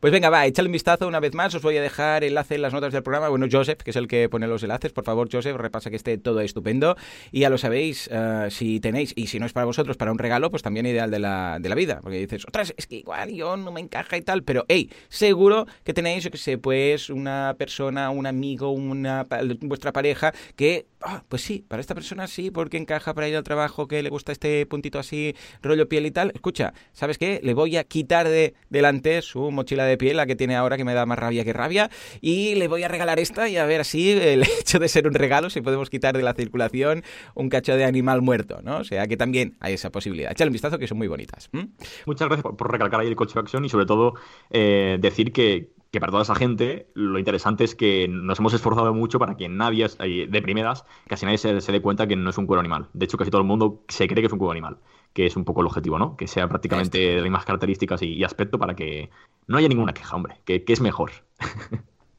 Pues 0.00 0.12
venga, 0.12 0.30
va, 0.30 0.46
échale 0.46 0.68
un 0.68 0.72
vistazo 0.72 1.06
una 1.06 1.20
vez 1.20 1.34
más. 1.34 1.54
Os 1.54 1.62
voy 1.62 1.76
a 1.76 1.82
dejar 1.82 2.24
enlace 2.24 2.56
en 2.56 2.62
las 2.62 2.72
notas 2.72 2.92
del 2.92 3.02
programa. 3.02 3.28
Bueno, 3.28 3.46
Joseph, 3.50 3.78
que 3.82 3.90
es 3.90 3.96
el 3.96 4.08
que 4.08 4.28
pone 4.28 4.46
los 4.46 4.62
enlaces, 4.62 4.92
por 4.92 5.04
favor, 5.04 5.28
Joseph, 5.30 5.56
repasa 5.56 5.90
que 5.90 5.96
esté 5.96 6.18
todo 6.18 6.40
estupendo. 6.40 6.96
Y 7.32 7.40
ya 7.40 7.50
lo 7.50 7.58
sabéis, 7.58 8.08
eh, 8.12 8.48
si 8.50 8.80
tenéis, 8.80 9.12
y 9.16 9.28
si 9.28 9.38
no 9.38 9.46
es 9.46 9.52
para 9.52 9.66
vosotros, 9.66 9.96
para 9.96 10.12
un 10.12 10.18
regalo, 10.18 10.50
pues 10.50 10.62
también 10.62 10.86
ideal 10.86 11.10
de 11.10 11.18
la, 11.18 11.58
de 11.60 11.68
la 11.68 11.74
vida. 11.74 12.00
Porque 12.02 12.18
dices, 12.18 12.44
otras, 12.46 12.74
es 12.76 12.86
que 12.86 12.96
igual 12.96 13.32
yo 13.32 13.56
no 13.56 13.72
me 13.72 13.80
encaja 13.80 14.16
y 14.16 14.22
tal, 14.22 14.42
pero 14.42 14.64
hey, 14.68 14.90
seguro 15.08 15.66
que 15.84 15.94
tenéis, 15.94 16.24
yo 16.24 16.30
que 16.30 16.38
sé, 16.38 16.58
pues 16.58 17.03
una 17.10 17.54
persona, 17.58 18.10
un 18.10 18.26
amigo, 18.26 18.70
una 18.70 19.26
vuestra 19.60 19.92
pareja 19.92 20.32
que, 20.56 20.86
ah, 21.00 21.22
pues 21.28 21.42
sí, 21.42 21.64
para 21.66 21.80
esta 21.80 21.94
persona 21.94 22.26
sí, 22.26 22.50
porque 22.50 22.76
encaja 22.76 23.14
para 23.14 23.28
ir 23.28 23.36
al 23.36 23.44
trabajo, 23.44 23.88
que 23.88 24.02
le 24.02 24.10
gusta 24.10 24.32
este 24.32 24.66
puntito 24.66 24.98
así, 24.98 25.34
rollo 25.62 25.88
piel 25.88 26.06
y 26.06 26.10
tal. 26.10 26.32
Escucha, 26.34 26.72
¿sabes 26.92 27.18
qué? 27.18 27.40
Le 27.42 27.54
voy 27.54 27.76
a 27.76 27.84
quitar 27.84 28.28
de 28.28 28.54
delante 28.70 29.22
su 29.22 29.50
mochila 29.50 29.84
de 29.84 29.96
piel, 29.96 30.16
la 30.16 30.26
que 30.26 30.36
tiene 30.36 30.56
ahora, 30.56 30.76
que 30.76 30.84
me 30.84 30.94
da 30.94 31.06
más 31.06 31.18
rabia 31.18 31.44
que 31.44 31.52
rabia, 31.52 31.90
y 32.20 32.54
le 32.54 32.68
voy 32.68 32.82
a 32.82 32.88
regalar 32.88 33.18
esta 33.18 33.48
y 33.48 33.56
a 33.56 33.66
ver 33.66 33.80
así 33.80 34.12
el 34.12 34.42
hecho 34.60 34.78
de 34.78 34.88
ser 34.88 35.06
un 35.06 35.14
regalo, 35.14 35.50
si 35.50 35.60
podemos 35.60 35.90
quitar 35.90 36.16
de 36.16 36.22
la 36.22 36.34
circulación 36.34 37.02
un 37.34 37.48
cacho 37.48 37.76
de 37.76 37.84
animal 37.84 38.22
muerto, 38.22 38.60
¿no? 38.62 38.78
O 38.78 38.84
sea 38.84 39.06
que 39.06 39.16
también 39.16 39.56
hay 39.60 39.74
esa 39.74 39.90
posibilidad. 39.90 40.32
Échale 40.32 40.48
un 40.48 40.52
vistazo 40.52 40.78
que 40.78 40.86
son 40.86 40.98
muy 40.98 41.08
bonitas. 41.08 41.50
Muchas 42.06 42.28
gracias 42.28 42.54
por, 42.56 42.70
recalcar 42.70 43.00
ahí 43.00 43.08
el 43.08 43.16
coche 43.16 43.34
de 43.34 43.40
acción 43.40 43.64
y 43.64 43.68
sobre 43.68 43.86
todo 43.86 44.14
eh, 44.50 44.98
decir 45.00 45.32
que, 45.32 45.70
que 45.94 46.00
para 46.00 46.10
toda 46.10 46.24
esa 46.24 46.34
gente 46.34 46.88
lo 46.94 47.20
interesante 47.20 47.62
es 47.62 47.76
que 47.76 48.08
nos 48.08 48.40
hemos 48.40 48.52
esforzado 48.52 48.92
mucho 48.92 49.20
para 49.20 49.36
que 49.36 49.48
nadie, 49.48 49.86
eh, 50.00 50.26
de 50.28 50.42
primeras, 50.42 50.84
casi 51.06 51.24
nadie 51.24 51.38
se, 51.38 51.54
dé 51.60 51.80
cuenta 51.80 52.08
que 52.08 52.16
no 52.16 52.30
es 52.30 52.36
un 52.36 52.46
cuero 52.46 52.58
animal. 52.58 52.88
De 52.94 53.04
hecho, 53.04 53.16
casi 53.16 53.30
todo 53.30 53.42
el 53.42 53.46
mundo 53.46 53.84
se 53.86 54.08
cree 54.08 54.20
que 54.20 54.26
es 54.26 54.32
un 54.32 54.40
cuero 54.40 54.50
animal, 54.50 54.78
que 55.12 55.24
es 55.24 55.36
un 55.36 55.44
poco 55.44 55.60
el 55.60 55.68
objetivo, 55.68 55.96
¿no? 55.96 56.16
Que 56.16 56.26
sea 56.26 56.48
prácticamente 56.48 56.98
de 56.98 57.14
las 57.14 57.22
mismas 57.22 57.44
características 57.44 58.02
y, 58.02 58.24
aspecto 58.24 58.58
para 58.58 58.74
que 58.74 59.08
no 59.46 59.56
haya 59.56 59.68
ninguna 59.68 59.94
queja, 59.94 60.16
hombre, 60.16 60.40
que, 60.44 60.64
que 60.64 60.72
es 60.72 60.80
mejor. 60.80 61.12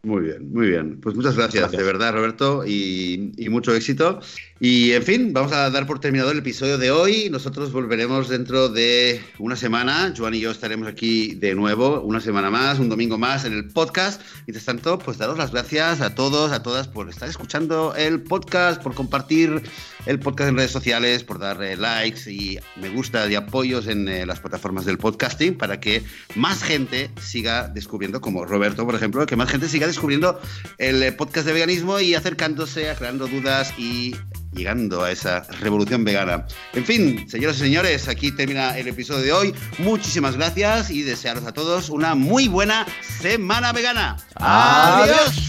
Muy 0.03 0.21
bien, 0.21 0.53
muy 0.53 0.69
bien. 0.69 1.01
Pues 1.01 1.15
muchas 1.15 1.35
gracias, 1.35 1.71
de 1.71 1.83
verdad, 1.83 2.13
Roberto, 2.13 2.63
y, 2.63 3.33
mucho 3.49 3.73
éxito. 3.73 4.19
Y 4.57 4.93
en 4.93 5.03
fin, 5.03 5.33
vamos 5.33 5.51
a 5.51 5.69
dar 5.69 5.85
por 5.85 5.99
terminado 5.99 6.31
el 6.31 6.37
episodio 6.37 6.77
de 6.77 6.89
hoy. 6.89 7.27
Nosotros 7.29 7.73
volveremos 7.73 8.29
dentro 8.29 8.69
de 8.69 9.21
una 9.37 9.57
semana. 9.57 10.13
Joan 10.17 10.33
y 10.33 10.39
yo 10.39 10.49
estaremos 10.49 10.87
aquí 10.87 11.35
de 11.35 11.53
nuevo, 11.55 11.99
una 11.99 12.21
semana 12.21 12.49
más, 12.49 12.79
un 12.79 12.87
domingo 12.87 13.17
más 13.17 13.43
en 13.43 13.51
el 13.51 13.67
podcast. 13.67 14.21
Mientras 14.47 14.63
tanto, 14.63 14.97
pues 14.97 15.17
daros 15.17 15.37
las 15.37 15.51
gracias 15.51 15.99
a 15.99 16.15
todos, 16.15 16.53
a 16.53 16.63
todas 16.63 16.87
por 16.87 17.09
estar 17.09 17.27
escuchando 17.27 17.93
el 17.97 18.21
podcast, 18.21 18.81
por 18.81 18.95
compartir 18.95 19.61
el 20.05 20.19
podcast 20.19 20.49
en 20.49 20.55
redes 20.55 20.71
sociales, 20.71 21.25
por 21.25 21.37
darle 21.37 21.75
likes 21.75 22.31
y 22.31 22.57
me 22.77 22.87
gusta 22.87 23.29
y 23.29 23.35
apoyos 23.35 23.87
en 23.87 24.07
eh, 24.07 24.25
las 24.25 24.39
plataformas 24.39 24.85
del 24.85 24.97
podcasting 24.97 25.57
para 25.57 25.81
que 25.81 26.01
más 26.35 26.63
gente 26.63 27.11
siga 27.19 27.67
descubriendo, 27.67 28.21
como 28.21 28.45
Roberto, 28.45 28.85
por 28.85 28.95
ejemplo, 28.95 29.25
que 29.25 29.35
más 29.35 29.49
gente 29.49 29.67
siga 29.67 29.87
descubriendo 29.87 30.39
el 30.77 31.03
eh, 31.03 31.11
podcast 31.11 31.45
de 31.45 31.51
veganismo 31.51 31.99
y 31.99 32.15
acercándose, 32.15 32.89
aclarando 32.89 33.27
dudas 33.27 33.73
y 33.77 34.15
llegando 34.55 35.03
a 35.03 35.11
esa 35.11 35.41
revolución 35.59 36.03
vegana. 36.03 36.45
En 36.73 36.85
fin, 36.85 37.29
señoras 37.29 37.57
y 37.57 37.59
señores, 37.59 38.07
aquí 38.07 38.31
termina 38.31 38.77
el 38.77 38.87
episodio 38.87 39.21
de 39.21 39.33
hoy. 39.33 39.55
Muchísimas 39.77 40.35
gracias 40.35 40.89
y 40.89 41.03
desearos 41.03 41.45
a 41.45 41.51
todos 41.51 41.89
una 41.89 42.15
muy 42.15 42.47
buena 42.47 42.85
semana 43.21 43.71
vegana. 43.73 44.17
Adiós. 44.35 45.45